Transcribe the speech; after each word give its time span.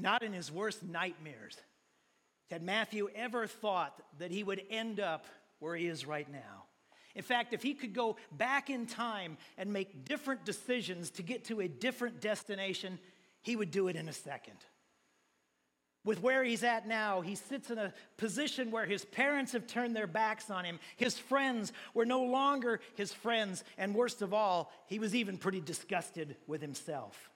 Not 0.00 0.22
in 0.22 0.32
his 0.32 0.50
worst 0.50 0.82
nightmares 0.82 1.56
had 2.50 2.62
Matthew 2.62 3.08
ever 3.14 3.46
thought 3.46 4.00
that 4.18 4.30
he 4.30 4.42
would 4.42 4.62
end 4.70 4.98
up 4.98 5.26
where 5.58 5.76
he 5.76 5.86
is 5.86 6.06
right 6.06 6.30
now. 6.30 6.64
In 7.14 7.22
fact, 7.22 7.52
if 7.52 7.62
he 7.62 7.74
could 7.74 7.92
go 7.92 8.16
back 8.32 8.70
in 8.70 8.86
time 8.86 9.36
and 9.58 9.72
make 9.72 10.04
different 10.04 10.44
decisions 10.44 11.10
to 11.12 11.22
get 11.22 11.44
to 11.46 11.60
a 11.60 11.68
different 11.68 12.20
destination, 12.20 12.98
he 13.42 13.56
would 13.56 13.70
do 13.70 13.88
it 13.88 13.96
in 13.96 14.08
a 14.08 14.12
second. 14.12 14.56
With 16.02 16.22
where 16.22 16.42
he's 16.42 16.64
at 16.64 16.88
now, 16.88 17.20
he 17.20 17.34
sits 17.34 17.70
in 17.70 17.76
a 17.76 17.92
position 18.16 18.70
where 18.70 18.86
his 18.86 19.04
parents 19.04 19.52
have 19.52 19.66
turned 19.66 19.94
their 19.94 20.06
backs 20.06 20.50
on 20.50 20.64
him. 20.64 20.78
His 20.96 21.18
friends 21.18 21.72
were 21.92 22.06
no 22.06 22.22
longer 22.22 22.80
his 22.94 23.12
friends. 23.12 23.64
And 23.76 23.94
worst 23.94 24.22
of 24.22 24.32
all, 24.32 24.72
he 24.86 24.98
was 24.98 25.14
even 25.14 25.36
pretty 25.36 25.60
disgusted 25.60 26.36
with 26.46 26.62
himself. 26.62 27.30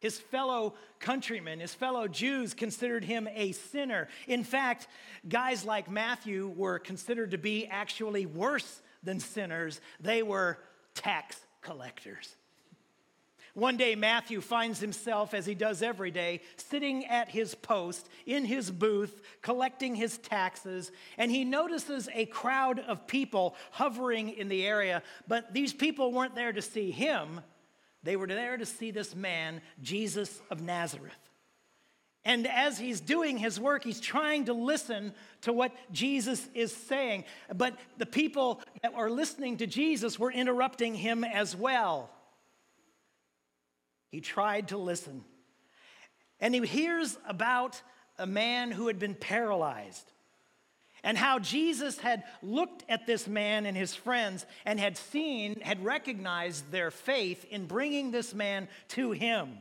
His 0.00 0.18
fellow 0.18 0.74
countrymen, 1.00 1.60
his 1.60 1.74
fellow 1.74 2.06
Jews 2.06 2.54
considered 2.54 3.04
him 3.04 3.28
a 3.34 3.52
sinner. 3.52 4.08
In 4.26 4.44
fact, 4.44 4.86
guys 5.28 5.64
like 5.64 5.90
Matthew 5.90 6.48
were 6.56 6.78
considered 6.78 7.32
to 7.32 7.38
be 7.38 7.66
actually 7.66 8.26
worse 8.26 8.82
than 9.02 9.20
sinners, 9.20 9.80
they 10.00 10.22
were 10.22 10.58
tax 10.94 11.40
collectors. 11.62 12.36
One 13.54 13.76
day, 13.76 13.96
Matthew 13.96 14.40
finds 14.40 14.78
himself, 14.78 15.34
as 15.34 15.44
he 15.44 15.54
does 15.56 15.82
every 15.82 16.12
day, 16.12 16.42
sitting 16.56 17.06
at 17.06 17.28
his 17.28 17.56
post 17.56 18.08
in 18.24 18.44
his 18.44 18.70
booth, 18.70 19.20
collecting 19.42 19.96
his 19.96 20.18
taxes, 20.18 20.92
and 21.16 21.28
he 21.28 21.44
notices 21.44 22.08
a 22.14 22.26
crowd 22.26 22.78
of 22.78 23.08
people 23.08 23.56
hovering 23.72 24.28
in 24.28 24.48
the 24.48 24.64
area. 24.64 25.02
But 25.26 25.54
these 25.54 25.72
people 25.72 26.12
weren't 26.12 26.36
there 26.36 26.52
to 26.52 26.62
see 26.62 26.92
him, 26.92 27.40
they 28.02 28.16
were 28.16 28.26
there 28.26 28.56
to 28.56 28.66
see 28.66 28.90
this 28.90 29.14
man, 29.14 29.60
Jesus 29.82 30.40
of 30.50 30.62
Nazareth. 30.62 31.18
And 32.24 32.46
as 32.46 32.78
he's 32.78 33.00
doing 33.00 33.38
his 33.38 33.58
work, 33.58 33.84
he's 33.84 34.00
trying 34.00 34.46
to 34.46 34.52
listen 34.52 35.14
to 35.42 35.52
what 35.52 35.72
Jesus 35.92 36.46
is 36.52 36.74
saying. 36.74 37.24
But 37.54 37.78
the 37.96 38.06
people 38.06 38.60
that 38.82 38.94
are 38.94 39.10
listening 39.10 39.58
to 39.58 39.66
Jesus 39.66 40.18
were 40.18 40.30
interrupting 40.30 40.94
him 40.94 41.24
as 41.24 41.56
well. 41.56 42.10
He 44.10 44.20
tried 44.20 44.68
to 44.68 44.76
listen. 44.76 45.24
And 46.40 46.54
he 46.54 46.66
hears 46.66 47.16
about 47.26 47.80
a 48.18 48.26
man 48.26 48.70
who 48.70 48.88
had 48.88 48.98
been 48.98 49.14
paralyzed 49.14 50.12
and 51.02 51.16
how 51.16 51.38
Jesus 51.38 51.98
had 51.98 52.24
looked 52.42 52.84
at 52.88 53.06
this 53.06 53.26
man 53.26 53.66
and 53.66 53.76
his 53.76 53.94
friends 53.94 54.46
and 54.64 54.80
had 54.80 54.96
seen, 54.96 55.60
had 55.60 55.84
recognized 55.84 56.70
their 56.70 56.90
faith 56.90 57.44
in 57.50 57.66
bringing 57.66 58.10
this 58.10 58.34
man 58.34 58.68
to 58.88 59.12
him. 59.12 59.58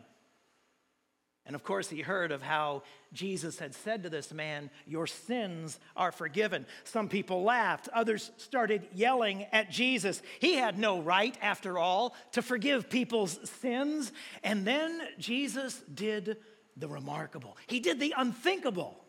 And 1.47 1.55
of 1.55 1.63
course, 1.63 1.89
he 1.89 2.01
heard 2.01 2.33
of 2.33 2.41
how 2.41 2.83
Jesus 3.13 3.57
had 3.57 3.73
said 3.73 4.03
to 4.03 4.09
this 4.09 4.33
man, 4.33 4.69
Your 4.85 5.07
sins 5.07 5.79
are 5.95 6.11
forgiven. 6.11 6.65
Some 6.83 7.07
people 7.07 7.43
laughed, 7.43 7.87
others 7.93 8.31
started 8.35 8.85
yelling 8.93 9.45
at 9.53 9.71
Jesus. 9.71 10.21
He 10.39 10.55
had 10.55 10.77
no 10.77 10.99
right, 10.99 11.37
after 11.41 11.79
all, 11.79 12.15
to 12.33 12.41
forgive 12.41 12.89
people's 12.89 13.39
sins. 13.49 14.11
And 14.43 14.67
then 14.67 15.01
Jesus 15.17 15.81
did 15.93 16.37
the 16.75 16.89
remarkable, 16.89 17.57
he 17.65 17.79
did 17.79 17.99
the 17.99 18.13
unthinkable. 18.17 19.03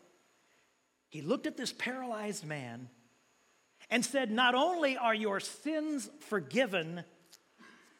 He 1.09 1.21
looked 1.21 1.47
at 1.47 1.57
this 1.57 1.73
paralyzed 1.73 2.45
man 2.45 2.89
and 3.89 4.05
said, 4.05 4.31
Not 4.31 4.55
only 4.55 4.95
are 4.95 5.15
your 5.15 5.39
sins 5.39 6.09
forgiven, 6.19 7.03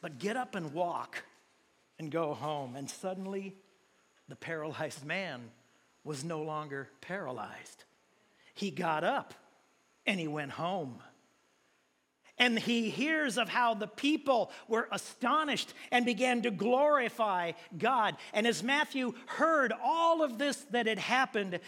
but 0.02 0.20
get 0.20 0.38
up 0.38 0.56
and 0.56 0.74
walk 0.74 1.24
and 1.98 2.12
go 2.12 2.34
home. 2.34 2.76
And 2.76 2.90
suddenly, 2.90 3.56
the 4.28 4.36
paralyzed 4.36 5.06
man 5.06 5.52
was 6.04 6.24
no 6.24 6.42
longer 6.42 6.90
paralyzed. 7.02 7.84
He 8.54 8.72
got 8.72 9.04
up 9.04 9.34
and 10.06 10.20
he 10.20 10.28
went 10.28 10.52
home. 10.52 11.02
And 12.38 12.58
he 12.58 12.90
hears 12.90 13.38
of 13.38 13.50
how 13.50 13.74
the 13.74 13.88
people 13.88 14.50
were 14.70 14.88
astonished 14.94 15.74
and 15.92 16.06
began 16.06 16.42
to 16.44 16.52
glorify 16.52 17.52
God. 17.78 18.16
And 18.34 18.48
as 18.48 18.64
Matthew 18.64 19.14
heard 19.26 19.74
all 19.84 20.24
of 20.24 20.38
this 20.38 20.56
that 20.72 20.88
had 20.88 21.00
happened, 21.00 21.60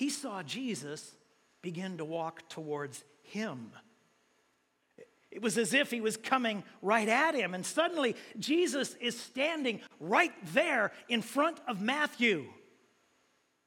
he 0.00 0.08
saw 0.08 0.42
Jesus 0.42 1.14
begin 1.60 1.98
to 1.98 2.06
walk 2.06 2.48
towards 2.48 3.04
him. 3.22 3.70
It 5.30 5.42
was 5.42 5.58
as 5.58 5.74
if 5.74 5.90
he 5.90 6.00
was 6.00 6.16
coming 6.16 6.64
right 6.80 7.06
at 7.06 7.34
him. 7.34 7.52
And 7.52 7.66
suddenly, 7.66 8.16
Jesus 8.38 8.94
is 8.98 9.20
standing 9.20 9.80
right 10.00 10.32
there 10.54 10.92
in 11.10 11.20
front 11.20 11.60
of 11.68 11.82
Matthew 11.82 12.46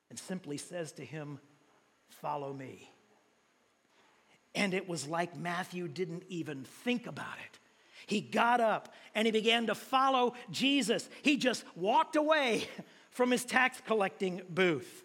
and 0.10 0.18
simply 0.18 0.58
says 0.58 0.94
to 0.94 1.06
him, 1.06 1.38
Follow 2.10 2.52
me. 2.52 2.90
And 4.56 4.74
it 4.74 4.90
was 4.90 5.08
like 5.08 5.38
Matthew 5.38 5.88
didn't 5.88 6.24
even 6.30 6.64
think 6.64 7.06
about 7.06 7.38
it. 7.46 7.60
He 8.08 8.22
got 8.22 8.60
up 8.60 8.92
and 9.14 9.28
he 9.28 9.32
began 9.32 9.68
to 9.68 9.76
follow 9.76 10.34
Jesus. 10.50 11.08
He 11.22 11.38
just 11.38 11.64
walked 11.76 12.16
away 12.16 12.68
from 13.12 13.30
his 13.30 13.46
tax 13.46 13.80
collecting 13.86 14.42
booth. 14.50 15.04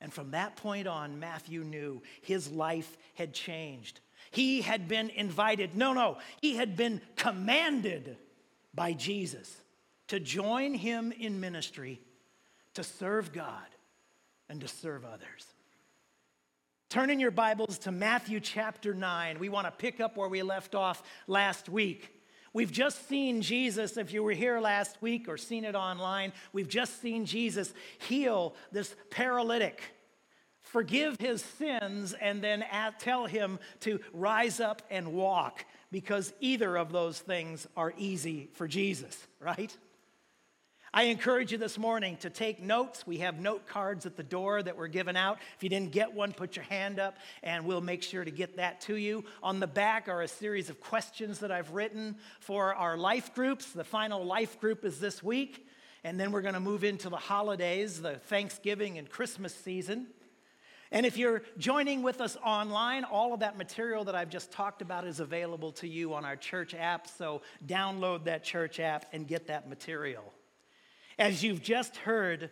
And 0.00 0.12
from 0.12 0.30
that 0.30 0.56
point 0.56 0.86
on, 0.86 1.20
Matthew 1.20 1.62
knew 1.62 2.02
his 2.22 2.50
life 2.50 2.96
had 3.14 3.34
changed. 3.34 4.00
He 4.30 4.62
had 4.62 4.88
been 4.88 5.10
invited, 5.10 5.76
no, 5.76 5.92
no, 5.92 6.18
he 6.40 6.56
had 6.56 6.76
been 6.76 7.00
commanded 7.16 8.16
by 8.74 8.92
Jesus 8.92 9.60
to 10.08 10.20
join 10.20 10.74
him 10.74 11.12
in 11.12 11.40
ministry, 11.40 12.00
to 12.74 12.82
serve 12.82 13.32
God, 13.32 13.66
and 14.48 14.60
to 14.60 14.68
serve 14.68 15.04
others. 15.04 15.46
Turn 16.88 17.10
in 17.10 17.20
your 17.20 17.30
Bibles 17.30 17.78
to 17.80 17.92
Matthew 17.92 18.40
chapter 18.40 18.94
9. 18.94 19.38
We 19.38 19.48
want 19.48 19.66
to 19.66 19.70
pick 19.70 20.00
up 20.00 20.16
where 20.16 20.28
we 20.28 20.42
left 20.42 20.74
off 20.74 21.02
last 21.28 21.68
week. 21.68 22.19
We've 22.52 22.72
just 22.72 23.08
seen 23.08 23.42
Jesus, 23.42 23.96
if 23.96 24.12
you 24.12 24.22
were 24.22 24.32
here 24.32 24.60
last 24.60 25.00
week 25.00 25.28
or 25.28 25.36
seen 25.36 25.64
it 25.64 25.74
online, 25.74 26.32
we've 26.52 26.68
just 26.68 27.00
seen 27.00 27.24
Jesus 27.24 27.72
heal 27.98 28.54
this 28.72 28.94
paralytic 29.10 29.82
forgive 30.70 31.16
his 31.18 31.42
sins, 31.42 32.14
and 32.20 32.42
then 32.42 32.64
tell 32.98 33.26
him 33.26 33.58
to 33.80 34.00
rise 34.12 34.60
up 34.60 34.82
and 34.90 35.12
walk 35.12 35.64
because 35.90 36.32
either 36.40 36.76
of 36.76 36.92
those 36.92 37.18
things 37.18 37.66
are 37.76 37.92
easy 37.98 38.48
for 38.52 38.68
Jesus, 38.68 39.26
right? 39.40 39.76
I 40.92 41.04
encourage 41.04 41.52
you 41.52 41.58
this 41.58 41.78
morning 41.78 42.16
to 42.16 42.30
take 42.30 42.60
notes. 42.60 43.06
We 43.06 43.18
have 43.18 43.38
note 43.38 43.64
cards 43.68 44.06
at 44.06 44.16
the 44.16 44.24
door 44.24 44.60
that 44.60 44.76
were 44.76 44.88
given 44.88 45.16
out. 45.16 45.38
If 45.56 45.62
you 45.62 45.68
didn't 45.68 45.92
get 45.92 46.12
one, 46.12 46.32
put 46.32 46.56
your 46.56 46.64
hand 46.64 46.98
up 46.98 47.16
and 47.44 47.64
we'll 47.64 47.80
make 47.80 48.02
sure 48.02 48.24
to 48.24 48.30
get 48.32 48.56
that 48.56 48.80
to 48.82 48.96
you. 48.96 49.24
On 49.40 49.60
the 49.60 49.68
back 49.68 50.08
are 50.08 50.22
a 50.22 50.28
series 50.28 50.68
of 50.68 50.80
questions 50.80 51.38
that 51.40 51.52
I've 51.52 51.70
written 51.70 52.16
for 52.40 52.74
our 52.74 52.96
life 52.96 53.32
groups. 53.36 53.66
The 53.66 53.84
final 53.84 54.24
life 54.24 54.58
group 54.58 54.84
is 54.84 54.98
this 54.98 55.22
week, 55.22 55.64
and 56.02 56.18
then 56.18 56.32
we're 56.32 56.42
going 56.42 56.54
to 56.54 56.60
move 56.60 56.82
into 56.82 57.08
the 57.08 57.16
holidays, 57.16 58.02
the 58.02 58.16
Thanksgiving 58.16 58.98
and 58.98 59.08
Christmas 59.08 59.54
season. 59.54 60.08
And 60.90 61.06
if 61.06 61.16
you're 61.16 61.42
joining 61.56 62.02
with 62.02 62.20
us 62.20 62.36
online, 62.44 63.04
all 63.04 63.32
of 63.32 63.40
that 63.40 63.56
material 63.56 64.02
that 64.04 64.16
I've 64.16 64.28
just 64.28 64.50
talked 64.50 64.82
about 64.82 65.06
is 65.06 65.20
available 65.20 65.70
to 65.72 65.86
you 65.86 66.14
on 66.14 66.24
our 66.24 66.34
church 66.34 66.74
app. 66.74 67.06
So 67.06 67.42
download 67.64 68.24
that 68.24 68.42
church 68.42 68.80
app 68.80 69.06
and 69.12 69.28
get 69.28 69.46
that 69.46 69.68
material. 69.68 70.32
As 71.18 71.42
you've 71.42 71.62
just 71.62 71.96
heard, 71.96 72.50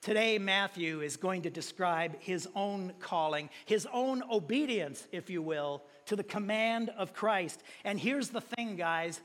today 0.00 0.38
Matthew 0.38 1.00
is 1.00 1.16
going 1.16 1.42
to 1.42 1.50
describe 1.50 2.20
his 2.20 2.48
own 2.54 2.92
calling, 3.00 3.50
his 3.66 3.86
own 3.92 4.22
obedience, 4.30 5.06
if 5.12 5.30
you 5.30 5.42
will, 5.42 5.82
to 6.06 6.16
the 6.16 6.24
command 6.24 6.90
of 6.96 7.12
Christ. 7.12 7.62
And 7.84 7.98
here's 7.98 8.28
the 8.30 8.40
thing, 8.40 8.76
guys 8.76 9.20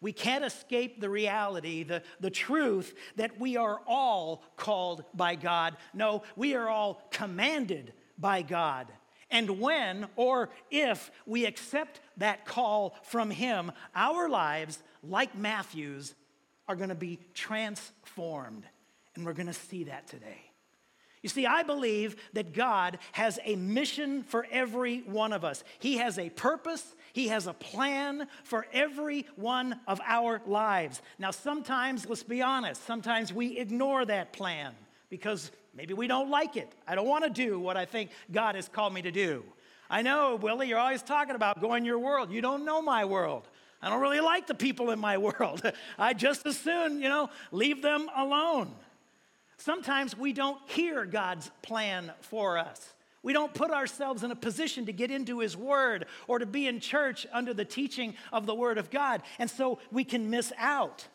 we 0.00 0.12
can't 0.12 0.44
escape 0.44 1.00
the 1.00 1.10
reality, 1.10 1.82
the, 1.82 2.02
the 2.20 2.30
truth 2.30 2.94
that 3.16 3.38
we 3.38 3.56
are 3.56 3.80
all 3.86 4.42
called 4.56 5.04
by 5.14 5.34
God. 5.34 5.76
No, 5.92 6.22
we 6.36 6.54
are 6.54 6.68
all 6.68 7.02
commanded 7.10 7.92
by 8.16 8.42
God. 8.42 8.86
And 9.30 9.60
when 9.60 10.08
or 10.16 10.50
if 10.70 11.10
we 11.26 11.44
accept 11.44 12.00
that 12.16 12.46
call 12.46 12.96
from 13.02 13.30
Him, 13.30 13.72
our 13.94 14.28
lives, 14.28 14.82
like 15.02 15.36
Matthew's, 15.36 16.14
are 16.70 16.76
going 16.76 16.90
to 16.90 16.94
be 16.94 17.18
transformed. 17.34 18.62
And 19.16 19.26
we're 19.26 19.32
going 19.32 19.48
to 19.48 19.52
see 19.52 19.84
that 19.84 20.06
today. 20.06 20.40
You 21.20 21.28
see, 21.28 21.44
I 21.44 21.64
believe 21.64 22.14
that 22.32 22.54
God 22.54 22.98
has 23.10 23.40
a 23.44 23.56
mission 23.56 24.22
for 24.22 24.46
every 24.52 25.00
one 25.00 25.32
of 25.32 25.44
us. 25.44 25.64
He 25.80 25.96
has 25.96 26.16
a 26.16 26.30
purpose, 26.30 26.94
He 27.12 27.26
has 27.28 27.48
a 27.48 27.52
plan 27.52 28.28
for 28.44 28.66
every 28.72 29.26
one 29.34 29.80
of 29.88 30.00
our 30.06 30.40
lives. 30.46 31.02
Now, 31.18 31.32
sometimes, 31.32 32.08
let's 32.08 32.22
be 32.22 32.40
honest, 32.40 32.86
sometimes 32.86 33.32
we 33.32 33.58
ignore 33.58 34.04
that 34.04 34.32
plan 34.32 34.72
because 35.10 35.50
maybe 35.74 35.92
we 35.92 36.06
don't 36.06 36.30
like 36.30 36.56
it. 36.56 36.72
I 36.86 36.94
don't 36.94 37.08
want 37.08 37.24
to 37.24 37.30
do 37.30 37.58
what 37.58 37.76
I 37.76 37.84
think 37.84 38.10
God 38.30 38.54
has 38.54 38.68
called 38.68 38.94
me 38.94 39.02
to 39.02 39.10
do. 39.10 39.42
I 39.90 40.02
know, 40.02 40.36
Willie, 40.36 40.68
you're 40.68 40.78
always 40.78 41.02
talking 41.02 41.34
about 41.34 41.60
going 41.60 41.84
your 41.84 41.98
world. 41.98 42.30
You 42.30 42.40
don't 42.40 42.64
know 42.64 42.80
my 42.80 43.04
world. 43.04 43.48
I 43.82 43.88
don't 43.88 44.00
really 44.00 44.20
like 44.20 44.46
the 44.46 44.54
people 44.54 44.90
in 44.90 44.98
my 44.98 45.18
world. 45.28 45.62
I 45.98 46.12
just 46.14 46.46
as 46.46 46.58
soon, 46.58 47.00
you 47.00 47.08
know, 47.08 47.30
leave 47.52 47.82
them 47.82 48.08
alone. 48.16 48.72
Sometimes 49.56 50.16
we 50.16 50.32
don't 50.32 50.58
hear 50.70 51.04
God's 51.04 51.50
plan 51.62 52.12
for 52.20 52.58
us. 52.58 52.94
We 53.22 53.34
don't 53.34 53.52
put 53.52 53.70
ourselves 53.70 54.24
in 54.24 54.30
a 54.30 54.36
position 54.36 54.86
to 54.86 54.92
get 54.92 55.10
into 55.10 55.40
His 55.40 55.56
Word 55.56 56.06
or 56.26 56.38
to 56.38 56.46
be 56.46 56.66
in 56.66 56.80
church 56.80 57.26
under 57.32 57.52
the 57.52 57.66
teaching 57.66 58.14
of 58.32 58.46
the 58.46 58.54
Word 58.54 58.78
of 58.78 58.90
God. 58.90 59.22
And 59.38 59.50
so 59.50 59.78
we 59.92 60.04
can 60.04 60.30
miss 60.30 60.52
out. 60.56 61.06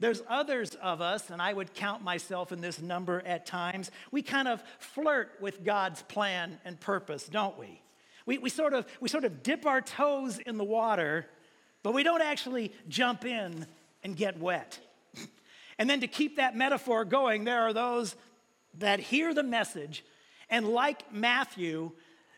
There's 0.00 0.22
others 0.28 0.74
of 0.76 1.00
us, 1.00 1.30
and 1.30 1.40
I 1.40 1.52
would 1.52 1.74
count 1.74 2.02
myself 2.02 2.52
in 2.52 2.60
this 2.60 2.80
number 2.80 3.22
at 3.26 3.46
times, 3.46 3.90
we 4.10 4.22
kind 4.22 4.48
of 4.48 4.62
flirt 4.78 5.32
with 5.40 5.64
God's 5.64 6.02
plan 6.02 6.58
and 6.64 6.80
purpose, 6.80 7.26
don't 7.26 7.58
we? 7.58 7.80
We, 8.26 8.38
we, 8.38 8.50
sort 8.50 8.72
of, 8.72 8.86
we 9.00 9.08
sort 9.08 9.24
of 9.24 9.42
dip 9.42 9.66
our 9.66 9.82
toes 9.82 10.38
in 10.38 10.56
the 10.56 10.64
water, 10.64 11.26
but 11.84 11.94
we 11.94 12.02
don't 12.02 12.22
actually 12.22 12.72
jump 12.88 13.24
in 13.24 13.66
and 14.02 14.16
get 14.16 14.40
wet. 14.40 14.80
and 15.78 15.88
then 15.88 16.00
to 16.00 16.08
keep 16.08 16.38
that 16.38 16.56
metaphor 16.56 17.04
going, 17.04 17.44
there 17.44 17.60
are 17.60 17.72
those 17.72 18.16
that 18.78 18.98
hear 18.98 19.32
the 19.32 19.44
message 19.44 20.04
and, 20.50 20.68
like 20.68 21.12
Matthew, 21.12 21.92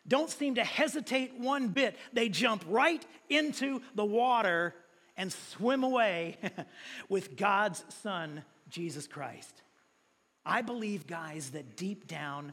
don't 0.07 0.31
seem 0.31 0.57
to 0.57 0.65
hesitate 0.65 1.39
one 1.39 1.69
bit. 1.69 1.97
They 2.13 2.29
jump 2.29 2.65
right 2.69 3.05
into 3.29 3.83
the 3.95 4.05
water 4.05 4.75
and 5.17 5.33
swim 5.33 5.83
away 5.83 6.37
with 7.09 7.37
God's 7.37 7.85
Son, 8.03 8.43
Jesus 8.69 9.07
Christ. 9.07 9.63
I 10.45 10.63
believe, 10.63 11.07
guys, 11.07 11.51
that 11.51 11.77
deep 11.77 12.07
down, 12.07 12.53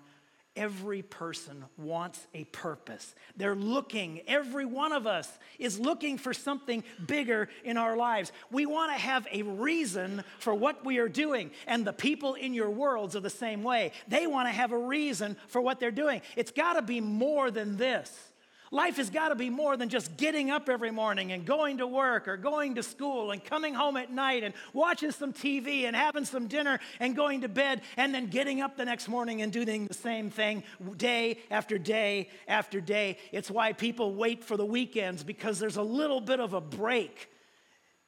every 0.56 1.02
person 1.02 1.66
wants 1.78 2.28
a 2.34 2.44
purpose. 2.46 3.16
They're 3.38 3.56
looking, 3.56 4.22
every 4.28 4.66
one 4.66 4.92
of 4.92 5.08
us 5.08 5.30
is 5.58 5.80
looking 5.80 6.18
for 6.18 6.34
something 6.34 6.84
bigger 7.06 7.50
in 7.64 7.78
our 7.78 7.96
lives. 7.96 8.32
We 8.52 8.66
want 8.66 8.92
to 8.94 9.00
have 9.00 9.28
a 9.32 9.44
reason 9.44 10.24
for 10.40 10.54
what 10.54 10.86
we 10.86 11.00
are 11.00 11.10
doing. 11.10 11.52
And 11.66 11.86
the 11.86 11.94
people 11.94 12.36
in 12.36 12.54
your 12.54 12.70
worlds 12.70 13.16
are 13.16 13.22
the 13.22 13.30
same 13.30 13.64
way. 13.64 13.92
They 14.08 14.28
want 14.28 14.48
to 14.48 14.54
have 14.54 14.72
a 14.72 14.78
reason 14.78 15.38
for 15.48 15.62
what 15.62 15.80
they're 15.80 15.92
doing. 15.92 16.22
It's 16.36 16.52
got 16.52 16.74
to 16.74 16.82
be 16.82 17.02
more 17.02 17.50
than 17.50 17.78
this. 17.78 18.33
Life 18.74 18.98
has 18.98 19.12
got 19.12 19.30
to 19.30 19.36
be 19.36 19.52
more 19.52 19.78
than 19.78 19.88
just 19.88 20.18
getting 20.18 20.50
up 20.50 20.68
every 20.68 20.90
morning 20.90 21.32
and 21.32 21.46
going 21.46 21.78
to 21.78 21.86
work 21.86 22.28
or 22.28 22.38
going 22.38 22.74
to 22.74 22.82
school 22.82 23.30
and 23.30 23.44
coming 23.44 23.76
home 23.76 23.98
at 23.98 24.12
night 24.12 24.44
and 24.44 24.56
watching 24.74 25.12
some 25.12 25.32
TV 25.32 25.84
and 25.84 25.96
having 25.96 26.26
some 26.26 26.48
dinner 26.48 26.80
and 27.00 27.16
going 27.16 27.42
to 27.42 27.48
bed 27.48 27.84
and 27.98 28.16
then 28.16 28.26
getting 28.32 28.62
up 28.62 28.76
the 28.76 28.84
next 28.84 29.08
morning 29.08 29.44
and 29.44 29.54
doing 29.54 29.86
the 29.86 29.94
same 29.94 30.32
thing 30.32 30.64
day 30.98 31.38
after 31.52 31.78
day 31.78 32.30
after 32.48 32.82
day. 32.82 33.20
It's 33.32 33.52
why 33.52 33.74
people 33.74 34.16
wait 34.16 34.44
for 34.44 34.58
the 34.58 34.66
weekends 34.66 35.24
because 35.24 35.60
there's 35.60 35.78
a 35.78 35.84
little 35.84 36.20
bit 36.20 36.40
of 36.40 36.56
a 36.56 36.62
break 36.62 37.30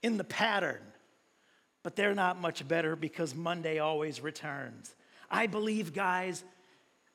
in 0.02 0.18
the 0.18 0.24
pattern. 0.24 0.82
But 1.84 1.96
they're 1.96 2.16
not 2.16 2.42
much 2.42 2.68
better 2.68 2.96
because 2.96 3.36
Monday 3.36 3.78
always 3.78 4.20
returns. 4.20 4.96
I 5.30 5.46
believe, 5.46 5.94
guys, 5.94 6.44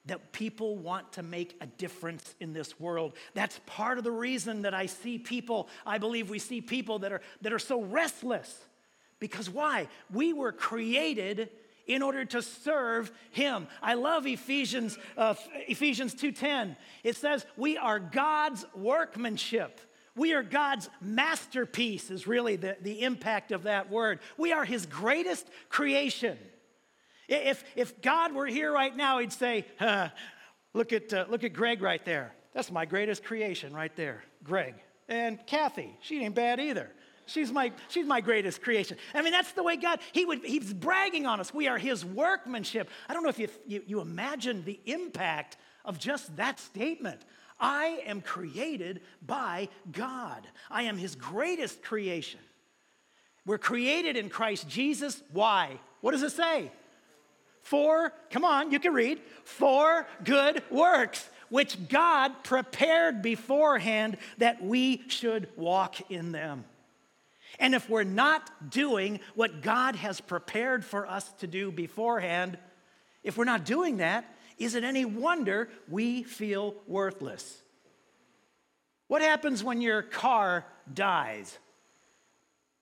that 0.07 0.33
people 0.33 0.77
want 0.77 1.13
to 1.13 1.23
make 1.23 1.57
a 1.61 1.67
difference 1.67 2.35
in 2.41 2.53
this 2.53 2.81
world. 2.81 3.13
That's 3.35 3.61
part 3.67 3.99
of 3.99 4.05
the 4.05 4.11
reason 4.11 4.63
that 4.63 4.75
I 4.75 4.87
see 4.87 5.19
people, 5.19 5.69
I 5.85 5.99
believe 5.99 6.31
we 6.31 6.39
see 6.39 6.61
people 6.61 7.01
that 7.01 7.13
are, 7.13 7.21
that 7.43 7.53
are 7.53 7.59
so 7.59 7.83
restless. 7.83 8.65
Because 9.19 9.51
why? 9.51 9.89
We 10.13 10.33
were 10.33 10.53
created 10.53 11.51
in 11.87 12.03
order 12.03 12.25
to 12.25 12.41
serve 12.41 13.13
him. 13.31 13.67
I 13.83 13.95
love 13.95 14.27
Ephesians 14.27 14.97
uh, 15.17 15.35
Ephesians 15.69 16.15
2:10. 16.15 16.77
It 17.03 17.17
says 17.17 17.45
we 17.57 17.77
are 17.77 17.99
God's 17.99 18.65
workmanship. 18.75 19.81
We 20.17 20.33
are 20.33 20.43
God's 20.43 20.89
masterpiece 21.01 22.11
is 22.11 22.27
really 22.27 22.57
the, 22.57 22.77
the 22.81 23.03
impact 23.03 23.53
of 23.53 23.65
that 23.65 23.91
word. 23.91 24.21
We 24.37 24.53
are 24.53 24.65
his 24.65 24.87
greatest 24.87 25.49
creation. 25.69 26.37
If, 27.31 27.65
if 27.77 28.03
God 28.03 28.35
were 28.35 28.47
here 28.47 28.73
right 28.73 28.95
now, 28.95 29.21
he'd 29.21 29.33
say, 29.33 29.65
uh, 29.79 30.09
look, 30.75 30.93
at, 30.93 31.13
uh, 31.15 31.27
look 31.29 31.45
at 31.45 31.53
Greg 31.53 31.81
right 31.81 32.05
there. 32.05 32.35
That's 32.53 32.73
my 32.73 32.85
greatest 32.85 33.25
creation 33.25 33.73
right 33.73 33.95
there, 33.95 34.25
Greg. 34.43 34.75
And 35.09 35.45
Kathy, 35.47 35.97
she 36.01 36.25
ain't 36.25 36.35
bad 36.35 36.59
either. 36.59 36.91
She's 37.27 37.53
my, 37.53 37.71
she's 37.89 38.07
my 38.07 38.21
greatest 38.21 38.61
creation. 38.61 38.97
I 39.15 39.23
mean, 39.23 39.31
that's 39.31 39.53
the 39.53 39.63
way 39.63 39.77
God, 39.77 40.01
he 40.11 40.25
would, 40.25 40.45
he's 40.45 40.75
bragging 40.75 41.27
on 41.27 41.39
us. 41.39 41.55
We 41.55 41.69
are 41.69 41.79
his 41.79 42.05
workmanship. 42.05 42.91
I 43.09 43.15
don't 43.15 43.23
know 43.23 43.29
if 43.29 43.39
you, 43.39 43.49
you, 43.65 43.83
you 43.87 44.01
imagine 44.01 44.65
the 44.65 44.81
impact 44.85 45.57
of 45.85 46.01
just 46.01 46.37
that 46.37 46.59
statement. 46.59 47.21
I 47.61 48.03
am 48.07 48.21
created 48.21 49.03
by 49.25 49.69
God. 49.93 50.49
I 50.69 50.85
am 50.85 50.99
his 50.99 51.15
greatest 51.15 51.83
creation. 51.83 52.41
We're 53.47 53.59
created 53.59 54.17
in 54.17 54.29
Christ 54.29 54.69
Jesus. 54.69 55.23
Why? 55.33 55.79
What 56.01 56.13
does 56.13 56.23
it 56.23 56.33
say? 56.33 56.73
For, 57.71 58.13
come 58.31 58.45
on, 58.45 58.73
you 58.73 58.81
can 58.81 58.93
read, 58.93 59.21
for 59.45 60.05
good 60.25 60.61
works, 60.73 61.31
which 61.51 61.89
God 61.89 62.43
prepared 62.43 63.23
beforehand 63.23 64.17
that 64.39 64.61
we 64.61 65.05
should 65.07 65.47
walk 65.57 66.11
in 66.11 66.33
them. 66.33 66.65
And 67.61 67.73
if 67.77 67.89
we're 67.89 68.03
not 68.03 68.71
doing 68.73 69.21
what 69.37 69.63
God 69.63 69.95
has 69.95 70.21
prepared 70.21 70.85
for 70.85 71.07
us 71.07 71.31
to 71.35 71.47
do 71.47 71.71
beforehand, 71.71 72.59
if 73.23 73.39
we're 73.39 73.45
not 73.45 73.65
doing 73.65 73.99
that, 73.99 74.25
is 74.59 74.75
it 74.75 74.83
any 74.83 75.05
wonder 75.05 75.69
we 75.89 76.25
feel 76.25 76.75
worthless? 76.89 77.63
What 79.07 79.23
happens 79.23 79.63
when 79.63 79.81
your 79.81 80.03
car 80.03 80.67
dies? 80.93 81.57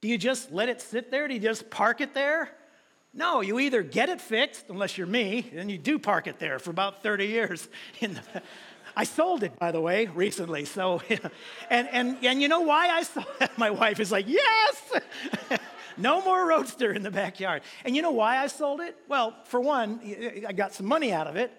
Do 0.01 0.09
you 0.09 0.17
just 0.17 0.51
let 0.51 0.71
it 0.71 0.81
sit 0.81 1.11
there? 1.11 1.29
Do 1.29 1.35
you 1.35 1.41
just 1.41 1.69
park 1.69 2.01
it 2.01 2.15
there? 2.15 2.51
No, 3.15 3.41
you 3.41 3.59
either 3.59 3.83
get 3.83 4.09
it 4.09 4.21
fixed, 4.21 4.67
unless 4.69 4.97
you're 4.99 5.07
me, 5.07 5.51
and 5.55 5.71
you 5.71 5.79
do 5.79 5.99
park 5.99 6.27
it 6.27 6.39
there 6.39 6.59
for 6.59 6.71
about 6.71 7.03
30 7.03 7.27
years. 7.27 7.69
The, 8.01 8.43
I 8.97 9.05
sold 9.05 9.45
it, 9.45 9.57
by 9.61 9.71
the 9.71 9.81
way, 9.81 10.07
recently. 10.07 10.65
So, 10.65 11.01
and, 11.71 11.89
and, 11.93 12.17
and 12.23 12.43
you 12.43 12.49
know 12.49 12.63
why 12.63 12.89
I 12.89 13.05
sold 13.05 13.27
it? 13.41 13.51
My 13.57 13.71
wife 13.71 14.01
is 14.01 14.11
like, 14.11 14.27
yes! 14.27 14.93
no 15.97 16.21
more 16.23 16.49
roadster 16.49 16.93
in 16.93 17.03
the 17.03 17.11
backyard. 17.11 17.63
And 17.85 17.95
you 17.95 18.03
know 18.03 18.11
why 18.11 18.39
I 18.39 18.49
sold 18.49 18.81
it? 18.81 18.97
Well, 19.09 19.37
for 19.45 19.61
one, 19.61 20.01
I 20.47 20.53
got 20.53 20.75
some 20.75 20.87
money 20.87 21.13
out 21.13 21.29
of 21.29 21.37
it. 21.37 21.53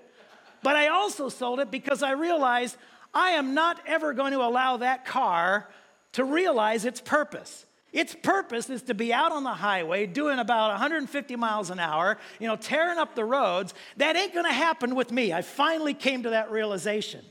But 0.63 0.75
I 0.75 0.87
also 0.87 1.29
sold 1.29 1.61
it 1.61 1.71
because 1.71 2.03
I 2.03 2.11
realized 2.11 2.75
I 3.13 3.31
am 3.31 3.53
not 3.53 3.79
ever 3.87 4.13
going 4.13 4.33
to 4.33 4.41
allow 4.41 4.77
that 4.77 5.05
car 5.05 5.69
to 6.13 6.23
realize 6.23 6.85
its 6.85 6.99
purpose. 6.99 7.65
Its 7.91 8.15
purpose 8.15 8.69
is 8.69 8.84
to 8.84 8.93
be 8.93 9.12
out 9.12 9.31
on 9.31 9.43
the 9.43 9.53
highway 9.53 10.05
doing 10.05 10.39
about 10.39 10.69
150 10.72 11.36
miles 11.36 11.69
an 11.69 11.79
hour, 11.79 12.17
you 12.39 12.48
know, 12.48 12.55
tearing 12.55 13.00
up 13.00 13.15
the 13.15 13.25
roads. 13.25 13.74
That 13.98 14.15
ain't 14.15 14.34
gonna 14.34 14.53
happen 14.53 14.96
with 14.96 15.12
me. 15.12 15.34
I 15.34 15.41
finally 15.41 15.93
came 15.93 16.24
to 16.24 16.31
that 16.31 16.51
realization. 16.51 17.25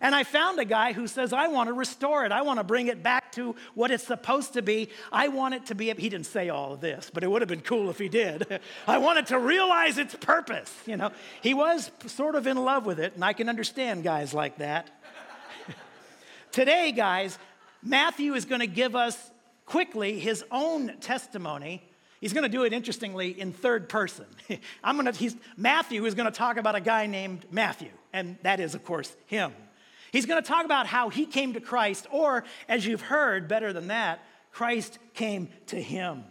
And 0.00 0.14
I 0.14 0.24
found 0.24 0.58
a 0.58 0.64
guy 0.66 0.92
who 0.92 1.06
says, 1.06 1.32
I 1.32 1.48
want 1.48 1.68
to 1.68 1.72
restore 1.72 2.26
it. 2.26 2.32
I 2.32 2.42
want 2.42 2.58
to 2.58 2.64
bring 2.64 2.88
it 2.88 3.02
back 3.02 3.32
to 3.32 3.56
what 3.74 3.90
it's 3.90 4.04
supposed 4.04 4.52
to 4.52 4.62
be. 4.62 4.90
I 5.10 5.28
want 5.28 5.54
it 5.54 5.66
to 5.66 5.74
be, 5.74 5.86
he 5.86 6.10
didn't 6.10 6.26
say 6.26 6.50
all 6.50 6.74
of 6.74 6.82
this, 6.82 7.10
but 7.12 7.24
it 7.24 7.30
would 7.30 7.40
have 7.40 7.48
been 7.48 7.62
cool 7.62 7.88
if 7.88 7.98
he 7.98 8.10
did. 8.10 8.60
I 8.86 8.98
want 8.98 9.18
it 9.18 9.26
to 9.28 9.38
realize 9.38 9.96
its 9.96 10.14
purpose. 10.14 10.72
You 10.84 10.98
know, 10.98 11.12
he 11.40 11.54
was 11.54 11.90
sort 12.06 12.34
of 12.34 12.46
in 12.46 12.58
love 12.58 12.84
with 12.84 13.00
it, 13.00 13.14
and 13.14 13.24
I 13.24 13.32
can 13.32 13.48
understand 13.48 14.04
guys 14.04 14.34
like 14.34 14.58
that. 14.58 14.90
Today, 16.52 16.92
guys, 16.92 17.38
Matthew 17.82 18.34
is 18.34 18.44
to 18.60 18.66
give 18.66 18.94
us 18.94 19.30
quickly 19.66 20.18
his 20.18 20.44
own 20.50 20.96
testimony. 21.00 21.82
He's 22.20 22.32
going 22.32 22.44
to 22.44 22.48
do 22.48 22.64
it 22.64 22.72
interestingly 22.72 23.38
in 23.38 23.52
third 23.52 23.88
person. 23.88 24.24
I'm 24.84 24.96
going 24.96 25.12
to, 25.12 25.12
he's, 25.12 25.36
Matthew 25.56 26.04
is 26.06 26.14
going 26.14 26.30
to 26.30 26.36
talk 26.36 26.56
about 26.56 26.74
a 26.74 26.80
guy 26.80 27.06
named 27.06 27.44
Matthew, 27.50 27.90
and 28.12 28.38
that 28.42 28.58
is, 28.60 28.74
of 28.74 28.84
course, 28.84 29.14
him. 29.26 29.52
He's 30.12 30.24
going 30.24 30.42
to 30.42 30.48
talk 30.48 30.64
about 30.64 30.86
how 30.86 31.10
he 31.10 31.26
came 31.26 31.52
to 31.54 31.60
Christ, 31.60 32.06
or 32.10 32.44
as 32.68 32.86
you've 32.86 33.02
heard 33.02 33.48
better 33.48 33.72
than 33.72 33.88
that, 33.88 34.20
Christ 34.50 34.98
came 35.12 35.50
to 35.66 35.80
him. 35.80 36.24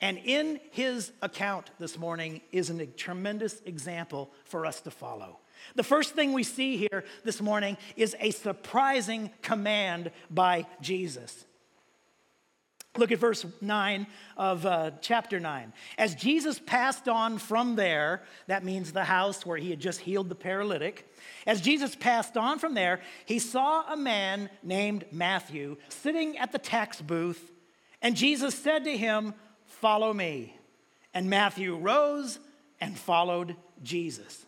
And 0.00 0.18
in 0.18 0.60
his 0.70 1.12
account 1.22 1.70
this 1.78 1.98
morning 1.98 2.40
is 2.50 2.70
a 2.70 2.86
tremendous 2.86 3.60
example 3.64 4.30
for 4.44 4.66
us 4.66 4.80
to 4.82 4.90
follow. 4.90 5.38
The 5.76 5.84
first 5.84 6.14
thing 6.14 6.32
we 6.32 6.42
see 6.42 6.76
here 6.76 7.04
this 7.24 7.40
morning 7.40 7.76
is 7.96 8.16
a 8.20 8.30
surprising 8.30 9.30
command 9.42 10.10
by 10.28 10.66
Jesus. 10.80 11.44
Look 12.98 13.10
at 13.10 13.18
verse 13.18 13.46
9 13.62 14.06
of 14.36 14.66
uh, 14.66 14.90
chapter 15.00 15.40
9. 15.40 15.72
As 15.96 16.14
Jesus 16.14 16.58
passed 16.58 17.08
on 17.08 17.38
from 17.38 17.74
there, 17.74 18.22
that 18.48 18.64
means 18.64 18.92
the 18.92 19.04
house 19.04 19.46
where 19.46 19.56
he 19.56 19.70
had 19.70 19.80
just 19.80 20.00
healed 20.00 20.28
the 20.28 20.34
paralytic, 20.34 21.10
as 21.46 21.62
Jesus 21.62 21.96
passed 21.96 22.36
on 22.36 22.58
from 22.58 22.74
there, 22.74 23.00
he 23.24 23.38
saw 23.38 23.90
a 23.90 23.96
man 23.96 24.50
named 24.62 25.06
Matthew 25.10 25.78
sitting 25.88 26.36
at 26.36 26.52
the 26.52 26.58
tax 26.58 27.00
booth, 27.00 27.50
and 28.02 28.14
Jesus 28.14 28.54
said 28.54 28.84
to 28.84 28.96
him, 28.96 29.34
Follow 29.64 30.12
me. 30.12 30.56
And 31.14 31.30
Matthew 31.30 31.76
rose 31.76 32.38
and 32.80 32.98
followed 32.98 33.56
Jesus. 33.82 34.44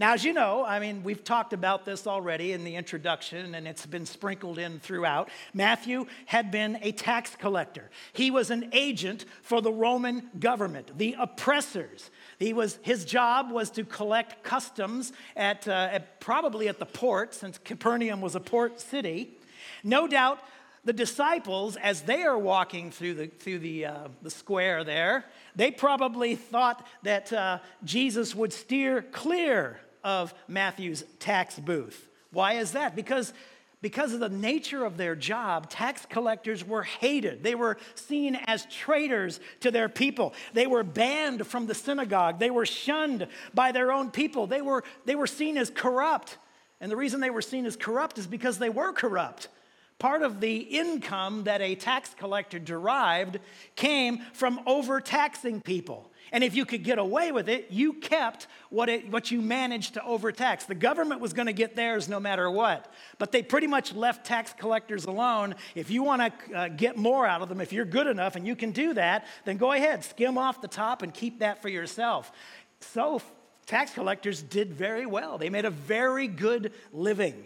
Now, 0.00 0.12
as 0.12 0.22
you 0.24 0.32
know, 0.32 0.64
I 0.64 0.78
mean, 0.78 1.02
we've 1.02 1.24
talked 1.24 1.52
about 1.52 1.84
this 1.84 2.06
already 2.06 2.52
in 2.52 2.62
the 2.62 2.76
introduction, 2.76 3.56
and 3.56 3.66
it's 3.66 3.84
been 3.84 4.06
sprinkled 4.06 4.56
in 4.56 4.78
throughout. 4.78 5.28
Matthew 5.52 6.06
had 6.26 6.52
been 6.52 6.78
a 6.82 6.92
tax 6.92 7.34
collector. 7.34 7.90
He 8.12 8.30
was 8.30 8.52
an 8.52 8.70
agent 8.72 9.24
for 9.42 9.60
the 9.60 9.72
Roman 9.72 10.30
government, 10.38 10.96
the 10.96 11.16
oppressors. 11.18 12.12
He 12.38 12.52
was, 12.52 12.78
his 12.82 13.04
job 13.04 13.50
was 13.50 13.70
to 13.70 13.82
collect 13.82 14.44
customs 14.44 15.12
at, 15.34 15.66
uh, 15.66 15.88
at 15.90 16.20
probably 16.20 16.68
at 16.68 16.78
the 16.78 16.86
port, 16.86 17.34
since 17.34 17.58
Capernaum 17.58 18.20
was 18.20 18.36
a 18.36 18.40
port 18.40 18.80
city. 18.80 19.36
No 19.82 20.06
doubt 20.06 20.38
the 20.84 20.92
disciples, 20.92 21.74
as 21.74 22.02
they 22.02 22.22
are 22.22 22.38
walking 22.38 22.92
through 22.92 23.14
the, 23.14 23.26
through 23.26 23.58
the, 23.58 23.86
uh, 23.86 24.08
the 24.22 24.30
square 24.30 24.84
there, 24.84 25.24
they 25.56 25.72
probably 25.72 26.36
thought 26.36 26.86
that 27.02 27.32
uh, 27.32 27.58
Jesus 27.82 28.32
would 28.32 28.52
steer 28.52 29.02
clear 29.02 29.80
of 30.08 30.32
Matthew's 30.48 31.04
tax 31.18 31.58
booth. 31.58 32.08
Why 32.32 32.54
is 32.54 32.72
that? 32.72 32.96
Because 32.96 33.34
because 33.80 34.12
of 34.12 34.18
the 34.18 34.28
nature 34.28 34.84
of 34.84 34.96
their 34.96 35.14
job, 35.14 35.70
tax 35.70 36.04
collectors 36.04 36.66
were 36.66 36.82
hated. 36.82 37.44
They 37.44 37.54
were 37.54 37.76
seen 37.94 38.34
as 38.46 38.66
traitors 38.66 39.38
to 39.60 39.70
their 39.70 39.88
people. 39.88 40.34
They 40.52 40.66
were 40.66 40.82
banned 40.82 41.46
from 41.46 41.66
the 41.66 41.74
synagogue. 41.74 42.40
They 42.40 42.50
were 42.50 42.66
shunned 42.66 43.28
by 43.54 43.70
their 43.70 43.92
own 43.92 44.10
people. 44.10 44.48
They 44.48 44.62
were, 44.62 44.82
they 45.04 45.14
were 45.14 45.28
seen 45.28 45.56
as 45.56 45.70
corrupt. 45.70 46.38
And 46.80 46.90
the 46.90 46.96
reason 46.96 47.20
they 47.20 47.30
were 47.30 47.40
seen 47.42 47.66
as 47.66 47.76
corrupt 47.76 48.18
is 48.18 48.26
because 48.26 48.58
they 48.58 48.70
were 48.70 48.92
corrupt. 48.92 49.46
Part 50.00 50.22
of 50.22 50.40
the 50.40 50.56
income 50.56 51.44
that 51.44 51.60
a 51.60 51.76
tax 51.76 52.14
collector 52.18 52.58
derived 52.58 53.38
came 53.76 54.18
from 54.32 54.60
overtaxing 54.66 55.60
people. 55.60 56.10
And 56.32 56.44
if 56.44 56.54
you 56.54 56.64
could 56.64 56.82
get 56.82 56.98
away 56.98 57.32
with 57.32 57.48
it, 57.48 57.68
you 57.70 57.94
kept 57.94 58.46
what, 58.70 58.88
it, 58.88 59.10
what 59.10 59.30
you 59.30 59.40
managed 59.40 59.94
to 59.94 60.04
overtax. 60.04 60.64
The 60.64 60.74
government 60.74 61.20
was 61.20 61.32
going 61.32 61.46
to 61.46 61.52
get 61.52 61.76
theirs 61.76 62.08
no 62.08 62.20
matter 62.20 62.50
what. 62.50 62.92
But 63.18 63.32
they 63.32 63.42
pretty 63.42 63.66
much 63.66 63.94
left 63.94 64.26
tax 64.26 64.52
collectors 64.56 65.06
alone. 65.06 65.54
If 65.74 65.90
you 65.90 66.02
want 66.02 66.22
to 66.22 66.54
uh, 66.54 66.68
get 66.68 66.96
more 66.96 67.26
out 67.26 67.42
of 67.42 67.48
them, 67.48 67.60
if 67.60 67.72
you're 67.72 67.84
good 67.84 68.06
enough 68.06 68.36
and 68.36 68.46
you 68.46 68.56
can 68.56 68.72
do 68.72 68.94
that, 68.94 69.26
then 69.44 69.56
go 69.56 69.72
ahead, 69.72 70.04
skim 70.04 70.38
off 70.38 70.60
the 70.60 70.68
top 70.68 71.02
and 71.02 71.12
keep 71.12 71.40
that 71.40 71.62
for 71.62 71.68
yourself. 71.68 72.30
So, 72.80 73.22
tax 73.66 73.92
collectors 73.92 74.42
did 74.42 74.72
very 74.72 75.06
well. 75.06 75.38
They 75.38 75.50
made 75.50 75.64
a 75.64 75.70
very 75.70 76.28
good 76.28 76.72
living. 76.92 77.44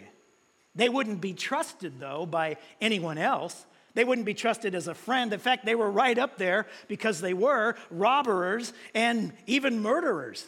They 0.75 0.89
wouldn't 0.89 1.21
be 1.21 1.33
trusted, 1.33 1.99
though, 1.99 2.25
by 2.25 2.57
anyone 2.81 3.17
else. 3.17 3.65
They 3.95 4.03
wouldn't 4.03 4.25
be 4.25 4.33
trusted 4.33 4.73
as 4.73 4.87
a 4.87 4.95
friend. 4.95 5.31
In 5.33 5.39
fact, 5.39 5.65
they 5.65 5.75
were 5.75 5.89
right 5.89 6.17
up 6.17 6.37
there 6.37 6.67
because 6.87 7.21
they 7.21 7.33
were 7.33 7.75
robbers 7.91 8.73
and 8.95 9.33
even 9.45 9.81
murderers. 9.81 10.45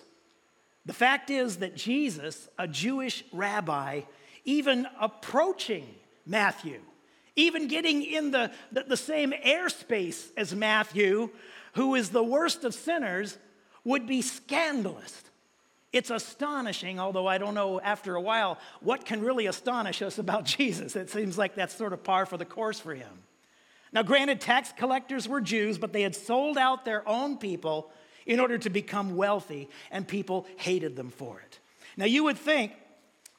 The 0.86 0.94
fact 0.94 1.30
is 1.30 1.58
that 1.58 1.76
Jesus, 1.76 2.48
a 2.58 2.68
Jewish 2.68 3.24
rabbi, 3.32 4.02
even 4.46 4.88
approaching 5.00 5.88
Matthew, 6.26 6.80
even 7.36 7.68
getting 7.68 8.04
in 8.04 8.32
the, 8.32 8.52
the, 8.72 8.84
the, 8.84 8.98
same 8.98 9.32
airspace 9.32 10.28
as 10.38 10.56
Matthew, 10.56 11.30
who 11.74 11.96
is 11.96 12.10
the 12.10 12.24
worst 12.24 12.64
of 12.64 12.74
sinners, 12.74 13.38
would 13.84 14.08
be 14.08 14.22
scandalous. 14.22 15.24
It's 15.92 16.10
astonishing, 16.10 17.00
although 17.00 17.28
I 17.28 17.38
don't 17.38 17.54
know 17.54 17.80
after 17.82 18.16
a 18.16 18.22
while 18.22 18.58
what 18.80 19.06
can 19.06 19.22
really 19.22 19.48
astonish 19.48 20.02
us 20.02 20.18
about 20.18 20.46
Jesus. 20.58 20.96
It 20.96 21.10
seems 21.10 21.38
like 21.38 21.56
that's 21.56 21.76
sort 21.76 21.94
of 21.94 22.04
par 22.04 22.26
for 22.26 22.38
the 22.38 22.46
course 22.46 22.80
for 22.80 22.94
him. 22.94 23.24
Now, 23.92 24.04
granted, 24.04 24.42
tax 24.42 24.74
collectors 24.76 25.28
were 25.28 25.42
Jews, 25.42 25.78
but 25.78 25.94
they 25.94 26.02
had 26.02 26.16
sold 26.16 26.58
out 26.58 26.86
their 26.86 27.08
own 27.08 27.38
people 27.38 27.92
in 28.26 28.40
order 28.40 28.58
to 28.58 28.70
become 28.70 29.16
wealthy, 29.16 29.70
and 29.92 30.08
people 30.08 30.48
hated 30.58 30.96
them 30.96 31.10
for 31.10 31.40
it. 31.40 31.60
Now, 31.96 32.06
you 32.06 32.24
would 32.24 32.38
think 32.38 32.74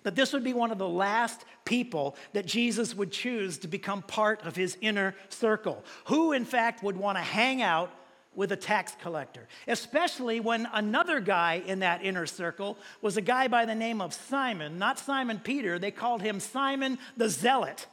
that 0.04 0.14
this 0.14 0.32
would 0.32 0.44
be 0.44 0.54
one 0.54 0.70
of 0.70 0.78
the 0.78 0.88
last 0.88 1.44
people 1.64 2.16
that 2.32 2.46
Jesus 2.46 2.94
would 2.94 3.10
choose 3.10 3.58
to 3.58 3.68
become 3.68 4.02
part 4.02 4.40
of 4.46 4.54
his 4.54 4.78
inner 4.80 5.14
circle. 5.28 5.84
Who, 6.04 6.32
in 6.32 6.44
fact, 6.44 6.82
would 6.84 6.96
want 6.96 7.18
to 7.18 7.22
hang 7.22 7.60
out 7.60 7.90
with 8.36 8.52
a 8.52 8.56
tax 8.56 8.94
collector, 9.00 9.48
especially 9.66 10.38
when 10.40 10.68
another 10.72 11.18
guy 11.20 11.62
in 11.66 11.80
that 11.80 12.04
inner 12.04 12.26
circle 12.26 12.78
was 13.00 13.16
a 13.16 13.22
guy 13.22 13.48
by 13.48 13.64
the 13.64 13.74
name 13.74 14.00
of 14.00 14.14
Simon, 14.14 14.78
not 14.78 14.98
Simon 14.98 15.40
Peter. 15.42 15.78
They 15.78 15.90
called 15.90 16.22
him 16.22 16.38
Simon 16.38 16.98
the 17.16 17.28
Zealot. 17.28 17.86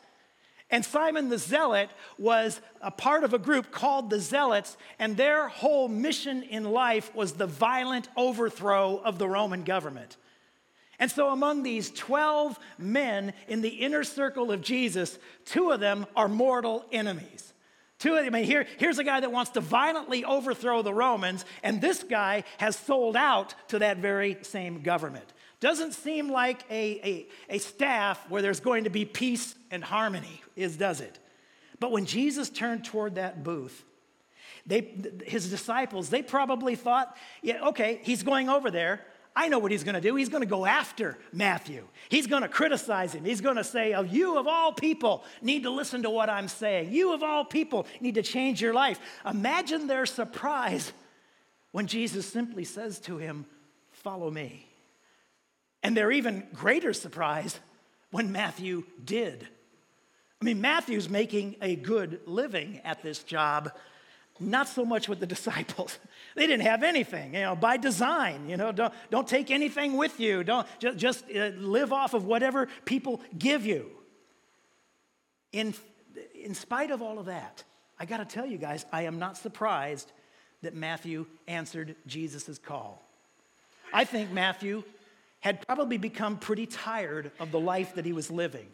And 0.74 0.84
Simon 0.84 1.30
the 1.30 1.38
Zealot 1.38 1.92
was 2.18 2.60
a 2.82 2.90
part 2.90 3.24
of 3.24 3.32
a 3.32 3.38
group 3.38 3.70
called 3.70 4.10
the 4.10 4.20
Zealots, 4.20 4.76
and 4.98 5.16
their 5.16 5.48
whole 5.48 5.88
mission 5.88 6.42
in 6.42 6.64
life 6.64 7.14
was 7.14 7.34
the 7.34 7.46
violent 7.46 8.10
overthrow 8.18 8.98
of 8.98 9.20
the 9.20 9.30
Roman 9.30 9.66
government. 9.66 10.18
And 10.98 11.12
so, 11.12 11.30
among 11.30 11.62
these 11.62 11.92
12 11.92 12.58
men 12.80 13.34
in 13.48 13.62
the 13.62 13.70
inner 13.70 14.04
circle 14.04 14.52
of 14.52 14.62
Jesus, 14.62 15.20
two 15.46 15.70
of 15.70 15.80
them 15.80 16.08
are 16.16 16.28
mortal 16.28 16.84
enemies. 16.92 17.54
Two 18.00 18.16
of 18.16 18.26
them, 18.26 18.34
I 18.34 18.40
mean, 18.40 18.46
here, 18.46 18.66
here's 18.80 18.98
a 18.98 19.04
guy 19.04 19.20
that 19.20 19.32
wants 19.32 19.52
to 19.52 19.62
violently 19.62 20.26
overthrow 20.26 20.82
the 20.82 20.94
Romans, 20.94 21.46
and 21.62 21.82
this 21.82 22.02
guy 22.02 22.46
has 22.58 22.76
sold 22.76 23.16
out 23.16 23.54
to 23.68 23.78
that 23.78 23.98
very 23.98 24.40
same 24.42 24.82
government. 24.82 25.34
Doesn't 25.64 25.94
seem 25.94 26.30
like 26.30 26.66
a, 26.70 27.26
a, 27.50 27.56
a 27.56 27.58
staff 27.58 28.30
where 28.30 28.42
there's 28.42 28.60
going 28.60 28.84
to 28.84 28.90
be 28.90 29.06
peace 29.06 29.56
and 29.72 29.82
harmony, 29.82 30.42
is, 30.58 30.76
does 30.76 31.00
it? 31.00 31.18
But 31.80 31.94
when 31.94 32.06
Jesus 32.06 32.50
turned 32.50 32.84
toward 32.84 33.16
that 33.16 33.46
booth, 33.46 33.86
they, 34.68 34.94
his 35.26 35.50
disciples, 35.50 36.10
they 36.10 36.22
probably 36.22 36.76
thought, 36.76 37.16
yeah, 37.42 37.70
okay, 37.70 38.02
he's 38.04 38.24
going 38.24 38.50
over 38.50 38.70
there. 38.70 39.06
I 39.38 39.48
know 39.48 39.58
what 39.58 39.72
he's 39.72 39.86
going 39.86 39.96
to 39.96 40.02
do. 40.02 40.16
He's 40.16 40.28
going 40.28 40.44
to 40.44 40.50
go 40.50 40.66
after 40.66 41.18
Matthew. 41.32 41.88
He's 42.10 42.28
going 42.28 42.42
to 42.42 42.50
criticize 42.50 43.16
him. 43.16 43.24
He's 43.24 43.40
going 43.40 43.56
to 43.56 43.64
say, 43.64 43.94
oh, 43.94 44.02
You 44.02 44.38
of 44.38 44.48
all 44.48 44.74
people 44.74 45.24
need 45.42 45.64
to 45.64 45.70
listen 45.70 46.04
to 46.04 46.10
what 46.10 46.30
I'm 46.30 46.50
saying. 46.50 46.92
You 46.92 47.14
of 47.14 47.24
all 47.24 47.46
people 47.46 47.88
need 48.02 48.16
to 48.16 48.22
change 48.22 48.62
your 48.62 48.74
life. 48.74 49.00
Imagine 49.26 49.88
their 49.88 50.06
surprise 50.06 50.92
when 51.72 51.88
Jesus 51.88 52.26
simply 52.26 52.66
says 52.66 53.00
to 53.00 53.18
him, 53.18 53.46
Follow 53.92 54.30
me. 54.30 54.68
And 55.84 55.96
their 55.98 56.12
even 56.12 56.48
greater 56.54 56.94
surprise 56.94 57.60
when 58.12 58.32
Matthew 58.32 58.84
did. 59.04 59.48
I 60.42 60.46
mean, 60.46 60.62
Matthew's 60.62 61.10
making 61.10 61.56
a 61.62 61.76
good 61.76 62.22
living 62.26 62.82
at 62.84 63.02
this 63.02 63.24
job, 63.24 63.72
not 64.40 64.68
so 64.68 64.86
much 64.86 65.08
with 65.10 65.20
the 65.20 65.26
disciples. 65.36 66.00
They 66.36 66.48
didn't 66.48 66.66
have 66.66 66.84
anything, 66.84 67.34
you 67.34 67.42
know, 67.42 67.56
by 67.56 67.78
design. 67.78 68.50
You 68.50 68.58
know, 68.58 68.72
don't, 68.72 68.94
don't 69.10 69.28
take 69.28 69.52
anything 69.52 69.98
with 69.98 70.20
you. 70.20 70.44
Don't 70.44 70.68
just, 70.80 70.98
just 70.98 71.26
uh, 71.36 71.52
live 71.58 71.92
off 71.92 72.14
of 72.14 72.26
whatever 72.26 72.68
people 72.86 73.22
give 73.38 73.66
you. 73.66 73.90
In, 75.52 75.74
in 76.34 76.56
spite 76.56 76.92
of 76.92 77.02
all 77.02 77.20
of 77.20 77.26
that, 77.28 77.64
I 78.00 78.06
got 78.06 78.18
to 78.18 78.26
tell 78.26 78.46
you 78.46 78.58
guys, 78.58 78.86
I 78.92 79.04
am 79.04 79.20
not 79.20 79.38
surprised 79.38 80.12
that 80.62 80.74
Matthew 80.74 81.26
answered 81.48 81.96
Jesus' 82.08 82.58
call. 82.58 83.02
I 83.94 84.06
think 84.06 84.32
Matthew 84.32 84.84
had 85.44 85.66
probably 85.68 85.98
become 85.98 86.38
pretty 86.38 86.66
tired 86.66 87.30
of 87.38 87.52
the 87.52 87.60
life 87.60 87.96
that 87.96 88.06
he 88.06 88.14
was 88.14 88.32
living. 88.32 88.68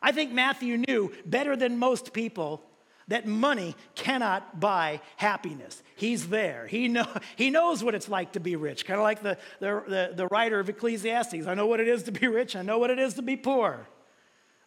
I 0.00 0.12
think 0.12 0.32
Matthew 0.32 0.78
knew 0.78 1.12
better 1.26 1.56
than 1.56 1.76
most 1.76 2.14
people 2.14 2.62
that 3.08 3.26
money 3.26 3.76
cannot 3.94 4.58
buy 4.58 5.02
happiness. 5.18 5.82
He's 5.96 6.30
there. 6.30 6.66
He, 6.66 6.88
know, 6.88 7.06
he 7.36 7.50
knows 7.50 7.84
what 7.84 7.94
it's 7.94 8.08
like 8.08 8.32
to 8.32 8.40
be 8.40 8.56
rich, 8.56 8.86
kind 8.86 8.98
of 8.98 9.04
like 9.04 9.22
the, 9.22 9.36
the, 9.58 9.84
the, 9.86 10.12
the 10.14 10.26
writer 10.28 10.58
of 10.58 10.70
Ecclesiastes. 10.70 11.46
I 11.46 11.52
know 11.52 11.66
what 11.66 11.80
it 11.80 11.88
is 11.88 12.04
to 12.04 12.12
be 12.12 12.28
rich, 12.28 12.56
I 12.56 12.62
know 12.62 12.78
what 12.78 12.88
it 12.88 12.98
is 12.98 13.14
to 13.14 13.22
be 13.22 13.36
poor. 13.36 13.86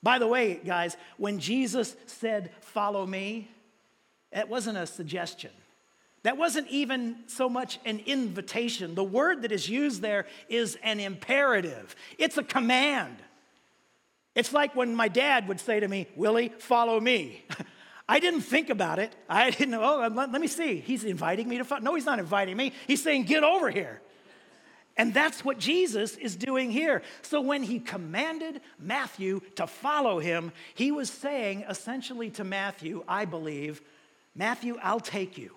By 0.04 0.20
the 0.20 0.28
way, 0.28 0.62
guys, 0.64 0.98
when 1.18 1.40
Jesus 1.40 1.96
said, 2.06 2.52
Follow 2.60 3.08
me, 3.08 3.50
it 4.32 4.48
wasn't 4.48 4.78
a 4.78 4.86
suggestion. 4.86 5.50
That 6.24 6.38
wasn't 6.38 6.70
even 6.70 7.18
so 7.28 7.50
much 7.50 7.80
an 7.86 8.00
invitation. 8.06 8.96
The 8.96 9.04
word 9.04 9.42
that 9.42 9.52
is 9.52 9.70
used 9.70 10.02
there 10.02 10.26
is 10.50 10.78
an 10.82 11.00
imperative, 11.00 11.96
it's 12.18 12.38
a 12.38 12.44
command. 12.44 13.18
It's 14.36 14.52
like 14.52 14.76
when 14.76 14.96
my 14.96 15.10
dad 15.10 15.48
would 15.48 15.60
say 15.60 15.80
to 15.80 15.88
me, 15.88 16.08
Willie, 16.16 16.52
follow 16.58 17.00
me. 17.00 17.46
I 18.10 18.20
didn't 18.20 18.42
think 18.42 18.72
about 18.72 18.98
it. 18.98 19.16
I 19.30 19.52
didn't 19.52 19.70
know, 19.70 19.84
oh, 19.84 20.08
let, 20.08 20.32
let 20.32 20.42
me 20.42 20.48
see. 20.48 20.78
He's 20.78 21.04
inviting 21.04 21.48
me 21.48 21.60
to 21.60 21.64
follow. 21.64 21.82
No, 21.82 21.96
he's 21.96 22.06
not 22.06 22.18
inviting 22.18 22.58
me. 22.58 22.74
He's 22.88 23.04
saying, 23.04 23.24
get 23.24 23.44
over 23.44 23.70
here. 23.70 24.02
And 24.98 25.14
that's 25.14 25.46
what 25.46 25.58
Jesus 25.58 26.18
is 26.18 26.36
doing 26.36 26.70
here. 26.70 27.02
So 27.22 27.42
when 27.42 27.64
he 27.64 27.80
commanded 27.80 28.62
Matthew 28.80 29.42
to 29.56 29.68
follow 29.68 30.20
him, 30.20 30.52
he 30.76 30.92
was 30.92 31.10
saying 31.10 31.66
essentially 31.70 32.30
to 32.32 32.44
Matthew, 32.44 33.04
I 33.08 33.26
believe, 33.26 33.82
Matthew, 34.36 34.78
I'll 34.82 35.00
take 35.00 35.38
you. 35.38 35.52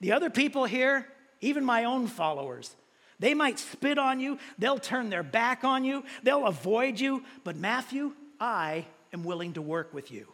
The 0.00 0.12
other 0.12 0.30
people 0.30 0.64
here, 0.64 1.06
even 1.40 1.64
my 1.64 1.84
own 1.84 2.06
followers, 2.06 2.74
they 3.18 3.34
might 3.34 3.58
spit 3.58 3.98
on 3.98 4.20
you, 4.20 4.38
they'll 4.58 4.78
turn 4.78 5.10
their 5.10 5.22
back 5.22 5.64
on 5.64 5.84
you, 5.84 6.04
they'll 6.22 6.46
avoid 6.46 7.00
you, 7.00 7.24
but 7.42 7.56
Matthew, 7.56 8.12
I 8.38 8.86
am 9.12 9.24
willing 9.24 9.54
to 9.54 9.62
work 9.62 9.92
with 9.92 10.12
you. 10.12 10.28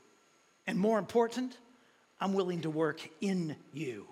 And 0.66 0.78
more 0.78 0.98
important, 0.98 1.56
I'm 2.20 2.34
willing 2.34 2.62
to 2.62 2.70
work 2.70 3.00
in 3.20 3.56
you. 3.72 4.06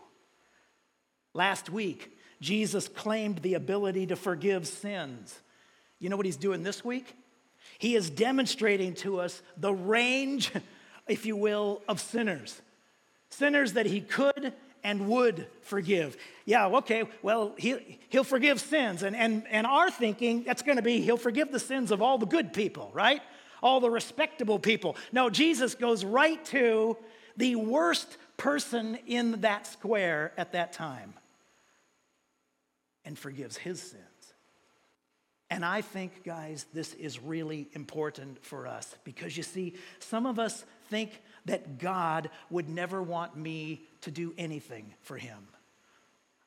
Last 1.35 1.71
week, 1.71 2.17
Jesus 2.41 2.89
claimed 2.89 3.39
the 3.39 3.55
ability 3.55 4.07
to 4.09 4.17
forgive 4.17 4.67
sins. 4.67 5.41
You 5.99 6.09
know 6.09 6.17
what 6.17 6.27
he's 6.27 6.37
doing 6.37 6.63
this 6.63 6.85
week? 6.85 7.15
He 7.79 7.95
is 7.95 8.11
demonstrating 8.11 8.95
to 8.97 9.21
us 9.21 9.41
the 9.57 9.73
range, 9.73 10.51
if 11.09 11.25
you 11.27 11.37
will, 11.37 11.83
of 11.89 12.01
sinners. 12.01 12.61
Sinners 13.31 13.75
that 13.75 13.87
he 13.87 14.01
could 14.01 14.53
and 14.85 15.09
would 15.09 15.47
forgive. 15.63 16.17
Yeah, 16.45 16.67
okay, 16.67 17.05
well, 17.23 17.55
he, 17.57 17.99
he'll 18.09 18.25
forgive 18.25 18.61
sins. 18.61 19.03
And, 19.03 19.15
and, 19.15 19.45
and 19.51 19.67
our 19.67 19.91
thinking, 19.91 20.43
that's 20.45 20.63
going 20.63 20.77
to 20.77 20.83
be 20.83 21.01
he'll 21.01 21.17
forgive 21.17 21.53
the 21.53 21.61
sins 21.61 21.91
of 21.91 22.03
all 22.03 22.19
the 22.19 22.27
good 22.27 22.53
people, 22.53 22.91
right? 22.93 23.23
All 23.63 23.81
the 23.81 23.91
respectable 23.91 24.59
people. 24.59 24.97
No, 25.13 25.31
Jesus 25.31 25.75
goes 25.75 26.05
right 26.05 26.45
to 26.47 26.97
the 27.37 27.57
worst 27.57 28.17
person 28.37 28.99
in 29.07 29.41
that 29.43 29.67
square 29.67 30.33
at 30.37 30.53
that 30.53 30.73
time 30.73 31.15
and 33.05 33.19
forgives 33.19 33.57
his 33.57 33.81
sins. 33.81 34.03
And 35.53 35.67
I 35.67 35.83
think, 35.83 36.25
guys, 36.25 36.65
this 36.73 36.95
is 36.95 37.21
really 37.21 37.69
important 37.75 38.43
for 38.43 38.67
us 38.67 38.95
because 39.05 39.37
you 39.37 39.43
see, 39.43 39.75
some 39.99 40.25
of 40.25 40.39
us 40.39 40.65
think 40.89 41.21
that 41.47 41.79
God 41.79 42.31
would 42.51 42.69
never 42.69 43.03
want 43.03 43.37
me 43.37 43.85
to 44.03 44.11
do 44.11 44.35
anything 44.39 44.95
for 45.01 45.17
him. 45.17 45.49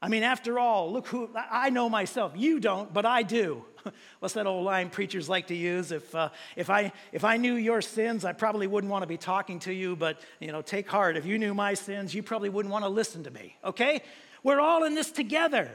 I 0.01 0.07
mean, 0.07 0.23
after 0.23 0.59
all, 0.59 0.91
look 0.91 1.07
who 1.07 1.29
I 1.35 1.69
know 1.69 1.89
myself. 1.89 2.33
You 2.35 2.59
don't, 2.59 2.93
but 2.93 3.05
I 3.05 3.23
do. 3.23 3.65
What's 4.19 4.35
that 4.35 4.45
old 4.45 4.63
line 4.63 4.89
preachers 4.89 5.27
like 5.27 5.47
to 5.47 5.55
use? 5.55 5.91
If, 5.91 6.13
uh, 6.13 6.29
if, 6.55 6.69
I, 6.69 6.91
if 7.11 7.23
I 7.23 7.37
knew 7.37 7.55
your 7.55 7.81
sins, 7.81 8.23
I 8.23 8.33
probably 8.33 8.67
wouldn't 8.67 8.91
want 8.91 9.03
to 9.03 9.07
be 9.07 9.17
talking 9.17 9.59
to 9.61 9.73
you, 9.73 9.95
but 9.95 10.19
you 10.39 10.51
know, 10.51 10.61
take 10.61 10.87
heart. 10.87 11.17
If 11.17 11.25
you 11.25 11.39
knew 11.39 11.53
my 11.53 11.73
sins, 11.73 12.13
you 12.13 12.21
probably 12.21 12.49
wouldn't 12.49 12.71
want 12.71 12.85
to 12.85 12.89
listen 12.89 13.23
to 13.23 13.31
me, 13.31 13.55
okay? 13.63 14.01
We're 14.43 14.59
all 14.59 14.83
in 14.83 14.93
this 14.93 15.11
together. 15.11 15.71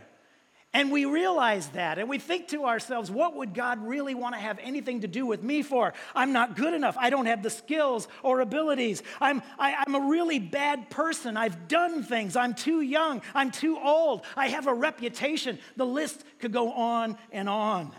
And 0.73 0.93
we 0.93 1.05
realize 1.05 1.67
that, 1.71 1.99
and 1.99 2.09
we 2.09 2.19
think 2.19 2.49
to 2.49 2.65
ourselves, 2.65 3.11
what 3.11 3.35
would 3.35 3.55
God 3.55 3.85
really 3.85 4.15
want 4.15 4.37
to 4.37 4.41
have 4.41 4.61
anything 4.62 5.00
to 5.00 5.09
do 5.09 5.27
with 5.27 5.43
me 5.43 5.62
for? 5.62 5.93
I'm 6.15 6.33
not 6.33 6.55
good 6.55 6.75
enough. 6.75 6.97
I 6.97 7.11
don't 7.11 7.27
have 7.27 7.43
the 7.43 7.50
skills 7.50 8.07
or 8.23 8.39
abilities. 8.39 9.03
I'm, 9.21 9.43
I, 9.59 9.71
am 9.71 9.77
i 9.79 9.85
am 9.89 9.95
a 9.97 10.09
really 10.09 10.39
bad 10.39 10.89
person. 10.89 11.37
I've 11.37 11.67
done 11.67 12.05
things. 12.05 12.37
I'm 12.37 12.55
too 12.55 12.83
young. 12.83 13.21
I'm 13.35 13.50
too 13.50 13.81
old. 13.83 14.23
I 14.37 14.47
have 14.49 14.69
a 14.69 14.75
reputation. 14.75 15.59
The 15.77 15.87
list 15.87 16.23
could 16.39 16.53
go 16.53 16.71
on 16.71 17.19
and 17.33 17.49
on. 17.49 17.91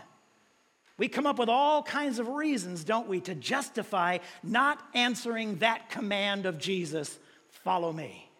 We 0.96 1.08
come 1.08 1.26
up 1.26 1.38
with 1.38 1.50
all 1.50 1.82
kinds 1.82 2.20
of 2.20 2.28
reasons, 2.28 2.84
don't 2.84 3.08
we, 3.08 3.20
to 3.22 3.34
justify 3.34 4.18
not 4.42 4.82
answering 4.94 5.56
that 5.56 5.90
command 5.90 6.46
of 6.46 6.56
Jesus 6.56 7.18
follow 7.50 7.92
me. 7.92 8.30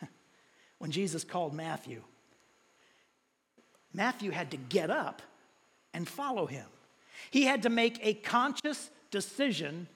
when 0.78 0.92
Jesus 0.92 1.24
called 1.24 1.52
Matthew, 1.52 2.02
Matthew 3.98 4.30
had 4.30 4.52
to 4.52 4.56
get 4.56 4.90
up 4.90 5.22
and 5.92 6.08
follow 6.08 6.46
him. 6.46 6.66
He 7.32 7.42
had 7.42 7.64
to 7.64 7.68
make 7.68 7.98
a 8.00 8.14
conscious 8.14 8.90
decision 9.10 9.88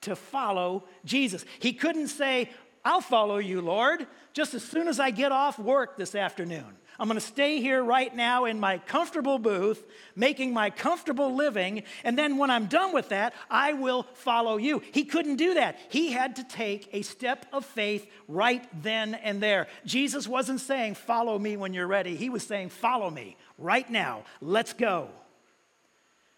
to 0.00 0.16
follow 0.16 0.84
Jesus. 1.04 1.44
He 1.58 1.74
couldn't 1.74 2.08
say, 2.08 2.48
I'll 2.86 3.02
follow 3.02 3.36
you, 3.36 3.60
Lord, 3.60 4.06
just 4.32 4.54
as 4.54 4.64
soon 4.64 4.88
as 4.88 4.98
I 4.98 5.10
get 5.10 5.30
off 5.30 5.58
work 5.58 5.98
this 5.98 6.14
afternoon. 6.14 6.74
I'm 7.00 7.08
going 7.08 7.18
to 7.18 7.26
stay 7.26 7.62
here 7.62 7.82
right 7.82 8.14
now 8.14 8.44
in 8.44 8.60
my 8.60 8.76
comfortable 8.76 9.38
booth, 9.38 9.82
making 10.14 10.52
my 10.52 10.68
comfortable 10.68 11.34
living, 11.34 11.84
and 12.04 12.18
then 12.18 12.36
when 12.36 12.50
I'm 12.50 12.66
done 12.66 12.92
with 12.92 13.08
that, 13.08 13.32
I 13.50 13.72
will 13.72 14.02
follow 14.12 14.58
you. 14.58 14.82
He 14.92 15.06
couldn't 15.06 15.36
do 15.36 15.54
that. 15.54 15.78
He 15.88 16.12
had 16.12 16.36
to 16.36 16.44
take 16.44 16.90
a 16.92 17.00
step 17.00 17.46
of 17.54 17.64
faith 17.64 18.06
right 18.28 18.62
then 18.82 19.14
and 19.14 19.42
there. 19.42 19.68
Jesus 19.86 20.28
wasn't 20.28 20.60
saying, 20.60 20.94
Follow 20.94 21.38
me 21.38 21.56
when 21.56 21.72
you're 21.72 21.86
ready. 21.86 22.16
He 22.16 22.28
was 22.28 22.46
saying, 22.46 22.68
Follow 22.68 23.08
me 23.08 23.38
right 23.56 23.88
now. 23.88 24.24
Let's 24.42 24.74
go. 24.74 25.08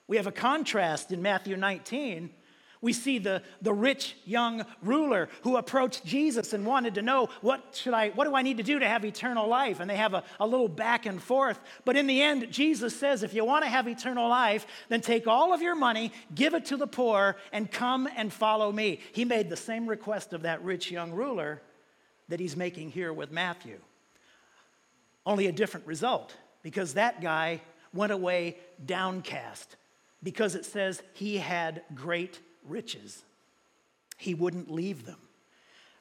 We 0.06 0.16
have 0.16 0.28
a 0.28 0.32
contrast 0.32 1.10
in 1.10 1.22
Matthew 1.22 1.56
19 1.56 2.30
we 2.82 2.92
see 2.92 3.18
the, 3.18 3.42
the 3.62 3.72
rich 3.72 4.16
young 4.26 4.66
ruler 4.82 5.28
who 5.42 5.56
approached 5.56 6.04
Jesus 6.04 6.52
and 6.52 6.66
wanted 6.66 6.96
to 6.96 7.02
know, 7.02 7.28
what, 7.40 7.62
should 7.76 7.94
I, 7.94 8.10
what 8.10 8.24
do 8.24 8.34
I 8.34 8.42
need 8.42 8.56
to 8.56 8.64
do 8.64 8.80
to 8.80 8.88
have 8.88 9.04
eternal 9.04 9.46
life? 9.48 9.78
And 9.78 9.88
they 9.88 9.96
have 9.96 10.14
a, 10.14 10.24
a 10.40 10.46
little 10.46 10.68
back 10.68 11.06
and 11.06 11.22
forth. 11.22 11.60
But 11.84 11.96
in 11.96 12.08
the 12.08 12.20
end, 12.20 12.50
Jesus 12.50 12.94
says, 12.94 13.22
if 13.22 13.34
you 13.34 13.44
want 13.44 13.64
to 13.64 13.70
have 13.70 13.86
eternal 13.86 14.28
life, 14.28 14.66
then 14.88 15.00
take 15.00 15.28
all 15.28 15.54
of 15.54 15.62
your 15.62 15.76
money, 15.76 16.12
give 16.34 16.54
it 16.54 16.66
to 16.66 16.76
the 16.76 16.88
poor, 16.88 17.36
and 17.52 17.70
come 17.70 18.08
and 18.16 18.32
follow 18.32 18.72
me. 18.72 18.98
He 19.12 19.24
made 19.24 19.48
the 19.48 19.56
same 19.56 19.86
request 19.86 20.32
of 20.32 20.42
that 20.42 20.62
rich 20.64 20.90
young 20.90 21.12
ruler 21.12 21.62
that 22.28 22.40
he's 22.40 22.56
making 22.56 22.90
here 22.90 23.12
with 23.12 23.30
Matthew. 23.30 23.78
Only 25.24 25.46
a 25.46 25.52
different 25.52 25.86
result, 25.86 26.34
because 26.64 26.94
that 26.94 27.20
guy 27.20 27.60
went 27.94 28.10
away 28.10 28.56
downcast, 28.84 29.76
because 30.20 30.56
it 30.56 30.64
says 30.64 31.00
he 31.12 31.38
had 31.38 31.82
great 31.94 32.40
riches. 32.66 33.22
He 34.18 34.34
wouldn't 34.34 34.70
leave 34.70 35.04
them. 35.06 35.18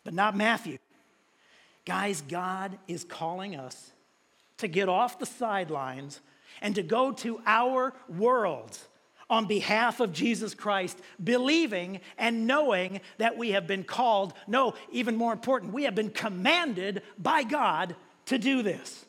But 0.03 0.13
not 0.13 0.35
Matthew. 0.35 0.77
Guys, 1.85 2.21
God 2.21 2.77
is 2.87 3.03
calling 3.03 3.55
us 3.55 3.91
to 4.57 4.67
get 4.67 4.89
off 4.89 5.19
the 5.19 5.25
sidelines 5.25 6.19
and 6.61 6.75
to 6.75 6.83
go 6.83 7.11
to 7.11 7.41
our 7.45 7.93
worlds 8.07 8.87
on 9.29 9.45
behalf 9.47 9.99
of 10.01 10.11
Jesus 10.11 10.53
Christ, 10.53 10.99
believing 11.23 12.01
and 12.17 12.45
knowing 12.45 12.99
that 13.17 13.37
we 13.37 13.51
have 13.51 13.65
been 13.65 13.83
called. 13.83 14.33
No, 14.45 14.73
even 14.91 15.15
more 15.15 15.31
important, 15.31 15.73
we 15.73 15.83
have 15.83 15.95
been 15.95 16.09
commanded 16.09 17.01
by 17.17 17.43
God 17.43 17.95
to 18.25 18.37
do 18.37 18.61
this. 18.61 19.05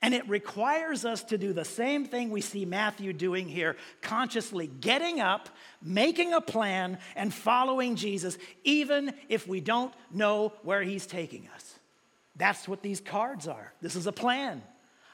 And 0.00 0.14
it 0.14 0.28
requires 0.28 1.04
us 1.04 1.24
to 1.24 1.38
do 1.38 1.52
the 1.52 1.64
same 1.64 2.04
thing 2.04 2.30
we 2.30 2.40
see 2.40 2.64
Matthew 2.64 3.12
doing 3.12 3.48
here 3.48 3.76
consciously 4.00 4.68
getting 4.68 5.20
up, 5.20 5.48
making 5.82 6.32
a 6.34 6.40
plan, 6.40 6.98
and 7.16 7.34
following 7.34 7.96
Jesus, 7.96 8.38
even 8.62 9.12
if 9.28 9.48
we 9.48 9.60
don't 9.60 9.92
know 10.12 10.52
where 10.62 10.82
he's 10.82 11.06
taking 11.06 11.48
us. 11.54 11.74
That's 12.36 12.68
what 12.68 12.82
these 12.82 13.00
cards 13.00 13.48
are. 13.48 13.72
This 13.80 13.96
is 13.96 14.06
a 14.06 14.12
plan. 14.12 14.62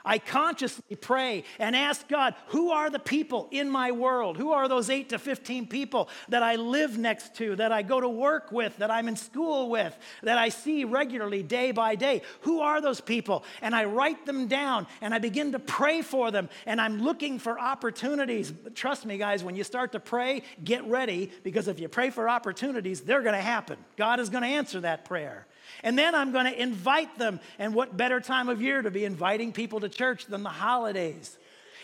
I 0.04 0.18
consciously 0.18 0.96
pray 0.96 1.44
and 1.58 1.74
ask 1.74 2.06
God, 2.08 2.34
who 2.48 2.70
are 2.70 2.90
the 2.90 2.98
people 2.98 3.48
in 3.50 3.70
my 3.70 3.90
world? 3.92 4.36
Who 4.36 4.52
are 4.52 4.68
those 4.68 4.90
8 4.90 5.08
to 5.10 5.18
15 5.18 5.66
people 5.66 6.08
that 6.28 6.42
I 6.42 6.56
live 6.56 6.98
next 6.98 7.34
to, 7.36 7.56
that 7.56 7.72
I 7.72 7.82
go 7.82 8.00
to 8.00 8.08
work 8.08 8.52
with, 8.52 8.76
that 8.78 8.90
I'm 8.90 9.08
in 9.08 9.16
school 9.16 9.70
with, 9.70 9.96
that 10.22 10.36
I 10.36 10.50
see 10.50 10.84
regularly 10.84 11.42
day 11.42 11.72
by 11.72 11.94
day? 11.94 12.22
Who 12.42 12.60
are 12.60 12.80
those 12.80 13.00
people? 13.00 13.44
And 13.62 13.74
I 13.74 13.84
write 13.84 14.26
them 14.26 14.46
down 14.46 14.86
and 15.00 15.14
I 15.14 15.18
begin 15.18 15.52
to 15.52 15.58
pray 15.58 16.02
for 16.02 16.30
them 16.30 16.50
and 16.66 16.80
I'm 16.80 17.02
looking 17.02 17.38
for 17.38 17.58
opportunities. 17.58 18.52
Trust 18.74 19.06
me, 19.06 19.16
guys, 19.16 19.42
when 19.42 19.56
you 19.56 19.64
start 19.64 19.92
to 19.92 20.00
pray, 20.00 20.42
get 20.62 20.84
ready 20.84 21.30
because 21.42 21.66
if 21.66 21.80
you 21.80 21.88
pray 21.88 22.10
for 22.10 22.28
opportunities, 22.28 23.00
they're 23.00 23.22
going 23.22 23.34
to 23.34 23.40
happen. 23.40 23.78
God 23.96 24.20
is 24.20 24.28
going 24.28 24.42
to 24.42 24.48
answer 24.48 24.80
that 24.80 25.04
prayer. 25.06 25.46
And 25.82 25.98
then 25.98 26.14
I'm 26.14 26.32
going 26.32 26.46
to 26.46 26.62
invite 26.62 27.18
them. 27.18 27.40
And 27.58 27.74
what 27.74 27.96
better 27.96 28.20
time 28.20 28.48
of 28.48 28.62
year 28.62 28.82
to 28.82 28.90
be 28.90 29.04
inviting 29.04 29.52
people 29.52 29.80
to 29.80 29.88
church 29.88 30.26
than 30.26 30.42
the 30.42 30.50
holidays? 30.50 31.36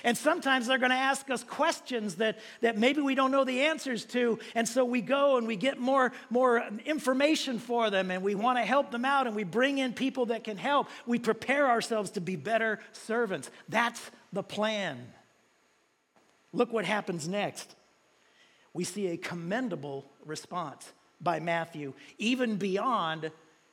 And 0.05 0.17
sometimes 0.17 0.67
they're 0.67 0.79
going 0.79 0.91
to 0.91 0.97
ask 0.97 1.29
us 1.31 1.43
questions 1.43 2.17
that, 2.17 2.39
that 2.61 2.79
maybe 2.79 3.01
we 3.01 3.15
don't 3.15 3.31
know 3.31 3.45
the 3.45 3.63
answers 3.63 4.05
to. 4.07 4.39
And 4.55 4.69
so 4.69 4.85
we 4.85 5.01
go 5.01 5.37
and 5.37 5.47
we 5.47 5.57
get 5.57 5.79
more, 5.79 6.13
more 6.31 6.65
information 6.87 7.59
for 7.59 7.91
them 7.91 8.11
and 8.11 8.23
we 8.23 8.35
want 8.35 8.59
to 8.59 8.65
help 8.65 8.91
them 8.91 9.05
out 9.05 9.27
and 9.27 9.37
we 9.37 9.45
bring 9.45 9.79
in 9.79 9.93
people 9.93 10.27
that 10.27 10.45
can 10.45 10.57
help. 10.57 10.89
We 11.07 11.19
prepare 11.19 11.69
ourselves 11.69 12.13
to 12.13 12.21
be 12.21 12.37
better 12.37 12.81
servants. 12.93 13.51
That's 13.69 14.11
the 14.33 14.43
plan. 14.43 15.07
Look 16.53 16.73
what 16.73 16.85
happens 16.85 17.29
next. 17.29 17.75
We 18.73 18.85
see 18.85 19.09
a 19.09 19.17
commendable 19.17 20.07
response 20.25 20.91
by 21.21 21.41
Matthew, 21.41 21.93
even 22.19 22.57
beyond 22.57 23.31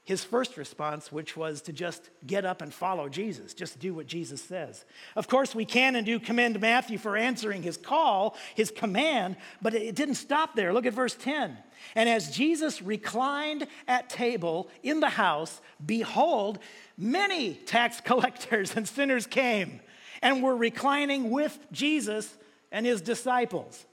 his 0.07 0.23
first 0.23 0.55
response, 0.55 1.11
which 1.11 1.35
was 1.35 1.61
to 1.63 1.73
just 1.73 2.09
get 2.25 2.45
up 2.45 2.61
and 2.61 2.73
follow 2.73 3.09
Jesus, 3.09 3.53
just 3.53 3.77
do 3.77 3.93
what 3.93 4.07
Jesus 4.07 4.41
says. 4.41 4.85
Of 5.17 5.27
course, 5.27 5.53
we 5.53 5.65
can 5.65 5.97
and 5.97 6.05
do 6.05 6.17
commend 6.17 6.61
Matthew 6.61 6.97
for 6.97 7.17
answering 7.17 7.61
his 7.61 7.75
call, 7.75 8.37
his 8.55 8.71
command, 8.71 9.35
but 9.61 9.73
it 9.73 9.95
didn't 9.95 10.15
stop 10.15 10.55
there. 10.55 10.71
Look 10.71 10.85
at 10.85 10.93
verse 10.93 11.13
10. 11.13 11.57
And 11.93 12.07
as 12.07 12.31
Jesus 12.31 12.81
reclined 12.81 13.67
at 13.85 14.09
table 14.09 14.69
in 14.81 15.01
the 15.01 15.09
house, 15.09 15.59
behold, 15.85 16.59
many 16.97 17.55
tax 17.55 17.99
collectors 18.05 18.77
and 18.77 18.87
sinners 18.87 19.27
came 19.27 19.81
and 20.21 20.41
were 20.41 20.55
reclining 20.55 21.31
with 21.31 21.59
Jesus 21.73 22.33
and 22.71 22.85
his 22.85 23.01
disciples. 23.01 23.85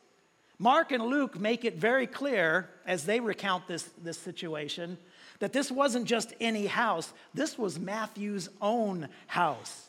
Mark 0.61 0.93
and 0.93 1.03
Luke 1.03 1.41
make 1.41 1.65
it 1.65 1.75
very 1.75 2.07
clear 2.07 2.71
as 2.87 3.05
they 3.05 3.19
recount 3.19 3.67
this, 3.67 3.91
this 4.01 4.17
situation 4.17 4.97
that 5.41 5.53
this 5.53 5.71
wasn't 5.71 6.07
just 6.07 6.33
any 6.41 6.67
house, 6.67 7.13
this 7.35 7.59
was 7.59 7.79
Matthew's 7.79 8.49
own 8.61 9.09
house. 9.27 9.89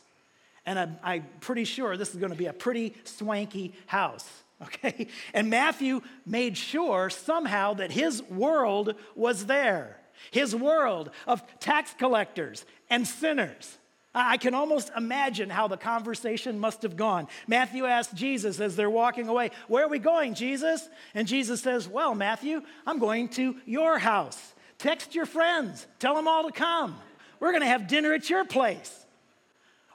And 0.64 0.78
I'm, 0.78 0.98
I'm 1.02 1.26
pretty 1.40 1.64
sure 1.64 1.96
this 1.96 2.10
is 2.10 2.16
going 2.16 2.32
to 2.32 2.38
be 2.38 2.46
a 2.46 2.52
pretty 2.52 2.94
swanky 3.04 3.74
house. 3.86 4.28
Okay? 4.62 5.08
And 5.34 5.50
Matthew 5.50 6.00
made 6.24 6.56
sure 6.56 7.10
somehow 7.10 7.74
that 7.74 7.90
his 7.90 8.22
world 8.22 8.94
was 9.14 9.44
there. 9.44 9.98
His 10.30 10.56
world 10.56 11.10
of 11.26 11.42
tax 11.60 11.92
collectors 11.98 12.64
and 12.88 13.06
sinners. 13.06 13.76
I 14.14 14.38
can 14.38 14.54
almost 14.54 14.90
imagine 14.96 15.50
how 15.50 15.68
the 15.68 15.76
conversation 15.76 16.58
must 16.58 16.82
have 16.82 16.96
gone. 16.96 17.28
Matthew 17.46 17.84
asked 17.84 18.14
Jesus 18.14 18.58
as 18.58 18.76
they're 18.76 18.88
walking 18.88 19.28
away, 19.28 19.50
Where 19.68 19.84
are 19.84 19.90
we 19.90 19.98
going, 19.98 20.32
Jesus? 20.32 20.88
And 21.14 21.28
Jesus 21.28 21.60
says, 21.60 21.86
Well, 21.86 22.14
Matthew, 22.14 22.62
I'm 22.86 22.98
going 22.98 23.28
to 23.30 23.56
your 23.66 23.98
house. 23.98 24.54
Text 24.78 25.14
your 25.14 25.26
friends, 25.26 25.86
tell 25.98 26.14
them 26.14 26.28
all 26.28 26.44
to 26.44 26.52
come. 26.52 26.96
We're 27.40 27.52
going 27.52 27.62
to 27.62 27.68
have 27.68 27.88
dinner 27.88 28.12
at 28.12 28.28
your 28.30 28.44
place. 28.44 29.06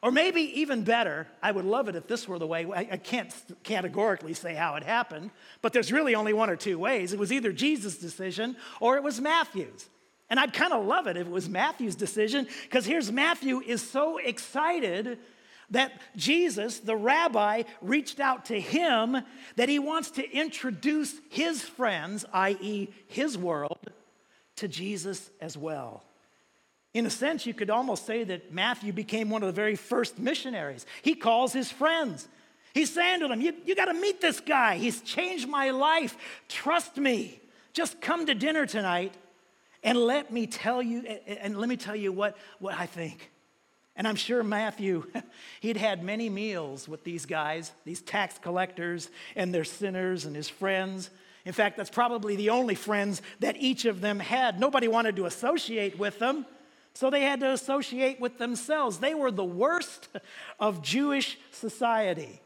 Or 0.04 0.12
maybe 0.12 0.42
even 0.62 0.84
better, 0.84 1.28
I 1.44 1.52
would 1.52 1.66
love 1.66 1.88
it 1.88 1.96
if 1.96 2.08
this 2.08 2.28
were 2.28 2.40
the 2.40 2.48
way. 2.48 2.66
I, 2.74 2.98
can't 2.98 3.32
categorically 3.62 4.34
say 4.34 4.56
how 4.56 4.76
it 4.76 4.84
happened, 4.84 5.30
but 5.62 5.74
there's 5.74 5.92
really 5.92 6.16
only 6.16 6.34
one 6.34 6.50
or 6.50 6.56
two 6.56 6.80
ways. 6.80 7.14
It 7.14 7.20
was 7.20 7.32
either 7.32 7.52
Jesus' 7.52 7.98
decision 8.00 8.56
or 8.80 8.98
it 8.98 9.04
was 9.04 9.22
Matthew's. 9.22 9.88
And 10.28 10.40
I'd 10.40 10.54
kind 10.54 10.74
of 10.74 10.86
love 10.86 11.06
it 11.06 11.18
if 11.18 11.28
it 11.28 11.32
was 11.32 11.48
Matthew's 11.48 11.96
decision, 11.96 12.48
because 12.64 12.86
here's 12.86 13.12
Matthew 13.12 13.62
is 13.62 13.88
so 13.88 14.18
excited 14.18 15.20
that 15.70 15.92
Jesus, 16.16 16.80
the 16.80 16.96
rabbi, 16.96 17.64
reached 17.82 18.20
out 18.20 18.46
to 18.46 18.60
him 18.60 19.18
that 19.56 19.70
he 19.70 19.78
wants 19.78 20.12
to 20.12 20.32
introduce 20.32 21.14
his 21.30 21.62
friends, 21.62 22.26
i.e., 22.34 22.90
his 23.08 23.38
world, 23.38 23.92
to 24.62 24.68
Jesus 24.68 25.30
as 25.40 25.58
well. 25.58 26.04
In 26.94 27.06
a 27.06 27.10
sense, 27.10 27.46
you 27.46 27.54
could 27.54 27.70
almost 27.70 28.06
say 28.06 28.24
that 28.24 28.54
Matthew 28.54 28.92
became 28.94 29.30
one 29.30 29.44
of 29.44 29.48
the 29.48 29.54
very 29.54 29.76
first 29.76 30.20
missionaries. 30.20 30.86
He 31.02 31.16
calls 31.16 31.54
his 31.54 31.72
friends. 31.72 32.28
He's 32.74 32.94
saying 32.94 33.22
to 33.22 33.28
them, 33.28 33.42
You, 33.42 33.54
you 33.66 33.76
got 33.76 33.86
to 33.86 33.94
meet 33.94 34.22
this 34.22 34.40
guy. 34.40 34.78
He's 34.78 35.02
changed 35.02 35.48
my 35.48 35.72
life. 35.72 36.18
Trust 36.48 36.98
me. 36.98 37.40
Just 37.74 38.02
come 38.02 38.26
to 38.26 38.34
dinner 38.34 38.66
tonight 38.66 39.14
and 39.84 39.98
let 39.98 40.32
me 40.32 40.48
tell 40.48 40.82
you, 40.82 41.02
and 41.02 41.58
let 41.58 41.70
me 41.70 41.78
tell 41.78 41.96
you 41.96 42.12
what, 42.12 42.38
what 42.60 42.76
I 42.76 42.86
think. 42.86 43.32
And 43.96 44.08
I'm 44.08 44.16
sure 44.16 44.44
Matthew, 44.44 45.06
he'd 45.62 45.78
had 45.78 46.04
many 46.04 46.30
meals 46.30 46.88
with 46.88 47.04
these 47.04 47.26
guys, 47.26 47.72
these 47.86 48.02
tax 48.02 48.38
collectors 48.38 49.10
and 49.36 49.54
their 49.54 49.64
sinners 49.64 50.26
and 50.26 50.36
his 50.36 50.50
friends. 50.50 51.10
In 51.46 51.54
fact, 51.54 51.78
that's 51.78 51.90
probably 51.90 52.36
the 52.36 52.50
only 52.50 52.76
friends 52.76 53.22
that 53.40 53.58
each 53.58 53.86
of 53.86 54.02
them 54.02 54.20
had. 54.20 54.60
Nobody 54.60 54.88
wanted 54.88 55.16
to 55.16 55.26
associate 55.26 55.98
with 55.98 56.20
them. 56.20 56.46
So 56.94 57.10
they 57.10 57.22
had 57.22 57.40
to 57.40 57.52
associate 57.52 58.20
with 58.20 58.38
themselves. 58.38 59.00
They 59.00 59.14
were 59.14 59.32
the 59.32 59.46
worst 59.46 60.10
of 60.60 60.82
Jewish 60.82 61.38
society. 61.52 62.42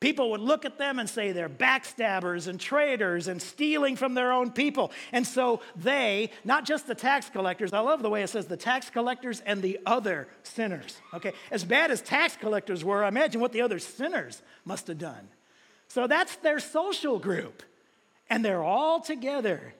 People 0.00 0.32
would 0.32 0.40
look 0.40 0.64
at 0.64 0.78
them 0.78 0.98
and 0.98 1.08
say 1.08 1.30
they're 1.30 1.48
backstabbers 1.48 2.48
and 2.48 2.58
traitors 2.58 3.28
and 3.28 3.40
stealing 3.40 3.94
from 3.94 4.14
their 4.14 4.32
own 4.32 4.50
people. 4.50 4.90
And 5.12 5.24
so 5.24 5.60
they, 5.76 6.30
not 6.42 6.64
just 6.64 6.88
the 6.88 6.94
tax 6.96 7.30
collectors, 7.30 7.72
I 7.72 7.78
love 7.78 8.02
the 8.02 8.10
way 8.10 8.24
it 8.24 8.28
says 8.28 8.46
the 8.46 8.56
tax 8.56 8.90
collectors 8.90 9.40
and 9.46 9.62
the 9.62 9.78
other 9.86 10.26
sinners. 10.42 11.00
Okay, 11.14 11.32
as 11.52 11.62
bad 11.62 11.92
as 11.92 12.02
tax 12.02 12.36
collectors 12.36 12.84
were, 12.84 13.04
imagine 13.04 13.40
what 13.40 13.52
the 13.52 13.60
other 13.60 13.78
sinners 13.78 14.42
must 14.64 14.88
have 14.88 14.98
done. 14.98 15.28
So 15.86 16.08
that's 16.08 16.34
their 16.36 16.58
social 16.58 17.20
group. 17.20 17.62
And 18.32 18.42
they're 18.42 18.64
all 18.64 18.98
together. 18.98 19.74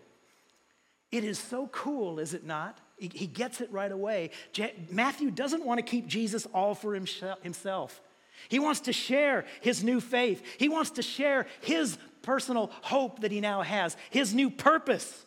It 1.11 1.25
is 1.25 1.39
so 1.39 1.69
cool, 1.69 2.19
is 2.19 2.35
it 2.35 2.45
not? 2.45 2.77
He, 2.99 3.27
gets 3.27 3.63
it 3.63 3.73
right 3.73 3.91
away. 3.91 4.29
Matthew 4.91 5.31
doesn't 5.31 5.65
want 5.65 5.79
to 5.79 5.83
keep 5.83 6.07
Jesus 6.07 6.47
all 6.53 6.75
for 6.75 6.93
himself. 6.95 8.03
He 8.51 8.59
wants 8.59 8.81
to 8.81 8.93
share 8.93 9.47
his 9.63 9.83
new 9.83 10.03
faith. 10.03 10.43
He 10.59 10.69
wants 10.69 10.91
to 10.93 11.03
share 11.03 11.47
his 11.63 11.97
personal 12.21 12.71
hope 12.83 13.23
that 13.23 13.33
he 13.33 13.41
now 13.41 13.63
has, 13.63 13.97
his 14.11 14.35
new 14.35 14.51
purpose 14.51 15.25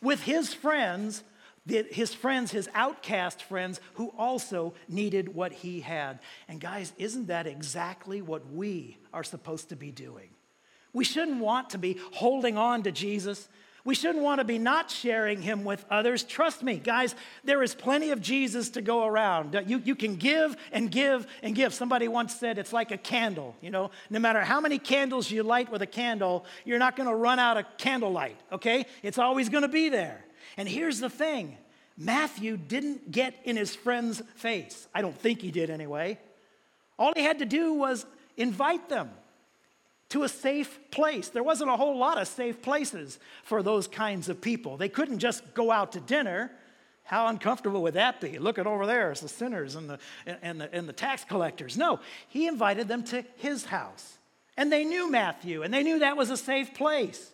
with 0.00 0.22
his 0.22 0.54
friends, 0.54 1.24
his 1.66 2.14
friends, 2.14 2.52
his 2.52 2.68
outcast 2.74 3.42
friends, 3.42 3.80
who 3.94 4.14
also 4.16 4.72
needed 4.88 5.34
what 5.34 5.52
he 5.52 5.80
had. 5.80 6.20
And 6.46 6.60
guys, 6.60 6.92
isn't 6.96 7.26
that 7.26 7.48
exactly 7.48 8.22
what 8.22 8.52
we 8.52 8.98
are 9.12 9.24
supposed 9.24 9.70
to 9.70 9.76
be 9.76 9.90
doing? 9.90 10.28
We 10.92 11.04
shouldn't 11.04 11.40
want 11.40 11.70
to 11.70 11.78
be 11.78 11.98
holding 12.12 12.56
on 12.56 12.82
to 12.82 12.92
Jesus 12.92 13.48
we 13.84 13.96
shouldn't 13.96 14.22
want 14.22 14.38
to 14.38 14.44
be 14.44 14.58
not 14.58 14.90
sharing 14.90 15.42
him 15.42 15.64
with 15.64 15.84
others. 15.90 16.22
Trust 16.22 16.62
me, 16.62 16.76
guys, 16.76 17.16
there 17.42 17.62
is 17.64 17.74
plenty 17.74 18.10
of 18.10 18.20
Jesus 18.20 18.70
to 18.70 18.82
go 18.82 19.04
around. 19.04 19.60
You, 19.66 19.78
you 19.84 19.96
can 19.96 20.16
give 20.16 20.56
and 20.70 20.88
give 20.88 21.26
and 21.42 21.54
give. 21.54 21.74
Somebody 21.74 22.06
once 22.06 22.34
said 22.34 22.58
it's 22.58 22.72
like 22.72 22.92
a 22.92 22.96
candle, 22.96 23.56
you 23.60 23.70
know, 23.70 23.90
no 24.08 24.20
matter 24.20 24.40
how 24.42 24.60
many 24.60 24.78
candles 24.78 25.30
you 25.30 25.42
light 25.42 25.70
with 25.70 25.82
a 25.82 25.86
candle, 25.86 26.44
you're 26.64 26.78
not 26.78 26.94
going 26.94 27.08
to 27.08 27.14
run 27.14 27.40
out 27.40 27.56
of 27.56 27.64
candlelight, 27.76 28.36
okay? 28.52 28.86
It's 29.02 29.18
always 29.18 29.48
going 29.48 29.62
to 29.62 29.68
be 29.68 29.88
there. 29.88 30.24
And 30.56 30.68
here's 30.68 31.00
the 31.00 31.10
thing 31.10 31.56
Matthew 31.96 32.56
didn't 32.56 33.10
get 33.10 33.34
in 33.44 33.56
his 33.56 33.74
friend's 33.74 34.22
face. 34.36 34.86
I 34.94 35.02
don't 35.02 35.18
think 35.18 35.40
he 35.40 35.50
did 35.50 35.70
anyway. 35.70 36.20
All 37.00 37.12
he 37.16 37.22
had 37.22 37.40
to 37.40 37.46
do 37.46 37.74
was 37.74 38.06
invite 38.36 38.88
them 38.88 39.10
to 40.12 40.24
a 40.24 40.28
safe 40.28 40.78
place. 40.90 41.30
There 41.30 41.42
wasn't 41.42 41.70
a 41.70 41.76
whole 41.76 41.96
lot 41.96 42.20
of 42.20 42.28
safe 42.28 42.60
places 42.60 43.18
for 43.44 43.62
those 43.62 43.88
kinds 43.88 44.28
of 44.28 44.42
people. 44.42 44.76
They 44.76 44.90
couldn't 44.90 45.20
just 45.20 45.54
go 45.54 45.70
out 45.70 45.92
to 45.92 46.00
dinner. 46.00 46.52
How 47.04 47.28
uncomfortable 47.28 47.82
would 47.82 47.94
that 47.94 48.20
be? 48.20 48.38
Look 48.38 48.58
at 48.58 48.66
over 48.66 48.84
there 48.84 49.10
it's 49.10 49.22
the 49.22 49.28
sinners 49.28 49.74
and 49.74 49.88
the, 49.88 49.98
and, 50.26 50.60
the, 50.60 50.74
and 50.74 50.86
the 50.86 50.92
tax 50.92 51.24
collectors. 51.24 51.78
No, 51.78 51.98
he 52.28 52.46
invited 52.46 52.88
them 52.88 53.04
to 53.04 53.24
his 53.36 53.64
house. 53.64 54.18
And 54.54 54.70
they 54.70 54.84
knew 54.84 55.10
Matthew, 55.10 55.62
and 55.62 55.72
they 55.72 55.82
knew 55.82 56.00
that 56.00 56.18
was 56.18 56.28
a 56.28 56.36
safe 56.36 56.74
place. 56.74 57.30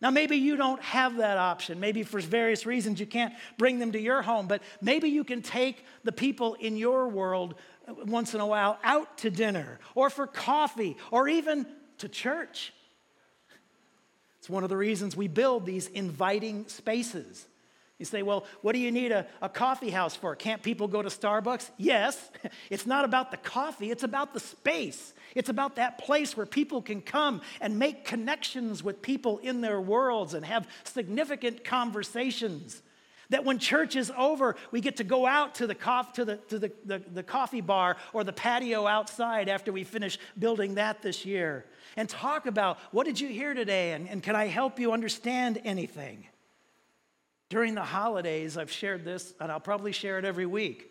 Now, 0.00 0.10
maybe 0.10 0.36
you 0.36 0.56
don't 0.56 0.82
have 0.82 1.18
that 1.18 1.38
option. 1.38 1.78
Maybe 1.78 2.02
for 2.02 2.20
various 2.20 2.66
reasons 2.66 2.98
you 2.98 3.06
can't 3.06 3.32
bring 3.58 3.78
them 3.78 3.92
to 3.92 4.00
your 4.00 4.22
home, 4.22 4.48
but 4.48 4.62
maybe 4.82 5.08
you 5.08 5.22
can 5.22 5.40
take 5.40 5.84
the 6.02 6.12
people 6.12 6.54
in 6.54 6.76
your 6.76 7.08
world 7.08 7.54
once 7.88 8.34
in 8.34 8.40
a 8.40 8.46
while 8.46 8.78
out 8.82 9.18
to 9.18 9.30
dinner 9.30 9.78
or 9.94 10.10
for 10.10 10.26
coffee 10.26 10.96
or 11.10 11.28
even 11.28 11.66
to 11.98 12.08
church. 12.08 12.72
It's 14.38 14.50
one 14.50 14.62
of 14.62 14.68
the 14.68 14.76
reasons 14.76 15.16
we 15.16 15.28
build 15.28 15.66
these 15.66 15.88
inviting 15.88 16.68
spaces. 16.68 17.46
You 17.98 18.04
say, 18.04 18.22
well, 18.22 18.44
what 18.60 18.72
do 18.72 18.78
you 18.78 18.92
need 18.92 19.10
a, 19.10 19.26
a 19.40 19.48
coffee 19.48 19.88
house 19.88 20.14
for? 20.14 20.36
Can't 20.36 20.62
people 20.62 20.86
go 20.86 21.00
to 21.00 21.08
Starbucks? 21.08 21.70
Yes. 21.78 22.30
It's 22.70 22.86
not 22.86 23.04
about 23.04 23.30
the 23.30 23.36
coffee, 23.36 23.90
it's 23.90 24.02
about 24.02 24.34
the 24.34 24.40
space. 24.40 25.14
It's 25.34 25.48
about 25.48 25.76
that 25.76 25.98
place 25.98 26.36
where 26.36 26.46
people 26.46 26.82
can 26.82 27.00
come 27.00 27.42
and 27.60 27.78
make 27.78 28.04
connections 28.04 28.82
with 28.82 29.02
people 29.02 29.38
in 29.38 29.60
their 29.60 29.80
worlds 29.80 30.34
and 30.34 30.44
have 30.44 30.68
significant 30.84 31.64
conversations. 31.64 32.82
That 33.30 33.44
when 33.44 33.58
church 33.58 33.96
is 33.96 34.12
over, 34.16 34.56
we 34.70 34.80
get 34.80 34.96
to 34.96 35.04
go 35.04 35.26
out 35.26 35.56
to 35.56 35.66
the, 35.66 35.74
cof- 35.74 36.12
to 36.14 36.24
the, 36.24 36.36
to 36.36 36.58
the, 36.58 36.72
the, 36.84 37.02
the 37.12 37.22
coffee 37.22 37.60
bar 37.60 37.96
or 38.12 38.22
the 38.22 38.32
patio 38.32 38.86
outside 38.86 39.48
after 39.48 39.72
we 39.72 39.84
finish 39.84 40.18
building 40.38 40.76
that 40.76 41.02
this 41.02 41.24
year 41.24 41.64
and 41.96 42.08
talk 42.08 42.46
about 42.46 42.78
what 42.92 43.06
did 43.06 43.18
you 43.20 43.28
hear 43.28 43.54
today 43.54 43.92
and, 43.92 44.08
and 44.08 44.22
can 44.22 44.36
I 44.36 44.46
help 44.46 44.78
you 44.78 44.92
understand 44.92 45.60
anything? 45.64 46.26
During 47.48 47.74
the 47.74 47.82
holidays, 47.82 48.56
I've 48.56 48.70
shared 48.70 49.04
this 49.04 49.32
and 49.40 49.50
I'll 49.50 49.60
probably 49.60 49.92
share 49.92 50.18
it 50.18 50.24
every 50.24 50.46
week. 50.46 50.90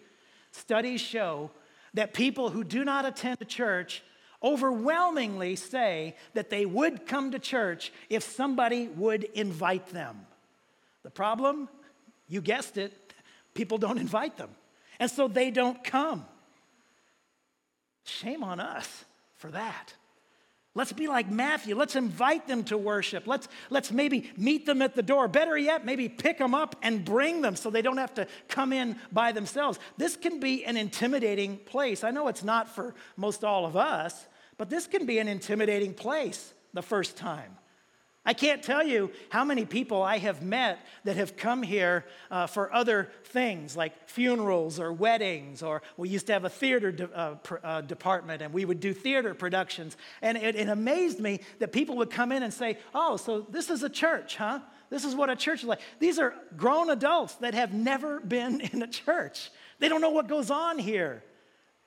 Studies 0.51 1.01
show 1.01 1.51
that 1.93 2.13
people 2.13 2.49
who 2.49 2.63
do 2.63 2.83
not 2.83 3.05
attend 3.05 3.37
a 3.41 3.45
church 3.45 4.03
overwhelmingly 4.41 5.55
say 5.55 6.15
that 6.33 6.49
they 6.49 6.65
would 6.65 7.07
come 7.07 7.31
to 7.31 7.39
church 7.39 7.91
if 8.09 8.23
somebody 8.23 8.87
would 8.87 9.23
invite 9.23 9.87
them. 9.87 10.25
The 11.03 11.09
problem? 11.09 11.67
You 12.27 12.41
guessed 12.41 12.77
it, 12.77 13.13
people 13.53 13.77
don't 13.77 13.97
invite 13.97 14.37
them. 14.37 14.49
And 14.99 15.11
so 15.11 15.27
they 15.27 15.51
don't 15.51 15.83
come. 15.83 16.25
Shame 18.05 18.43
on 18.43 18.59
us 18.59 19.05
for 19.35 19.51
that. 19.51 19.93
Let's 20.77 20.91
be 20.91 21.07
like 21.07 21.31
Matthew. 21.31 21.73
Let's 21.73 21.95
invite 21.95 22.47
them 22.47 22.65
to 22.65 22.77
worship. 22.77 23.27
Let's, 23.27 23.47
let's 23.69 23.93
maybe 23.93 24.29
meet 24.35 24.65
them 24.65 24.81
at 24.81 24.93
the 24.93 25.01
door. 25.01 25.29
Better 25.29 25.57
yet, 25.57 25.85
maybe 25.85 26.09
pick 26.09 26.37
them 26.37 26.53
up 26.53 26.75
and 26.81 27.03
bring 27.05 27.41
them 27.41 27.55
so 27.55 27.69
they 27.69 27.81
don't 27.81 27.97
have 27.97 28.13
to 28.15 28.27
come 28.49 28.73
in 28.73 28.97
by 29.11 29.31
themselves. 29.31 29.79
This 29.97 30.17
can 30.17 30.41
be 30.41 30.65
an 30.65 30.75
intimidating 30.75 31.57
place. 31.57 32.03
I 32.03 32.11
know 32.11 32.27
it's 32.27 32.43
not 32.43 32.67
for 32.67 32.93
most 33.15 33.45
all 33.45 33.65
of 33.65 33.77
us, 33.77 34.27
but 34.57 34.69
this 34.69 34.85
can 34.85 35.05
be 35.05 35.19
an 35.19 35.29
intimidating 35.29 35.93
place 35.93 36.53
the 36.73 36.81
first 36.81 37.15
time. 37.15 37.57
I 38.25 38.33
can't 38.33 38.63
tell 38.63 38.83
you 38.83 39.11
how 39.29 39.45
many 39.45 39.65
people 39.65 40.01
I 40.01 40.17
have 40.17 40.41
met 40.41 40.79
that 41.03 41.15
have 41.15 41.37
come 41.37 41.61
here 41.61 42.05
uh, 42.31 42.47
for 42.47 42.73
other 42.73 43.11
things 43.25 43.77
like 43.77 44.09
funerals 44.09 44.79
or 44.79 44.91
weddings, 44.91 45.61
or 45.61 45.83
we 45.95 46.09
used 46.09 46.25
to 46.27 46.33
have 46.33 46.43
a 46.43 46.49
theater 46.49 46.91
de- 46.91 47.15
uh, 47.15 47.35
pr- 47.35 47.57
uh, 47.63 47.81
department 47.81 48.41
and 48.41 48.51
we 48.51 48.65
would 48.65 48.79
do 48.79 48.93
theater 48.93 49.35
productions. 49.35 49.95
And 50.23 50.37
it, 50.37 50.55
it 50.55 50.69
amazed 50.69 51.19
me 51.19 51.41
that 51.59 51.71
people 51.71 51.97
would 51.97 52.09
come 52.09 52.31
in 52.31 52.41
and 52.41 52.53
say, 52.53 52.79
Oh, 52.95 53.17
so 53.17 53.41
this 53.41 53.69
is 53.69 53.83
a 53.83 53.89
church, 53.89 54.37
huh? 54.37 54.59
This 54.89 55.05
is 55.05 55.13
what 55.15 55.29
a 55.29 55.35
church 55.35 55.59
is 55.59 55.65
like. 55.65 55.81
These 55.99 56.17
are 56.17 56.33
grown 56.57 56.89
adults 56.89 57.35
that 57.35 57.53
have 57.53 57.73
never 57.73 58.19
been 58.19 58.59
in 58.61 58.81
a 58.81 58.87
church, 58.87 59.51
they 59.77 59.87
don't 59.87 60.01
know 60.01 60.09
what 60.09 60.27
goes 60.27 60.49
on 60.49 60.79
here. 60.79 61.23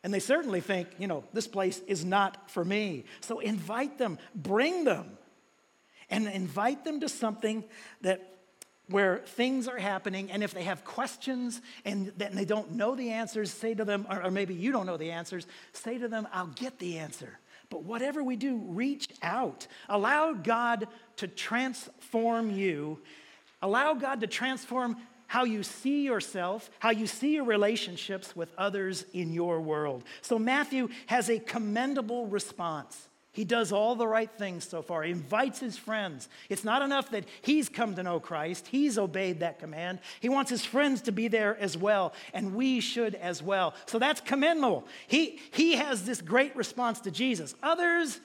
And 0.04 0.14
they 0.14 0.20
certainly 0.20 0.60
think, 0.60 0.88
you 0.98 1.08
know, 1.08 1.24
this 1.32 1.48
place 1.48 1.80
is 1.88 2.04
not 2.04 2.48
for 2.48 2.64
me. 2.64 3.04
So 3.20 3.40
invite 3.40 3.98
them, 3.98 4.18
bring 4.32 4.84
them 4.84 5.17
and 6.10 6.26
invite 6.28 6.84
them 6.84 7.00
to 7.00 7.08
something 7.08 7.64
that 8.02 8.34
where 8.88 9.18
things 9.18 9.68
are 9.68 9.78
happening, 9.78 10.30
and 10.30 10.42
if 10.42 10.54
they 10.54 10.62
have 10.62 10.82
questions 10.82 11.60
and 11.84 12.12
they 12.16 12.46
don't 12.46 12.72
know 12.72 12.94
the 12.94 13.10
answers, 13.10 13.52
say 13.52 13.74
to 13.74 13.84
them, 13.84 14.06
or 14.08 14.30
maybe 14.30 14.54
you 14.54 14.72
don't 14.72 14.86
know 14.86 14.96
the 14.96 15.10
answers, 15.10 15.46
say 15.72 15.98
to 15.98 16.08
them, 16.08 16.26
I'll 16.32 16.46
get 16.46 16.78
the 16.78 16.98
answer. 16.98 17.38
But 17.70 17.82
whatever 17.82 18.22
we 18.22 18.36
do, 18.36 18.56
reach 18.56 19.08
out. 19.22 19.66
Allow 19.90 20.32
God 20.32 20.88
to 21.16 21.28
transform 21.28 22.50
you. 22.50 22.98
Allow 23.60 23.92
God 23.92 24.20
to 24.20 24.26
transform 24.26 24.96
how 25.26 25.44
you 25.44 25.62
see 25.62 26.04
yourself, 26.04 26.70
how 26.78 26.88
you 26.90 27.06
see 27.06 27.34
your 27.34 27.44
relationships 27.44 28.34
with 28.34 28.50
others 28.56 29.04
in 29.12 29.34
your 29.34 29.60
world. 29.60 30.02
So 30.22 30.38
Matthew 30.38 30.88
has 31.06 31.28
a 31.28 31.38
commendable 31.38 32.26
response. 32.26 33.07
He 33.38 33.44
does 33.44 33.70
all 33.70 33.94
the 33.94 34.08
right 34.08 34.28
things 34.36 34.68
so 34.68 34.82
far. 34.82 35.04
He 35.04 35.12
invites 35.12 35.60
his 35.60 35.78
friends. 35.78 36.28
It's 36.48 36.64
not 36.64 36.82
enough 36.82 37.12
that 37.12 37.24
he's 37.40 37.68
come 37.68 37.94
to 37.94 38.02
know 38.02 38.18
Christ, 38.18 38.66
he's 38.66 38.98
obeyed 38.98 39.38
that 39.38 39.60
command. 39.60 40.00
He 40.18 40.28
wants 40.28 40.50
his 40.50 40.64
friends 40.64 41.02
to 41.02 41.12
be 41.12 41.28
there 41.28 41.56
as 41.56 41.76
well, 41.76 42.14
and 42.34 42.56
we 42.56 42.80
should 42.80 43.14
as 43.14 43.40
well. 43.40 43.74
So 43.86 44.00
that's 44.00 44.20
commendable. 44.20 44.88
He, 45.06 45.38
he 45.52 45.76
has 45.76 46.04
this 46.04 46.20
great 46.20 46.56
response 46.56 46.98
to 47.02 47.12
Jesus. 47.12 47.54
Others, 47.62 48.18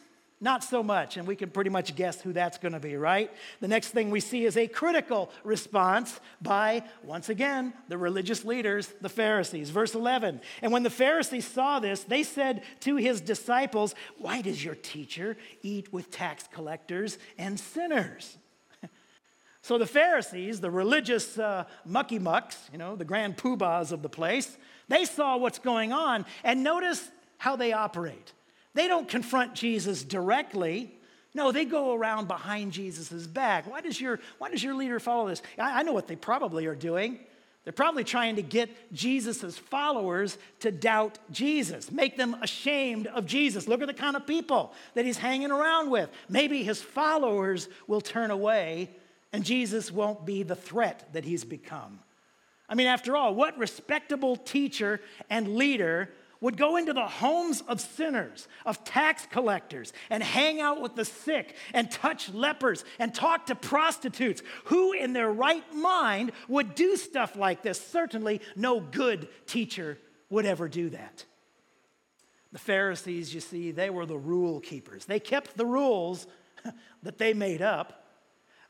not 0.43 0.63
so 0.63 0.84
much, 0.84 1.15
and 1.15 1.25
we 1.25 1.38
can 1.38 1.49
pretty 1.49 1.69
much 1.69 1.95
guess 1.95 2.21
who 2.21 2.34
that's 2.34 2.58
going 2.58 2.73
to 2.73 2.79
be, 2.79 2.97
right? 2.97 3.32
The 3.62 3.67
next 3.69 3.89
thing 3.89 4.12
we 4.12 4.19
see 4.19 4.43
is 4.43 4.58
a 4.58 4.67
critical 4.67 5.32
response 5.45 6.19
by, 6.41 6.84
once 7.01 7.29
again, 7.29 7.73
the 7.88 7.97
religious 7.97 8.43
leaders, 8.43 8.93
the 8.99 9.10
Pharisees. 9.10 9.69
Verse 9.69 9.95
11 9.95 10.41
And 10.62 10.73
when 10.73 10.84
the 10.84 10.89
Pharisees 10.89 11.47
saw 11.47 11.79
this, 11.79 12.03
they 12.03 12.23
said 12.23 12.62
to 12.82 12.97
his 12.97 13.21
disciples, 13.21 13.95
Why 14.17 14.41
does 14.41 14.63
your 14.63 14.75
teacher 14.75 15.38
eat 15.62 15.93
with 15.93 16.12
tax 16.12 16.47
collectors 16.51 17.17
and 17.38 17.58
sinners? 17.58 18.38
so 19.62 19.77
the 19.77 19.86
Pharisees, 19.88 20.60
the 20.60 20.71
religious 20.71 21.39
uh, 21.39 21.63
mucky 21.86 22.19
mucks, 22.19 22.69
you 22.73 22.77
know, 22.77 22.97
the 22.97 23.06
grand 23.06 23.38
poobahs 23.38 23.93
of 23.93 24.01
the 24.01 24.10
place, 24.10 24.58
they 24.89 25.06
saw 25.06 25.38
what's 25.38 25.60
going 25.60 25.93
on, 25.93 26.25
and 26.43 26.63
notice 26.63 27.10
how 27.38 27.56
they 27.56 27.71
operate. 27.71 28.34
They 28.73 28.88
don't 28.88 29.07
confront 29.07 29.53
Jesus 29.53 30.03
directly. 30.03 30.91
No, 31.33 31.51
they 31.51 31.65
go 31.65 31.93
around 31.93 32.27
behind 32.27 32.71
Jesus' 32.71 33.27
back. 33.27 33.69
Why 33.69 33.81
does 33.81 33.99
your, 33.99 34.19
why 34.38 34.49
does 34.49 34.63
your 34.63 34.75
leader 34.75 34.99
follow 34.99 35.27
this? 35.27 35.41
I, 35.57 35.79
I 35.79 35.83
know 35.83 35.93
what 35.93 36.07
they 36.07 36.15
probably 36.15 36.65
are 36.65 36.75
doing. 36.75 37.19
They're 37.63 37.73
probably 37.73 38.03
trying 38.03 38.36
to 38.36 38.41
get 38.41 38.69
Jesus' 38.93 39.57
followers 39.57 40.38
to 40.59 40.71
doubt 40.71 41.17
Jesus, 41.31 41.91
make 41.91 42.17
them 42.17 42.36
ashamed 42.41 43.07
of 43.07 43.25
Jesus. 43.25 43.69
Look 43.69 43.81
at 43.81 43.88
the 43.88 43.93
kind 43.93 44.17
of 44.17 44.27
people 44.27 44.73
that 44.95 45.05
he's 45.05 45.17
hanging 45.17 45.49
around 45.49 45.89
with. 45.89 46.09
Maybe 46.27 46.63
his 46.63 46.81
followers 46.81 47.69
will 47.88 48.01
turn 48.01 48.31
away 48.31 48.89
and 49.31 49.43
Jesus 49.43 49.91
won't 49.91 50.25
be 50.25 50.43
the 50.43 50.55
threat 50.55 51.07
that 51.13 51.25
he's 51.25 51.43
become. 51.45 51.99
I 52.69 52.75
mean, 52.75 52.88
after 52.88 53.15
all, 53.15 53.33
what 53.33 53.57
respectable 53.57 54.36
teacher 54.36 54.99
and 55.29 55.55
leader 55.55 56.09
would 56.43 56.58
go 56.58 56.75
into 56.75 56.91
the 56.91 57.08
homes 57.08 57.63
of 57.69 57.79
sinners, 57.79 58.49
of 58.65 58.84
tax 58.84 59.25
collectors, 59.32 59.93
and 60.10 60.21
hang 60.21 60.60
out 60.60 60.82
with 60.82 60.93
the 60.93 61.06
sick, 61.06 61.56
and 61.73 61.89
touch 61.89 62.34
lepers, 62.34 62.84
and 62.99 63.15
talk 63.15 63.45
to 63.45 63.56
prostitutes. 63.56 64.43
Who 64.65 64.91
in 64.91 65.13
their 65.13 65.32
right 65.32 65.63
mind 65.73 66.34
would 66.49 66.75
do 66.75 66.97
stuff 66.97 67.38
like 67.38 67.62
this? 67.62 67.79
Certainly, 67.79 68.41
no 68.58 68.82
good 68.82 69.29
teacher 69.47 69.97
would 70.29 70.45
ever 70.45 70.67
do 70.67 70.89
that. 70.89 71.23
The 72.51 72.60
Pharisees, 72.60 73.34
you 73.34 73.39
see, 73.39 73.71
they 73.71 73.89
were 73.89 74.06
the 74.06 74.17
rule 74.17 74.60
keepers. 74.60 75.06
They 75.06 75.21
kept 75.21 75.56
the 75.56 75.65
rules 75.65 76.27
that 77.03 77.17
they 77.19 77.34
made 77.34 77.62
up 77.62 78.01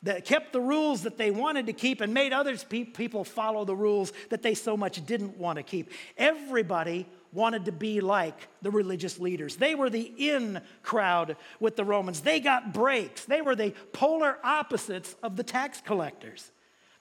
that 0.03 0.25
kept 0.25 0.51
the 0.51 0.59
rules 0.59 1.03
that 1.03 1.17
they 1.17 1.31
wanted 1.31 1.65
to 1.67 1.73
keep 1.73 2.01
and 2.01 2.13
made 2.13 2.33
others 2.33 2.65
people 2.65 3.23
follow 3.23 3.63
the 3.63 3.75
rules 3.75 4.11
that 4.29 4.41
they 4.41 4.53
so 4.53 4.75
much 4.75 5.03
didn't 5.05 5.37
want 5.37 5.55
to 5.55 5.63
keep. 5.63 5.89
Everybody 6.17 7.07
wanted 7.33 7.65
to 7.65 7.71
be 7.71 7.99
like 7.99 8.47
the 8.61 8.71
religious 8.71 9.19
leaders. 9.19 9.55
They 9.55 9.75
were 9.75 9.89
the 9.89 10.13
in 10.17 10.61
crowd 10.83 11.35
with 11.59 11.75
the 11.75 11.83
Romans. 11.83 12.21
They 12.21 12.39
got 12.39 12.73
breaks. 12.73 13.25
They 13.25 13.41
were 13.41 13.55
the 13.55 13.73
polar 13.91 14.37
opposites 14.43 15.15
of 15.23 15.35
the 15.35 15.43
tax 15.43 15.81
collectors. 15.81 16.51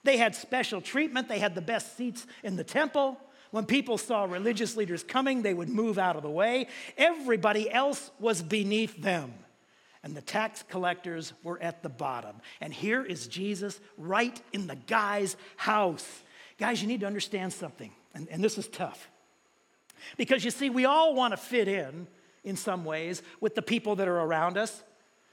They 0.03 0.17
had 0.17 0.35
special 0.35 0.81
treatment, 0.81 1.29
they 1.29 1.39
had 1.39 1.55
the 1.55 1.61
best 1.61 1.95
seats 1.95 2.27
in 2.43 2.55
the 2.55 2.63
temple. 2.63 3.17
When 3.51 3.65
people 3.65 3.99
saw 3.99 4.23
religious 4.23 4.75
leaders 4.75 5.03
coming, 5.03 5.43
they 5.43 5.53
would 5.53 5.69
move 5.69 5.99
out 5.99 6.15
of 6.15 6.23
the 6.23 6.29
way. 6.29 6.67
Everybody 6.97 7.71
else 7.71 8.09
was 8.19 8.41
beneath 8.41 8.99
them. 8.99 9.31
And 10.03 10.17
the 10.17 10.21
tax 10.21 10.63
collectors 10.67 11.33
were 11.43 11.61
at 11.61 11.83
the 11.83 11.89
bottom. 11.89 12.37
And 12.59 12.73
here 12.73 13.05
is 13.05 13.27
Jesus 13.27 13.79
right 13.97 14.41
in 14.51 14.65
the 14.65 14.75
guy's 14.75 15.37
house. 15.55 16.23
Guys, 16.57 16.81
you 16.81 16.87
need 16.87 17.01
to 17.01 17.07
understand 17.07 17.53
something, 17.53 17.91
and, 18.13 18.27
and 18.29 18.43
this 18.43 18.57
is 18.57 18.67
tough. 18.67 19.09
Because 20.17 20.43
you 20.45 20.51
see, 20.51 20.69
we 20.69 20.85
all 20.85 21.13
want 21.13 21.31
to 21.31 21.37
fit 21.37 21.67
in 21.67 22.07
in 22.43 22.55
some 22.55 22.85
ways 22.85 23.21
with 23.39 23.55
the 23.55 23.61
people 23.61 23.95
that 23.97 24.07
are 24.07 24.19
around 24.19 24.57
us. 24.57 24.83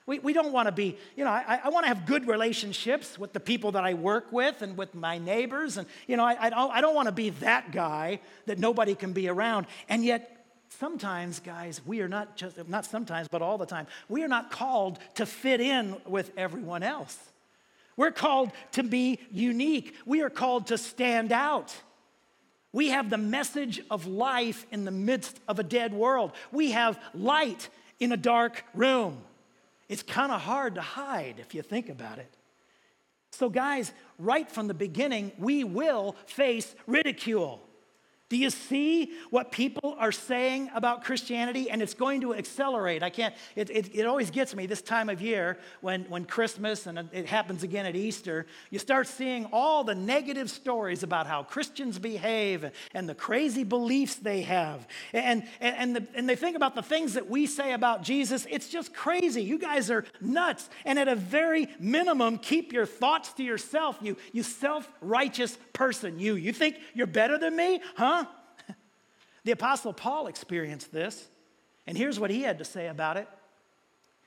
We, 0.06 0.18
we 0.18 0.32
don't 0.32 0.52
want 0.52 0.66
to 0.66 0.72
be, 0.72 0.96
you 1.16 1.24
know, 1.24 1.30
I, 1.30 1.60
I 1.64 1.68
want 1.68 1.84
to 1.84 1.88
have 1.88 2.04
good 2.04 2.26
relationships 2.26 3.18
with 3.18 3.32
the 3.32 3.40
people 3.40 3.72
that 3.72 3.84
I 3.84 3.94
work 3.94 4.32
with 4.32 4.62
and 4.62 4.76
with 4.76 4.94
my 4.94 5.18
neighbors. 5.18 5.76
And, 5.76 5.86
you 6.08 6.16
know, 6.16 6.24
I, 6.24 6.46
I 6.46 6.50
don't, 6.50 6.72
I 6.72 6.80
don't 6.80 6.94
want 6.94 7.06
to 7.06 7.12
be 7.12 7.30
that 7.30 7.70
guy 7.70 8.20
that 8.46 8.58
nobody 8.58 8.94
can 8.94 9.12
be 9.12 9.28
around. 9.28 9.66
And 9.88 10.04
yet, 10.04 10.44
sometimes, 10.70 11.38
guys, 11.40 11.80
we 11.84 12.00
are 12.00 12.08
not 12.08 12.36
just, 12.36 12.68
not 12.68 12.86
sometimes, 12.86 13.28
but 13.28 13.42
all 13.42 13.58
the 13.58 13.66
time, 13.66 13.86
we 14.08 14.24
are 14.24 14.28
not 14.28 14.50
called 14.50 14.98
to 15.16 15.26
fit 15.26 15.60
in 15.60 15.96
with 16.06 16.32
everyone 16.36 16.82
else. 16.82 17.18
We're 17.96 18.10
called 18.10 18.50
to 18.72 18.82
be 18.82 19.18
unique, 19.30 19.94
we 20.06 20.22
are 20.22 20.30
called 20.30 20.68
to 20.68 20.78
stand 20.78 21.32
out. 21.32 21.74
We 22.72 22.88
have 22.90 23.10
the 23.10 23.18
message 23.18 23.80
of 23.90 24.06
life 24.06 24.64
in 24.70 24.84
the 24.84 24.90
midst 24.90 25.40
of 25.48 25.58
a 25.58 25.62
dead 25.62 25.92
world. 25.92 26.32
We 26.52 26.70
have 26.70 26.98
light 27.14 27.68
in 27.98 28.12
a 28.12 28.16
dark 28.16 28.64
room. 28.74 29.18
It's 29.88 30.02
kind 30.02 30.30
of 30.30 30.40
hard 30.40 30.76
to 30.76 30.80
hide 30.80 31.36
if 31.38 31.54
you 31.54 31.62
think 31.62 31.88
about 31.88 32.18
it. 32.18 32.32
So, 33.32 33.48
guys, 33.48 33.92
right 34.18 34.50
from 34.50 34.68
the 34.68 34.74
beginning, 34.74 35.32
we 35.38 35.64
will 35.64 36.14
face 36.26 36.74
ridicule. 36.86 37.60
Do 38.30 38.36
you 38.36 38.50
see 38.50 39.10
what 39.30 39.50
people 39.50 39.96
are 39.98 40.12
saying 40.12 40.70
about 40.72 41.02
Christianity? 41.02 41.68
And 41.68 41.82
it's 41.82 41.94
going 41.94 42.20
to 42.20 42.32
accelerate. 42.32 43.02
I 43.02 43.10
can't, 43.10 43.34
it, 43.56 43.70
it, 43.70 43.92
it, 43.92 44.06
always 44.06 44.30
gets 44.30 44.54
me 44.54 44.66
this 44.66 44.82
time 44.82 45.08
of 45.08 45.20
year 45.20 45.58
when, 45.80 46.04
when 46.04 46.24
Christmas 46.24 46.86
and 46.86 47.08
it 47.10 47.26
happens 47.26 47.64
again 47.64 47.86
at 47.86 47.96
Easter. 47.96 48.46
You 48.70 48.78
start 48.78 49.08
seeing 49.08 49.46
all 49.52 49.82
the 49.82 49.96
negative 49.96 50.48
stories 50.48 51.02
about 51.02 51.26
how 51.26 51.42
Christians 51.42 51.98
behave 51.98 52.70
and 52.94 53.08
the 53.08 53.16
crazy 53.16 53.64
beliefs 53.64 54.14
they 54.14 54.42
have. 54.42 54.86
And, 55.12 55.42
and, 55.60 55.76
and, 55.76 55.96
the, 55.96 56.06
and 56.14 56.28
they 56.28 56.36
think 56.36 56.54
about 56.54 56.76
the 56.76 56.82
things 56.82 57.14
that 57.14 57.28
we 57.28 57.46
say 57.46 57.72
about 57.72 58.04
Jesus. 58.04 58.46
It's 58.48 58.68
just 58.68 58.94
crazy. 58.94 59.42
You 59.42 59.58
guys 59.58 59.90
are 59.90 60.04
nuts. 60.20 60.70
And 60.84 61.00
at 61.00 61.08
a 61.08 61.16
very 61.16 61.66
minimum, 61.80 62.38
keep 62.38 62.72
your 62.72 62.86
thoughts 62.86 63.32
to 63.34 63.42
yourself, 63.42 63.98
you, 64.00 64.16
you 64.30 64.44
self 64.44 64.88
righteous 65.00 65.58
person. 65.72 66.20
You, 66.20 66.36
you 66.36 66.52
think 66.52 66.76
you're 66.94 67.08
better 67.08 67.36
than 67.36 67.56
me? 67.56 67.80
Huh? 67.96 68.19
The 69.44 69.52
Apostle 69.52 69.92
Paul 69.92 70.26
experienced 70.26 70.92
this, 70.92 71.28
and 71.86 71.96
here's 71.96 72.20
what 72.20 72.30
he 72.30 72.42
had 72.42 72.58
to 72.58 72.64
say 72.64 72.88
about 72.88 73.16
it. 73.16 73.28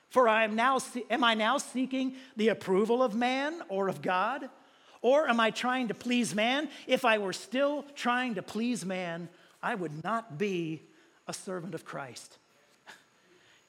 For 0.10 0.28
I 0.28 0.44
am 0.44 0.56
now, 0.56 0.80
am 1.10 1.24
I 1.24 1.34
now 1.34 1.58
seeking 1.58 2.14
the 2.36 2.50
approval 2.50 3.02
of 3.02 3.16
man 3.16 3.62
or 3.68 3.88
of 3.88 4.02
God? 4.02 4.50
Or 5.02 5.28
am 5.28 5.40
I 5.40 5.50
trying 5.50 5.90
to 5.90 5.94
please 5.94 6.34
man? 6.36 6.70
If 6.88 7.04
I 7.04 7.18
were 7.18 7.34
still 7.34 7.84
trying 7.96 8.36
to 8.36 8.42
please 8.42 8.86
man, 8.86 9.28
I 9.62 9.76
would 9.76 10.04
not 10.04 10.38
be 10.38 10.84
a 11.28 11.34
servant 11.34 11.74
of 11.74 11.84
Christ. 11.84 12.38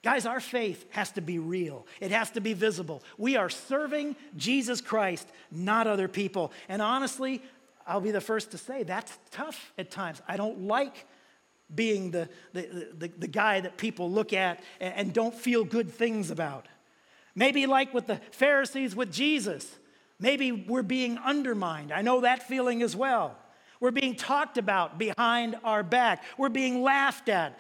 Guys, 0.03 0.27
our 0.27 0.39
faith 0.39 0.85
has 0.91 1.11
to 1.13 1.21
be 1.21 1.39
real. 1.39 1.87
It 2.01 2.11
has 2.11 2.31
to 2.33 2.41
be 2.41 2.53
visible. 2.53 3.03
We 3.17 3.37
are 3.37 3.49
serving 3.49 4.15
Jesus 4.37 4.81
Christ, 4.81 5.27
not 5.51 5.87
other 5.87 6.09
people. 6.09 6.53
And 6.69 6.83
honestly, 6.83 7.43
I'll 7.87 8.01
be 8.01 8.11
the 8.11 8.21
first 8.21 8.51
to 8.51 8.59
say 8.59 8.83
that's 8.83 9.19
tough 9.31 9.73
at 9.79 9.91
times. 9.91 10.23
I 10.29 10.37
don't 10.37 10.63
like 10.63 11.07
being 11.73 12.11
the, 12.11 12.29
the, 12.53 12.89
the, 12.97 13.09
the, 13.19 13.29
guy 13.29 13.61
that 13.61 13.77
people 13.77 14.11
look 14.11 14.33
at 14.33 14.63
and, 14.81 14.95
and 14.95 15.13
don't 15.13 15.35
feel 15.35 15.65
good 15.65 15.91
things 15.91 16.31
about. 16.31 16.67
Maybe 17.35 17.67
like 17.67 17.93
with 17.95 18.07
the 18.07 18.21
Pharisees 18.33 18.95
with 18.95 19.13
Jesus, 19.13 19.79
maybe 20.21 20.53
we're 20.53 20.83
being 20.83 21.19
undermined. 21.19 21.93
I 21.93 22.03
know 22.03 22.21
that 22.21 22.47
feeling 22.47 22.83
as 22.83 22.95
well. 22.95 23.37
We're 23.81 23.91
being 23.91 24.15
talked 24.15 24.57
about 24.57 24.99
behind 24.99 25.57
our 25.65 25.83
back, 25.83 26.25
we're 26.39 26.49
being 26.49 26.83
laughed 26.83 27.29
at. 27.29 27.59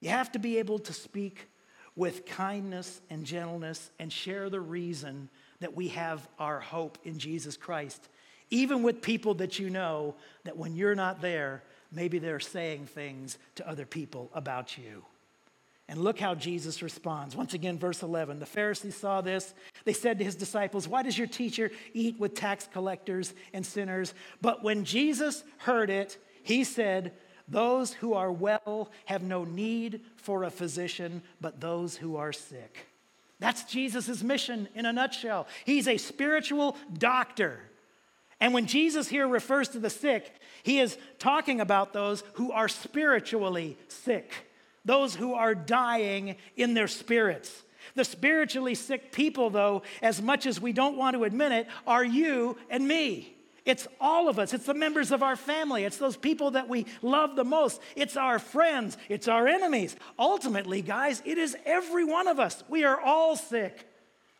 You 0.00 0.10
have 0.10 0.30
to 0.32 0.38
be 0.38 0.58
able 0.58 0.78
to 0.80 0.92
speak 0.92 1.48
with 1.96 2.26
kindness 2.26 3.00
and 3.08 3.24
gentleness 3.24 3.90
and 3.98 4.12
share 4.12 4.50
the 4.50 4.60
reason 4.60 5.30
that 5.60 5.74
we 5.74 5.88
have 5.88 6.28
our 6.38 6.60
hope 6.60 6.98
in 7.04 7.18
Jesus 7.18 7.56
Christ, 7.56 8.08
even 8.50 8.82
with 8.82 9.00
people 9.00 9.34
that 9.34 9.58
you 9.58 9.70
know 9.70 10.14
that 10.44 10.56
when 10.56 10.76
you're 10.76 10.94
not 10.94 11.22
there, 11.22 11.62
maybe 11.92 12.18
they're 12.18 12.40
saying 12.40 12.86
things 12.86 13.38
to 13.56 13.68
other 13.68 13.86
people 13.86 14.30
about 14.34 14.76
you. 14.78 15.04
And 15.88 16.00
look 16.00 16.18
how 16.18 16.34
Jesus 16.34 16.82
responds. 16.82 17.36
Once 17.36 17.54
again, 17.54 17.78
verse 17.78 18.02
11. 18.02 18.40
The 18.40 18.46
Pharisees 18.46 18.96
saw 18.96 19.20
this. 19.20 19.54
They 19.84 19.92
said 19.92 20.18
to 20.18 20.24
his 20.24 20.34
disciples, 20.34 20.88
Why 20.88 21.02
does 21.02 21.16
your 21.16 21.28
teacher 21.28 21.70
eat 21.94 22.18
with 22.18 22.34
tax 22.34 22.68
collectors 22.72 23.34
and 23.52 23.64
sinners? 23.64 24.12
But 24.40 24.64
when 24.64 24.84
Jesus 24.84 25.44
heard 25.58 25.88
it, 25.90 26.18
he 26.42 26.64
said, 26.64 27.12
Those 27.46 27.92
who 27.92 28.14
are 28.14 28.32
well 28.32 28.90
have 29.04 29.22
no 29.22 29.44
need 29.44 30.00
for 30.16 30.42
a 30.42 30.50
physician, 30.50 31.22
but 31.40 31.60
those 31.60 31.96
who 31.96 32.16
are 32.16 32.32
sick. 32.32 32.88
That's 33.38 33.64
Jesus' 33.64 34.24
mission 34.24 34.68
in 34.74 34.86
a 34.86 34.92
nutshell. 34.92 35.46
He's 35.64 35.86
a 35.86 35.98
spiritual 35.98 36.76
doctor. 36.98 37.60
And 38.40 38.52
when 38.52 38.66
Jesus 38.66 39.08
here 39.08 39.26
refers 39.26 39.68
to 39.70 39.78
the 39.78 39.90
sick, 39.90 40.30
he 40.62 40.78
is 40.80 40.98
talking 41.18 41.60
about 41.60 41.92
those 41.92 42.22
who 42.34 42.52
are 42.52 42.68
spiritually 42.68 43.78
sick, 43.88 44.32
those 44.84 45.14
who 45.14 45.34
are 45.34 45.54
dying 45.54 46.36
in 46.56 46.74
their 46.74 46.88
spirits. 46.88 47.62
The 47.94 48.04
spiritually 48.04 48.74
sick 48.74 49.12
people, 49.12 49.48
though, 49.48 49.82
as 50.02 50.20
much 50.20 50.44
as 50.44 50.60
we 50.60 50.72
don't 50.72 50.96
want 50.96 51.16
to 51.16 51.24
admit 51.24 51.52
it, 51.52 51.66
are 51.86 52.04
you 52.04 52.58
and 52.68 52.86
me. 52.86 53.32
It's 53.64 53.88
all 54.00 54.28
of 54.28 54.38
us. 54.38 54.54
It's 54.54 54.66
the 54.66 54.74
members 54.74 55.10
of 55.10 55.24
our 55.24 55.34
family. 55.34 55.84
It's 55.84 55.96
those 55.96 56.16
people 56.16 56.52
that 56.52 56.68
we 56.68 56.86
love 57.02 57.34
the 57.34 57.44
most. 57.44 57.80
It's 57.96 58.16
our 58.16 58.38
friends. 58.38 58.96
It's 59.08 59.26
our 59.26 59.48
enemies. 59.48 59.96
Ultimately, 60.18 60.82
guys, 60.82 61.20
it 61.24 61.36
is 61.36 61.56
every 61.64 62.04
one 62.04 62.28
of 62.28 62.38
us. 62.38 62.62
We 62.68 62.84
are 62.84 63.00
all 63.00 63.34
sick. 63.34 63.88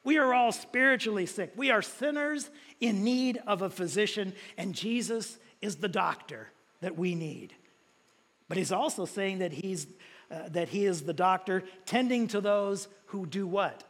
We 0.06 0.18
are 0.18 0.32
all 0.32 0.52
spiritually 0.52 1.26
sick. 1.26 1.52
We 1.56 1.72
are 1.72 1.82
sinners 1.82 2.48
in 2.80 3.02
need 3.02 3.42
of 3.44 3.60
a 3.60 3.68
physician, 3.68 4.34
and 4.56 4.72
Jesus 4.72 5.36
is 5.60 5.76
the 5.76 5.88
doctor 5.88 6.46
that 6.80 6.96
we 6.96 7.16
need. 7.16 7.54
But 8.48 8.56
he's 8.56 8.70
also 8.70 9.04
saying 9.04 9.40
that, 9.40 9.50
he's, 9.50 9.88
uh, 10.30 10.48
that 10.50 10.68
he 10.68 10.86
is 10.86 11.02
the 11.02 11.12
doctor 11.12 11.64
tending 11.86 12.28
to 12.28 12.40
those 12.40 12.86
who 13.06 13.26
do 13.26 13.48
what? 13.48 13.82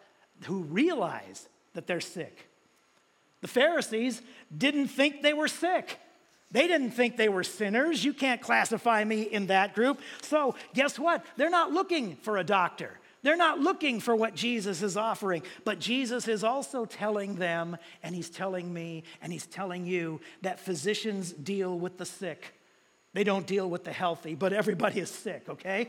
Who 0.46 0.62
realize 0.62 1.50
that 1.74 1.86
they're 1.86 2.00
sick. 2.00 2.48
The 3.42 3.48
Pharisees 3.48 4.22
didn't 4.56 4.88
think 4.88 5.20
they 5.20 5.34
were 5.34 5.48
sick. 5.48 5.98
They 6.50 6.66
didn't 6.66 6.92
think 6.92 7.18
they 7.18 7.28
were 7.28 7.44
sinners. 7.44 8.02
You 8.02 8.14
can't 8.14 8.40
classify 8.40 9.04
me 9.04 9.20
in 9.20 9.48
that 9.48 9.74
group. 9.74 10.00
So, 10.22 10.54
guess 10.72 10.98
what? 10.98 11.22
They're 11.36 11.50
not 11.50 11.72
looking 11.72 12.16
for 12.16 12.38
a 12.38 12.44
doctor. 12.44 13.00
They're 13.26 13.36
not 13.36 13.58
looking 13.58 13.98
for 13.98 14.14
what 14.14 14.36
Jesus 14.36 14.82
is 14.82 14.96
offering, 14.96 15.42
but 15.64 15.80
Jesus 15.80 16.28
is 16.28 16.44
also 16.44 16.84
telling 16.84 17.34
them, 17.34 17.76
and 18.04 18.14
He's 18.14 18.30
telling 18.30 18.72
me, 18.72 19.02
and 19.20 19.32
He's 19.32 19.48
telling 19.48 19.84
you 19.84 20.20
that 20.42 20.60
physicians 20.60 21.32
deal 21.32 21.76
with 21.76 21.98
the 21.98 22.06
sick. 22.06 22.54
They 23.14 23.24
don't 23.24 23.44
deal 23.44 23.68
with 23.68 23.82
the 23.82 23.92
healthy, 23.92 24.36
but 24.36 24.52
everybody 24.52 25.00
is 25.00 25.10
sick, 25.10 25.42
okay? 25.48 25.88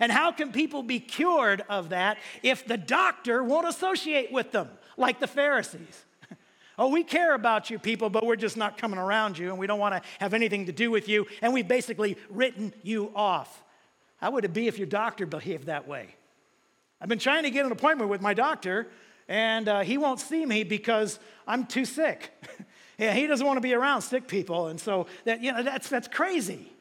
And 0.00 0.10
how 0.10 0.32
can 0.32 0.50
people 0.50 0.82
be 0.82 0.98
cured 0.98 1.62
of 1.68 1.90
that 1.90 2.18
if 2.42 2.66
the 2.66 2.76
doctor 2.76 3.44
won't 3.44 3.68
associate 3.68 4.32
with 4.32 4.50
them, 4.50 4.68
like 4.96 5.20
the 5.20 5.28
Pharisees? 5.28 6.04
Oh, 6.76 6.88
we 6.88 7.04
care 7.04 7.36
about 7.36 7.70
you 7.70 7.78
people, 7.78 8.10
but 8.10 8.26
we're 8.26 8.34
just 8.34 8.56
not 8.56 8.78
coming 8.78 8.98
around 8.98 9.38
you 9.38 9.50
and 9.50 9.60
we 9.60 9.68
don't 9.68 9.78
want 9.78 9.94
to 9.94 10.02
have 10.18 10.34
anything 10.34 10.66
to 10.66 10.72
do 10.72 10.90
with 10.90 11.08
you. 11.08 11.24
And 11.40 11.54
we've 11.54 11.68
basically 11.68 12.16
written 12.28 12.74
you 12.82 13.12
off. 13.14 13.62
How 14.16 14.32
would 14.32 14.44
it 14.44 14.52
be 14.52 14.66
if 14.66 14.76
your 14.76 14.88
doctor 14.88 15.24
behaved 15.24 15.66
that 15.66 15.86
way? 15.86 16.16
I've 17.04 17.08
been 17.10 17.18
trying 17.18 17.42
to 17.42 17.50
get 17.50 17.66
an 17.66 17.70
appointment 17.70 18.08
with 18.08 18.22
my 18.22 18.32
doctor, 18.32 18.88
and 19.28 19.68
uh, 19.68 19.80
he 19.80 19.98
won't 19.98 20.20
see 20.20 20.46
me 20.46 20.64
because 20.64 21.18
I'm 21.46 21.66
too 21.66 21.84
sick. 21.84 22.32
yeah, 22.98 23.12
he 23.12 23.26
doesn't 23.26 23.46
want 23.46 23.58
to 23.58 23.60
be 23.60 23.74
around 23.74 24.00
sick 24.00 24.26
people, 24.26 24.68
and 24.68 24.80
so 24.80 25.06
that, 25.26 25.42
you 25.42 25.52
know, 25.52 25.62
that's, 25.62 25.90
that's 25.90 26.08
crazy. 26.08 26.72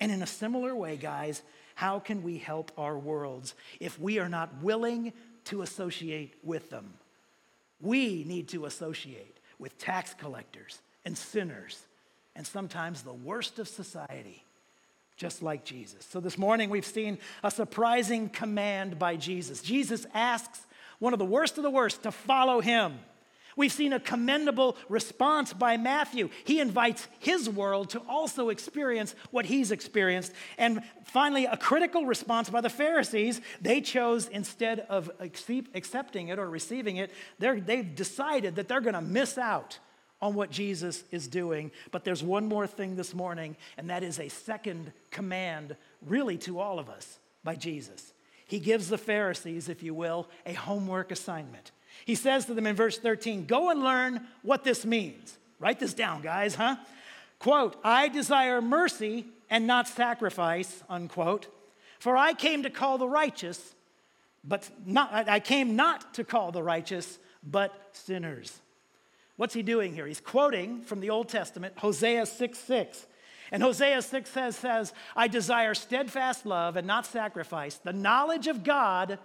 And 0.00 0.10
in 0.10 0.20
a 0.20 0.26
similar 0.26 0.74
way, 0.74 0.96
guys, 0.96 1.44
how 1.76 2.00
can 2.00 2.24
we 2.24 2.38
help 2.38 2.72
our 2.76 2.98
worlds 2.98 3.54
if 3.78 4.00
we 4.00 4.18
are 4.18 4.28
not 4.28 4.64
willing 4.64 5.12
to 5.44 5.62
associate 5.62 6.34
with 6.42 6.68
them? 6.68 6.94
We 7.80 8.24
need 8.24 8.48
to 8.48 8.64
associate 8.64 9.38
with 9.60 9.78
tax 9.78 10.12
collectors 10.12 10.80
and 11.04 11.16
sinners 11.16 11.86
and 12.34 12.44
sometimes 12.44 13.02
the 13.02 13.14
worst 13.14 13.60
of 13.60 13.68
society 13.68 14.44
just 15.18 15.42
like 15.42 15.64
Jesus. 15.64 16.06
So 16.08 16.20
this 16.20 16.38
morning 16.38 16.70
we've 16.70 16.86
seen 16.86 17.18
a 17.42 17.50
surprising 17.50 18.28
command 18.28 19.00
by 19.00 19.16
Jesus. 19.16 19.60
Jesus 19.60 20.06
asks 20.14 20.64
one 21.00 21.12
of 21.12 21.18
the 21.18 21.24
worst 21.24 21.58
of 21.58 21.64
the 21.64 21.70
worst 21.70 22.04
to 22.04 22.12
follow 22.12 22.60
him. 22.60 23.00
We've 23.56 23.72
seen 23.72 23.92
a 23.92 23.98
commendable 23.98 24.76
response 24.88 25.52
by 25.52 25.76
Matthew. 25.76 26.30
He 26.44 26.60
invites 26.60 27.08
his 27.18 27.50
world 27.50 27.90
to 27.90 27.98
also 28.08 28.50
experience 28.50 29.16
what 29.32 29.46
he's 29.46 29.72
experienced. 29.72 30.32
And 30.56 30.84
finally, 31.06 31.46
a 31.46 31.56
critical 31.56 32.06
response 32.06 32.48
by 32.48 32.60
the 32.60 32.70
Pharisees. 32.70 33.40
They 33.60 33.80
chose, 33.80 34.28
instead 34.28 34.86
of 34.88 35.10
accepting 35.74 36.28
it 36.28 36.38
or 36.38 36.48
receiving 36.48 36.98
it, 36.98 37.10
they've 37.40 37.94
decided 37.96 38.54
that 38.54 38.68
they're 38.68 38.80
going 38.80 38.94
to 38.94 39.00
miss 39.00 39.36
out 39.36 39.80
on 40.20 40.34
what 40.34 40.50
Jesus 40.50 41.04
is 41.10 41.28
doing. 41.28 41.70
But 41.90 42.04
there's 42.04 42.22
one 42.22 42.46
more 42.46 42.66
thing 42.66 42.96
this 42.96 43.14
morning, 43.14 43.56
and 43.76 43.90
that 43.90 44.02
is 44.02 44.18
a 44.18 44.28
second 44.28 44.92
command, 45.10 45.76
really 46.06 46.38
to 46.38 46.58
all 46.58 46.78
of 46.78 46.88
us, 46.88 47.18
by 47.44 47.54
Jesus. 47.54 48.12
He 48.46 48.58
gives 48.58 48.88
the 48.88 48.98
Pharisees, 48.98 49.68
if 49.68 49.82
you 49.82 49.94
will, 49.94 50.28
a 50.46 50.54
homework 50.54 51.12
assignment. 51.12 51.70
He 52.04 52.14
says 52.14 52.46
to 52.46 52.54
them 52.54 52.66
in 52.66 52.76
verse 52.76 52.98
13, 52.98 53.46
Go 53.46 53.70
and 53.70 53.82
learn 53.82 54.26
what 54.42 54.64
this 54.64 54.84
means. 54.84 55.36
Write 55.60 55.80
this 55.80 55.94
down, 55.94 56.22
guys, 56.22 56.54
huh? 56.54 56.76
Quote, 57.38 57.76
I 57.84 58.08
desire 58.08 58.60
mercy 58.60 59.26
and 59.50 59.66
not 59.66 59.88
sacrifice, 59.88 60.82
unquote. 60.88 61.48
For 61.98 62.16
I 62.16 62.32
came 62.32 62.62
to 62.62 62.70
call 62.70 62.98
the 62.98 63.08
righteous, 63.08 63.74
but 64.44 64.68
not, 64.86 65.28
I 65.28 65.40
came 65.40 65.76
not 65.76 66.14
to 66.14 66.24
call 66.24 66.52
the 66.52 66.62
righteous, 66.62 67.18
but 67.42 67.72
sinners. 67.92 68.60
What's 69.38 69.54
he 69.54 69.62
doing 69.62 69.94
here? 69.94 70.04
He's 70.04 70.20
quoting 70.20 70.82
from 70.82 70.98
the 70.98 71.10
Old 71.10 71.28
Testament, 71.28 71.74
Hosea 71.78 72.26
6 72.26 72.58
6. 72.58 73.06
And 73.52 73.62
Hosea 73.62 74.02
6 74.02 74.28
says, 74.28 74.56
says, 74.56 74.92
I 75.16 75.28
desire 75.28 75.74
steadfast 75.74 76.44
love 76.44 76.76
and 76.76 76.86
not 76.86 77.06
sacrifice, 77.06 77.76
the 77.76 77.92
knowledge 77.92 78.48
of 78.48 78.64
God 78.64 79.18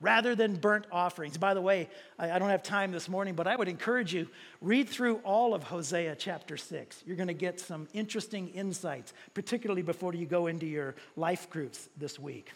rather 0.00 0.36
than 0.36 0.54
burnt 0.54 0.86
offerings. 0.92 1.36
By 1.36 1.52
the 1.52 1.60
way, 1.60 1.88
I, 2.16 2.30
I 2.30 2.38
don't 2.38 2.50
have 2.50 2.62
time 2.62 2.92
this 2.92 3.08
morning, 3.08 3.34
but 3.34 3.48
I 3.48 3.56
would 3.56 3.66
encourage 3.66 4.14
you, 4.14 4.28
read 4.60 4.88
through 4.88 5.16
all 5.24 5.52
of 5.52 5.64
Hosea 5.64 6.14
chapter 6.14 6.56
6. 6.56 7.02
You're 7.04 7.16
going 7.16 7.26
to 7.26 7.34
get 7.34 7.58
some 7.58 7.88
interesting 7.92 8.48
insights, 8.50 9.14
particularly 9.34 9.82
before 9.82 10.14
you 10.14 10.26
go 10.26 10.46
into 10.46 10.66
your 10.66 10.94
life 11.16 11.50
groups 11.50 11.88
this 11.96 12.20
week. 12.20 12.52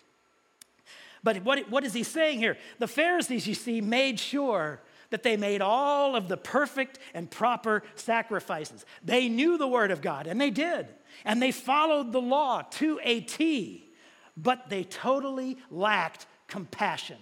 But 1.25 1.43
what, 1.43 1.69
what 1.71 1.85
is 1.85 1.93
he 1.93 2.05
saying 2.05 2.39
here? 2.39 2.57
The 2.79 2.89
Pharisees, 2.89 3.49
you 3.49 3.55
see, 3.55 3.81
made 3.81 4.21
sure 4.21 4.81
that 5.11 5.23
they 5.23 5.37
made 5.37 5.61
all 5.61 6.17
of 6.17 6.29
the 6.29 6.37
perfect 6.37 6.99
and 7.15 7.31
proper 7.31 7.83
sacrifices. 7.95 8.85
They 9.05 9.29
knew 9.29 9.59
the 9.59 9.69
Word 9.69 9.91
of 9.91 10.01
God, 10.01 10.27
and 10.27 10.41
they 10.41 10.51
did. 10.51 10.89
And 11.25 11.43
they 11.43 11.53
followed 11.53 12.13
the 12.13 12.21
law 12.21 12.63
to 12.63 13.01
a 13.03 13.21
T, 13.21 13.91
but 14.37 14.69
they 14.71 14.85
totally 14.85 15.59
lacked 15.71 16.27
compassion 16.47 17.19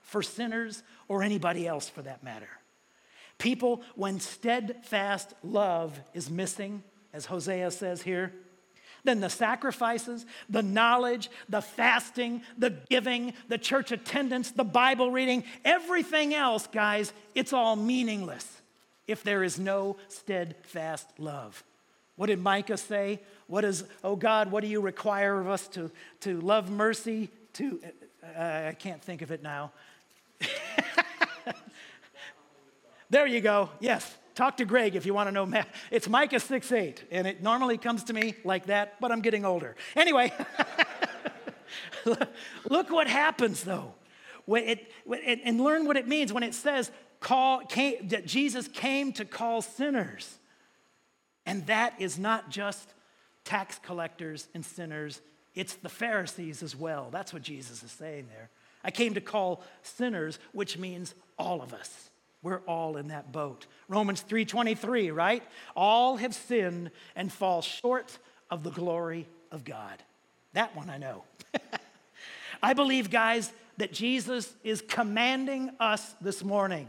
for 0.00 0.22
sinners 0.22 0.82
or 1.08 1.22
anybody 1.22 1.66
else 1.66 1.88
for 1.88 2.02
that 2.02 2.22
matter. 2.24 2.48
People, 3.38 3.82
when 3.96 4.20
steadfast 4.20 5.34
love 5.42 5.98
is 6.14 6.30
missing, 6.30 6.82
as 7.12 7.26
Hosea 7.26 7.70
says 7.70 8.02
here, 8.02 8.32
then 9.04 9.20
the 9.20 9.30
sacrifices, 9.30 10.24
the 10.48 10.62
knowledge, 10.62 11.30
the 11.48 11.60
fasting, 11.60 12.42
the 12.56 12.70
giving, 12.88 13.34
the 13.48 13.58
church 13.58 13.90
attendance, 13.90 14.50
the 14.52 14.64
Bible 14.64 15.10
reading, 15.10 15.44
everything 15.64 16.34
else, 16.34 16.68
guys, 16.68 17.12
it's 17.34 17.52
all 17.52 17.74
meaningless 17.76 18.60
if 19.06 19.22
there 19.24 19.42
is 19.42 19.58
no 19.58 19.96
steadfast 20.08 21.08
love. 21.18 21.64
What 22.16 22.26
did 22.26 22.40
Micah 22.40 22.76
say? 22.76 23.20
What 23.48 23.64
is, 23.64 23.84
oh 24.04 24.16
God, 24.16 24.50
what 24.52 24.62
do 24.62 24.68
you 24.68 24.80
require 24.80 25.40
of 25.40 25.48
us 25.48 25.66
to, 25.68 25.90
to 26.20 26.40
love 26.40 26.70
mercy? 26.70 27.30
To, 27.54 27.80
uh, 28.36 28.68
I 28.68 28.76
can't 28.78 29.02
think 29.02 29.22
of 29.22 29.32
it 29.32 29.42
now. 29.42 29.72
there 33.10 33.26
you 33.26 33.40
go. 33.40 33.70
Yes. 33.80 34.16
Talk 34.34 34.56
to 34.58 34.64
Greg 34.64 34.96
if 34.96 35.04
you 35.04 35.14
want 35.14 35.28
to 35.28 35.32
know. 35.32 35.62
It's 35.90 36.08
Micah 36.08 36.40
6 36.40 36.72
8, 36.72 37.04
and 37.10 37.26
it 37.26 37.42
normally 37.42 37.78
comes 37.78 38.04
to 38.04 38.12
me 38.12 38.34
like 38.44 38.66
that, 38.66 39.00
but 39.00 39.12
I'm 39.12 39.20
getting 39.20 39.44
older. 39.44 39.76
Anyway, 39.94 40.32
look 42.68 42.90
what 42.90 43.06
happens 43.06 43.62
though. 43.64 43.94
When 44.44 44.64
it, 44.64 44.92
and 45.44 45.60
learn 45.60 45.86
what 45.86 45.96
it 45.96 46.08
means 46.08 46.32
when 46.32 46.42
it 46.42 46.54
says 46.54 46.90
call, 47.20 47.60
came, 47.60 48.08
that 48.08 48.26
Jesus 48.26 48.68
came 48.68 49.12
to 49.14 49.24
call 49.24 49.62
sinners. 49.62 50.38
And 51.46 51.66
that 51.66 51.94
is 51.98 52.18
not 52.18 52.50
just 52.50 52.92
tax 53.44 53.78
collectors 53.78 54.48
and 54.54 54.64
sinners, 54.64 55.20
it's 55.54 55.74
the 55.74 55.88
Pharisees 55.88 56.62
as 56.62 56.74
well. 56.74 57.08
That's 57.10 57.32
what 57.32 57.42
Jesus 57.42 57.82
is 57.82 57.90
saying 57.90 58.28
there. 58.28 58.50
I 58.84 58.90
came 58.90 59.14
to 59.14 59.20
call 59.20 59.62
sinners, 59.82 60.38
which 60.52 60.78
means 60.78 61.14
all 61.38 61.62
of 61.62 61.72
us. 61.72 62.10
We're 62.42 62.60
all 62.66 62.96
in 62.96 63.08
that 63.08 63.30
boat. 63.30 63.66
Romans 63.88 64.22
3:23, 64.22 65.10
right? 65.10 65.42
All 65.76 66.16
have 66.16 66.34
sinned 66.34 66.90
and 67.14 67.32
fall 67.32 67.62
short 67.62 68.18
of 68.50 68.64
the 68.64 68.70
glory 68.70 69.28
of 69.50 69.64
God. 69.64 70.02
That 70.52 70.74
one 70.76 70.90
I 70.90 70.98
know. 70.98 71.24
I 72.62 72.74
believe, 72.74 73.10
guys, 73.10 73.52
that 73.78 73.92
Jesus 73.92 74.52
is 74.62 74.82
commanding 74.82 75.70
us 75.80 76.14
this 76.20 76.44
morning. 76.44 76.88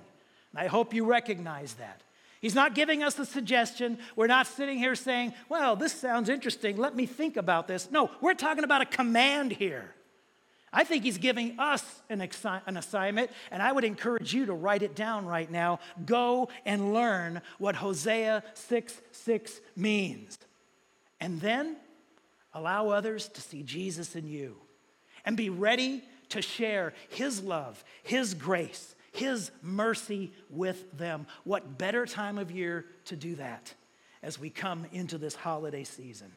And 0.51 0.60
I 0.60 0.68
hope 0.68 0.93
you 0.93 1.06
recognize 1.06 1.74
that. 1.76 2.01
He's 2.41 2.56
not 2.56 2.76
giving 2.76 3.01
us 3.01 3.18
a 3.20 3.26
suggestion. 3.26 3.97
We're 4.18 4.28
not 4.28 4.47
sitting 4.47 4.78
here 4.78 4.95
saying, 4.95 5.34
well, 5.47 5.78
this 5.78 5.93
sounds 5.93 6.28
interesting. 6.28 6.76
Let 6.76 6.93
me 6.95 7.06
think 7.06 7.38
about 7.38 7.68
this. 7.68 7.89
No, 7.89 8.12
we're 8.20 8.34
talking 8.34 8.66
about 8.66 8.82
a 8.82 8.86
command 8.86 9.54
here. 9.54 9.93
I 10.74 10.84
think 10.84 11.03
he's 11.03 11.19
giving 11.19 11.59
us 11.59 11.84
an, 12.09 12.19
exi- 12.19 12.61
an, 12.65 12.78
assignment, 12.78 13.30
and 13.51 13.61
I 13.61 13.71
would 13.71 13.84
encourage 13.84 14.34
you 14.34 14.47
to 14.47 14.53
write 14.53 14.82
it 14.82 14.95
down 14.95 15.26
right 15.28 15.49
now. 15.49 15.80
Go 16.03 16.49
and 16.65 16.93
learn 16.93 17.41
what 17.59 17.76
Hosea 17.76 18.43
6 18.55 19.01
6 19.11 19.61
means. 19.76 20.38
And 21.19 21.39
then 21.39 21.78
allow 22.53 22.89
others 22.89 23.28
to 23.30 23.41
see 23.41 23.61
Jesus 23.63 24.15
in 24.15 24.28
you 24.28 24.57
and 25.26 25.38
be 25.38 25.49
ready 25.49 26.03
to 26.30 26.41
share 26.41 26.93
his 27.09 27.43
love, 27.43 27.84
his 28.01 28.34
grace, 28.34 28.95
his 29.11 29.51
mercy 29.61 30.34
with 30.49 30.97
them. 30.97 31.28
What 31.43 31.78
better 31.78 32.05
time 32.05 32.39
of 32.39 32.51
year 32.51 32.86
to 33.05 33.15
do 33.15 33.36
that 33.36 33.74
as 34.24 34.39
we 34.39 34.49
come 34.49 34.88
into 34.91 35.19
this 35.19 35.36
holiday 35.36 35.84
season? 35.84 36.32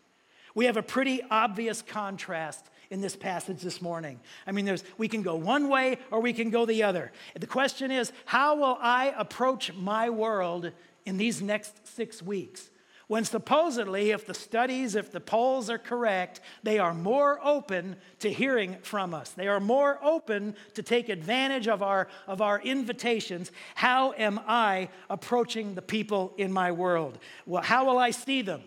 We 0.54 0.66
have 0.66 0.76
a 0.76 0.82
pretty 0.82 1.22
obvious 1.30 1.82
contrast 1.82 2.64
in 2.90 3.00
this 3.00 3.16
passage 3.16 3.60
this 3.60 3.82
morning. 3.82 4.20
I 4.46 4.52
mean, 4.52 4.64
there's, 4.64 4.84
we 4.98 5.08
can 5.08 5.22
go 5.22 5.34
one 5.34 5.68
way 5.68 5.98
or 6.10 6.20
we 6.20 6.32
can 6.32 6.50
go 6.50 6.66
the 6.66 6.82
other. 6.82 7.12
The 7.38 7.46
question 7.46 7.90
is, 7.90 8.12
how 8.24 8.56
will 8.56 8.78
I 8.80 9.14
approach 9.16 9.72
my 9.74 10.10
world 10.10 10.72
in 11.04 11.16
these 11.16 11.42
next 11.42 11.86
six 11.86 12.22
weeks? 12.22 12.70
When 13.08 13.24
supposedly, 13.24 14.10
if 14.10 14.26
the 14.26 14.34
studies, 14.34 14.96
if 14.96 15.12
the 15.12 15.20
polls 15.20 15.70
are 15.70 15.78
correct, 15.78 16.40
they 16.64 16.80
are 16.80 16.92
more 16.92 17.38
open 17.44 17.96
to 18.18 18.32
hearing 18.32 18.78
from 18.82 19.14
us. 19.14 19.30
They 19.30 19.46
are 19.46 19.60
more 19.60 20.00
open 20.02 20.56
to 20.74 20.82
take 20.82 21.08
advantage 21.08 21.68
of 21.68 21.84
our, 21.84 22.08
of 22.26 22.42
our 22.42 22.60
invitations. 22.60 23.52
How 23.76 24.12
am 24.18 24.40
I 24.48 24.88
approaching 25.08 25.76
the 25.76 25.82
people 25.82 26.34
in 26.36 26.52
my 26.52 26.72
world? 26.72 27.18
Well, 27.46 27.62
how 27.62 27.84
will 27.84 27.98
I 27.98 28.10
see 28.10 28.42
them? 28.42 28.62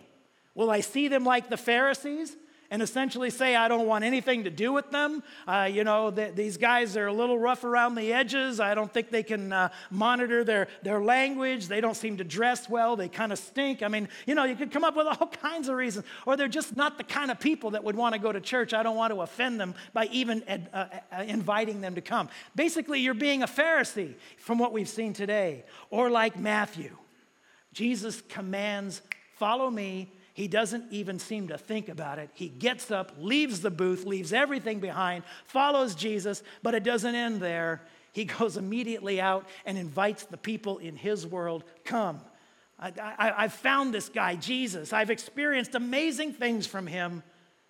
Will 0.54 0.70
I 0.70 0.80
see 0.80 1.08
them 1.08 1.24
like 1.24 1.50
the 1.50 1.58
Pharisees? 1.58 2.34
And 2.70 2.82
essentially 2.82 3.30
say, 3.30 3.56
I 3.56 3.68
don't 3.68 3.86
want 3.86 4.04
anything 4.04 4.44
to 4.44 4.50
do 4.50 4.72
with 4.72 4.90
them. 4.90 5.22
Uh, 5.46 5.68
you 5.70 5.84
know, 5.84 6.10
the, 6.10 6.32
these 6.34 6.56
guys 6.56 6.96
are 6.96 7.08
a 7.08 7.12
little 7.12 7.38
rough 7.38 7.64
around 7.64 7.96
the 7.96 8.12
edges. 8.12 8.60
I 8.60 8.74
don't 8.74 8.92
think 8.92 9.10
they 9.10 9.22
can 9.22 9.52
uh, 9.52 9.70
monitor 9.90 10.44
their, 10.44 10.68
their 10.82 11.00
language. 11.00 11.68
They 11.68 11.80
don't 11.80 11.96
seem 11.96 12.18
to 12.18 12.24
dress 12.24 12.68
well. 12.68 12.96
They 12.96 13.08
kind 13.08 13.32
of 13.32 13.38
stink. 13.38 13.82
I 13.82 13.88
mean, 13.88 14.08
you 14.26 14.34
know, 14.34 14.44
you 14.44 14.56
could 14.56 14.70
come 14.70 14.84
up 14.84 14.96
with 14.96 15.06
all 15.06 15.26
kinds 15.42 15.68
of 15.68 15.76
reasons. 15.76 16.06
Or 16.26 16.36
they're 16.36 16.48
just 16.48 16.76
not 16.76 16.96
the 16.96 17.04
kind 17.04 17.30
of 17.30 17.40
people 17.40 17.72
that 17.72 17.82
would 17.82 17.96
want 17.96 18.14
to 18.14 18.20
go 18.20 18.32
to 18.32 18.40
church. 18.40 18.72
I 18.72 18.82
don't 18.82 18.96
want 18.96 19.12
to 19.12 19.20
offend 19.20 19.60
them 19.60 19.74
by 19.92 20.06
even 20.06 20.42
uh, 20.44 20.86
uh, 21.12 21.22
inviting 21.22 21.80
them 21.80 21.94
to 21.96 22.00
come. 22.00 22.28
Basically, 22.54 23.00
you're 23.00 23.14
being 23.14 23.42
a 23.42 23.48
Pharisee 23.48 24.14
from 24.38 24.58
what 24.58 24.72
we've 24.72 24.88
seen 24.88 25.12
today. 25.12 25.64
Or 25.90 26.10
like 26.10 26.38
Matthew, 26.38 26.96
Jesus 27.72 28.20
commands, 28.28 29.02
Follow 29.40 29.70
me 29.70 30.12
he 30.40 30.48
doesn't 30.48 30.90
even 30.90 31.18
seem 31.18 31.48
to 31.48 31.58
think 31.58 31.90
about 31.90 32.18
it. 32.18 32.30
He 32.32 32.48
gets 32.48 32.90
up, 32.90 33.12
leaves 33.18 33.60
the 33.60 33.70
booth, 33.70 34.06
leaves 34.06 34.32
everything 34.32 34.80
behind, 34.80 35.22
follows 35.44 35.94
Jesus, 35.94 36.42
but 36.62 36.72
it 36.72 36.82
doesn't 36.82 37.14
end 37.14 37.42
there. 37.42 37.82
He 38.12 38.24
goes 38.38 38.56
immediately 38.56 39.20
out 39.20 39.46
and 39.66 39.76
invites 39.76 40.24
the 40.24 40.38
people 40.38 40.78
in 40.78 40.96
his 40.96 41.26
world 41.26 41.64
come. 41.84 42.22
I, 42.78 43.34
I've 43.36 43.52
found 43.52 43.92
this 43.92 44.08
guy, 44.08 44.34
Jesus. 44.34 44.94
I've 44.94 45.10
experienced 45.10 45.74
amazing 45.74 46.32
things 46.32 46.66
from 46.66 46.86
him, 46.86 47.22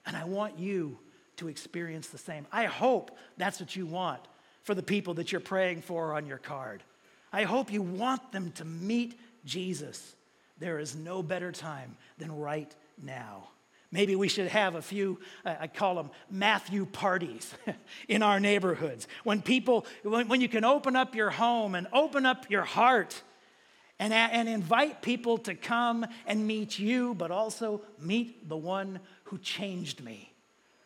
and 0.06 0.16
I 0.16 0.22
want 0.22 0.56
you 0.60 0.96
to 1.38 1.48
experience 1.48 2.10
the 2.10 2.18
same. 2.18 2.46
I 2.52 2.66
hope 2.66 3.10
that's 3.36 3.58
what 3.58 3.74
you 3.74 3.84
want 3.84 4.20
for 4.62 4.76
the 4.76 4.82
people 4.84 5.14
that 5.14 5.32
you're 5.32 5.40
praying 5.40 5.82
for 5.82 6.14
on 6.14 6.24
your 6.24 6.38
card. 6.38 6.84
I 7.32 7.42
hope 7.42 7.72
you 7.72 7.82
want 7.82 8.30
them 8.30 8.52
to 8.52 8.64
meet 8.64 9.18
Jesus. 9.44 10.14
There 10.61 10.78
is 10.78 10.94
no 10.94 11.22
better 11.22 11.50
time 11.50 11.96
than 12.18 12.36
right 12.36 12.72
now. 13.02 13.48
Maybe 13.92 14.14
we 14.14 14.28
should 14.28 14.48
have 14.48 14.76
a 14.76 14.82
few, 14.82 15.18
uh, 15.44 15.56
I 15.61 15.66
call 15.66 15.96
them 15.96 16.11
Matthew 16.30 16.86
parties 16.86 17.52
in 18.08 18.22
our 18.22 18.38
neighborhoods. 18.38 19.08
When 19.24 19.42
people, 19.42 19.84
when, 20.04 20.28
when, 20.28 20.40
you 20.40 20.48
can 20.48 20.64
open 20.64 20.94
up 20.94 21.16
your 21.16 21.30
home 21.30 21.74
and 21.74 21.88
open 21.92 22.24
up 22.24 22.48
your 22.50 22.62
heart 22.62 23.20
and, 23.98 24.12
and 24.12 24.48
invite 24.48 25.02
people 25.02 25.38
to 25.38 25.56
come 25.56 26.06
and 26.24 26.46
meet 26.46 26.78
you, 26.78 27.14
but 27.14 27.32
also 27.32 27.80
meet 27.98 28.48
the 28.48 28.56
one 28.56 29.00
who 29.24 29.38
changed 29.38 30.04
me, 30.04 30.32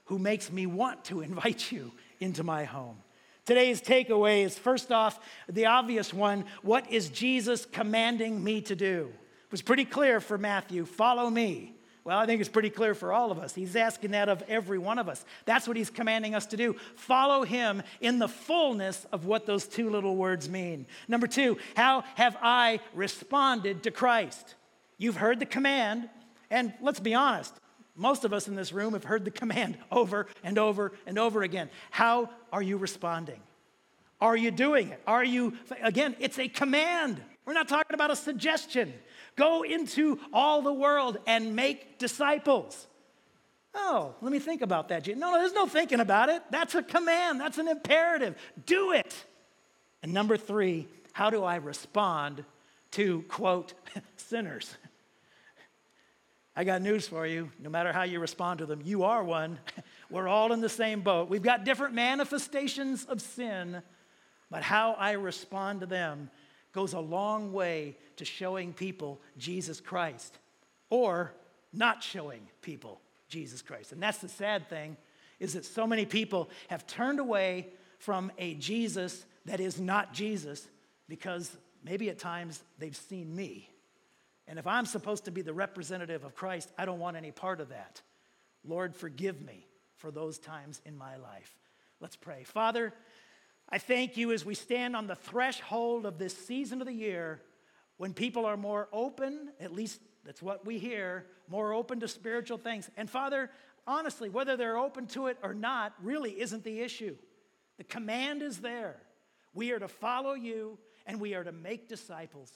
who 0.06 0.18
makes 0.18 0.50
me 0.50 0.64
want 0.64 1.04
to 1.06 1.20
invite 1.20 1.70
you 1.70 1.92
into 2.20 2.42
my 2.42 2.64
home. 2.64 2.96
Today's 3.44 3.82
takeaway 3.82 4.44
is 4.44 4.56
first 4.56 4.90
off, 4.90 5.20
the 5.46 5.66
obvious 5.66 6.14
one 6.14 6.46
what 6.62 6.90
is 6.90 7.10
Jesus 7.10 7.66
commanding 7.66 8.42
me 8.42 8.62
to 8.62 8.74
do? 8.74 9.12
Was 9.54 9.62
pretty 9.62 9.84
clear 9.84 10.20
for 10.20 10.36
Matthew 10.36 10.84
follow 10.84 11.30
me. 11.30 11.76
Well, 12.02 12.18
I 12.18 12.26
think 12.26 12.40
it's 12.40 12.50
pretty 12.50 12.70
clear 12.70 12.92
for 12.92 13.12
all 13.12 13.30
of 13.30 13.38
us. 13.38 13.54
He's 13.54 13.76
asking 13.76 14.10
that 14.10 14.28
of 14.28 14.42
every 14.48 14.78
one 14.78 14.98
of 14.98 15.08
us. 15.08 15.24
That's 15.44 15.68
what 15.68 15.76
he's 15.76 15.90
commanding 15.90 16.34
us 16.34 16.46
to 16.46 16.56
do. 16.56 16.74
Follow 16.96 17.44
him 17.44 17.80
in 18.00 18.18
the 18.18 18.26
fullness 18.26 19.06
of 19.12 19.26
what 19.26 19.46
those 19.46 19.68
two 19.68 19.90
little 19.90 20.16
words 20.16 20.48
mean. 20.48 20.86
Number 21.06 21.28
two, 21.28 21.56
how 21.76 22.02
have 22.16 22.36
I 22.42 22.80
responded 22.94 23.84
to 23.84 23.92
Christ? 23.92 24.56
You've 24.98 25.18
heard 25.18 25.38
the 25.38 25.46
command, 25.46 26.08
and 26.50 26.74
let's 26.80 26.98
be 26.98 27.14
honest, 27.14 27.54
most 27.94 28.24
of 28.24 28.32
us 28.32 28.48
in 28.48 28.56
this 28.56 28.72
room 28.72 28.94
have 28.94 29.04
heard 29.04 29.24
the 29.24 29.30
command 29.30 29.78
over 29.92 30.26
and 30.42 30.58
over 30.58 30.90
and 31.06 31.16
over 31.16 31.44
again. 31.44 31.70
How 31.92 32.28
are 32.52 32.60
you 32.60 32.76
responding? 32.76 33.40
Are 34.20 34.36
you 34.36 34.50
doing 34.50 34.88
it? 34.88 35.00
Are 35.06 35.22
you, 35.22 35.52
again, 35.80 36.16
it's 36.18 36.40
a 36.40 36.48
command. 36.48 37.22
We're 37.46 37.52
not 37.52 37.68
talking 37.68 37.94
about 37.94 38.10
a 38.10 38.16
suggestion. 38.16 38.92
Go 39.36 39.62
into 39.62 40.18
all 40.32 40.62
the 40.62 40.72
world 40.72 41.18
and 41.26 41.56
make 41.56 41.98
disciples. 41.98 42.86
Oh, 43.74 44.14
let 44.20 44.30
me 44.30 44.38
think 44.38 44.62
about 44.62 44.88
that. 44.88 45.06
No, 45.08 45.14
no, 45.14 45.38
there's 45.38 45.52
no 45.52 45.66
thinking 45.66 46.00
about 46.00 46.28
it. 46.28 46.42
That's 46.50 46.74
a 46.74 46.82
command, 46.82 47.40
that's 47.40 47.58
an 47.58 47.68
imperative. 47.68 48.36
Do 48.66 48.92
it. 48.92 49.24
And 50.02 50.12
number 50.12 50.36
three, 50.36 50.86
how 51.12 51.30
do 51.30 51.42
I 51.42 51.56
respond 51.56 52.44
to, 52.92 53.22
quote, 53.22 53.74
sinners? 54.16 54.76
I 56.56 56.62
got 56.62 56.82
news 56.82 57.08
for 57.08 57.26
you. 57.26 57.50
No 57.58 57.68
matter 57.68 57.92
how 57.92 58.04
you 58.04 58.20
respond 58.20 58.58
to 58.58 58.66
them, 58.66 58.80
you 58.84 59.02
are 59.02 59.24
one. 59.24 59.58
We're 60.10 60.28
all 60.28 60.52
in 60.52 60.60
the 60.60 60.68
same 60.68 61.00
boat. 61.00 61.28
We've 61.28 61.42
got 61.42 61.64
different 61.64 61.94
manifestations 61.94 63.04
of 63.06 63.20
sin, 63.20 63.82
but 64.50 64.62
how 64.62 64.92
I 64.92 65.12
respond 65.12 65.80
to 65.80 65.86
them 65.86 66.30
goes 66.74 66.92
a 66.92 67.00
long 67.00 67.52
way 67.52 67.96
to 68.16 68.24
showing 68.24 68.72
people 68.72 69.20
Jesus 69.38 69.80
Christ 69.80 70.38
or 70.90 71.32
not 71.72 72.02
showing 72.02 72.46
people 72.60 73.00
Jesus 73.28 73.62
Christ. 73.62 73.92
And 73.92 74.02
that's 74.02 74.18
the 74.18 74.28
sad 74.28 74.68
thing 74.68 74.96
is 75.40 75.54
that 75.54 75.64
so 75.64 75.86
many 75.86 76.04
people 76.04 76.50
have 76.68 76.86
turned 76.86 77.20
away 77.20 77.68
from 77.98 78.30
a 78.38 78.54
Jesus 78.54 79.24
that 79.46 79.60
is 79.60 79.80
not 79.80 80.12
Jesus 80.12 80.66
because 81.08 81.56
maybe 81.84 82.10
at 82.10 82.18
times 82.18 82.62
they've 82.78 82.96
seen 82.96 83.34
me. 83.34 83.70
And 84.46 84.58
if 84.58 84.66
I'm 84.66 84.86
supposed 84.86 85.24
to 85.24 85.30
be 85.30 85.42
the 85.42 85.54
representative 85.54 86.24
of 86.24 86.34
Christ, 86.34 86.70
I 86.76 86.84
don't 86.84 86.98
want 86.98 87.16
any 87.16 87.30
part 87.30 87.60
of 87.60 87.70
that. 87.70 88.02
Lord, 88.64 88.94
forgive 88.94 89.40
me 89.42 89.66
for 89.96 90.10
those 90.10 90.38
times 90.38 90.80
in 90.84 90.96
my 90.96 91.16
life. 91.16 91.56
Let's 92.00 92.16
pray. 92.16 92.44
Father, 92.44 92.92
I 93.68 93.78
thank 93.78 94.16
you 94.16 94.32
as 94.32 94.44
we 94.44 94.54
stand 94.54 94.94
on 94.94 95.06
the 95.06 95.14
threshold 95.14 96.06
of 96.06 96.18
this 96.18 96.36
season 96.36 96.80
of 96.80 96.86
the 96.86 96.92
year 96.92 97.40
when 97.96 98.12
people 98.12 98.44
are 98.44 98.56
more 98.56 98.88
open, 98.92 99.50
at 99.60 99.72
least 99.72 100.00
that's 100.24 100.42
what 100.42 100.66
we 100.66 100.78
hear, 100.78 101.26
more 101.48 101.72
open 101.72 102.00
to 102.00 102.08
spiritual 102.08 102.58
things. 102.58 102.90
And 102.96 103.08
Father, 103.08 103.50
honestly, 103.86 104.28
whether 104.28 104.56
they're 104.56 104.78
open 104.78 105.06
to 105.08 105.28
it 105.28 105.38
or 105.42 105.54
not 105.54 105.94
really 106.02 106.40
isn't 106.40 106.64
the 106.64 106.80
issue. 106.80 107.16
The 107.78 107.84
command 107.84 108.42
is 108.42 108.58
there. 108.58 108.96
We 109.52 109.72
are 109.72 109.78
to 109.78 109.88
follow 109.88 110.34
you 110.34 110.78
and 111.06 111.20
we 111.20 111.34
are 111.34 111.44
to 111.44 111.52
make 111.52 111.88
disciples. 111.88 112.52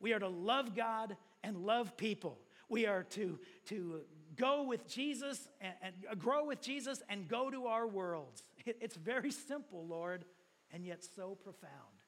We 0.00 0.12
are 0.12 0.18
to 0.18 0.28
love 0.28 0.74
God 0.74 1.16
and 1.42 1.58
love 1.58 1.96
people. 1.96 2.38
We 2.68 2.86
are 2.86 3.04
to, 3.10 3.38
to 3.66 4.00
go 4.36 4.64
with 4.64 4.88
Jesus 4.88 5.48
and, 5.60 5.74
and 5.82 6.18
grow 6.18 6.44
with 6.46 6.60
Jesus 6.60 7.02
and 7.08 7.28
go 7.28 7.50
to 7.50 7.66
our 7.66 7.86
worlds. 7.86 8.42
It, 8.66 8.78
it's 8.80 8.96
very 8.96 9.30
simple, 9.30 9.86
Lord 9.86 10.24
and 10.74 10.84
yet 10.84 11.04
so 11.14 11.38
profound. 11.38 12.02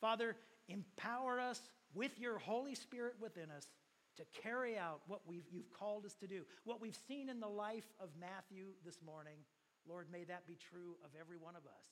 Father, 0.00 0.36
empower 0.68 1.38
us 1.38 1.62
with 1.94 2.18
your 2.18 2.38
Holy 2.38 2.74
Spirit 2.74 3.14
within 3.22 3.50
us 3.54 3.68
to 4.16 4.26
carry 4.42 4.76
out 4.76 5.00
what 5.06 5.22
you've 5.30 5.70
called 5.70 6.04
us 6.04 6.14
to 6.18 6.26
do. 6.26 6.42
What 6.64 6.82
we've 6.82 6.98
seen 7.08 7.30
in 7.30 7.38
the 7.38 7.48
life 7.48 7.86
of 8.00 8.10
Matthew 8.18 8.74
this 8.84 8.98
morning, 9.00 9.38
Lord, 9.88 10.10
may 10.10 10.24
that 10.24 10.46
be 10.46 10.58
true 10.58 10.98
of 11.04 11.10
every 11.18 11.38
one 11.38 11.54
of 11.54 11.66
us. 11.66 11.86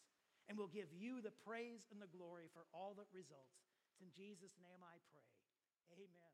And 0.48 0.58
we'll 0.58 0.74
give 0.74 0.90
you 0.90 1.22
the 1.22 1.34
praise 1.46 1.86
and 1.94 2.02
the 2.02 2.10
glory 2.10 2.50
for 2.52 2.66
all 2.74 2.94
that 2.98 3.06
results. 3.14 3.62
It's 3.94 4.02
in 4.02 4.10
Jesus' 4.10 4.58
name 4.58 4.82
I 4.82 4.98
pray. 5.14 5.30
Amen. 5.94 6.31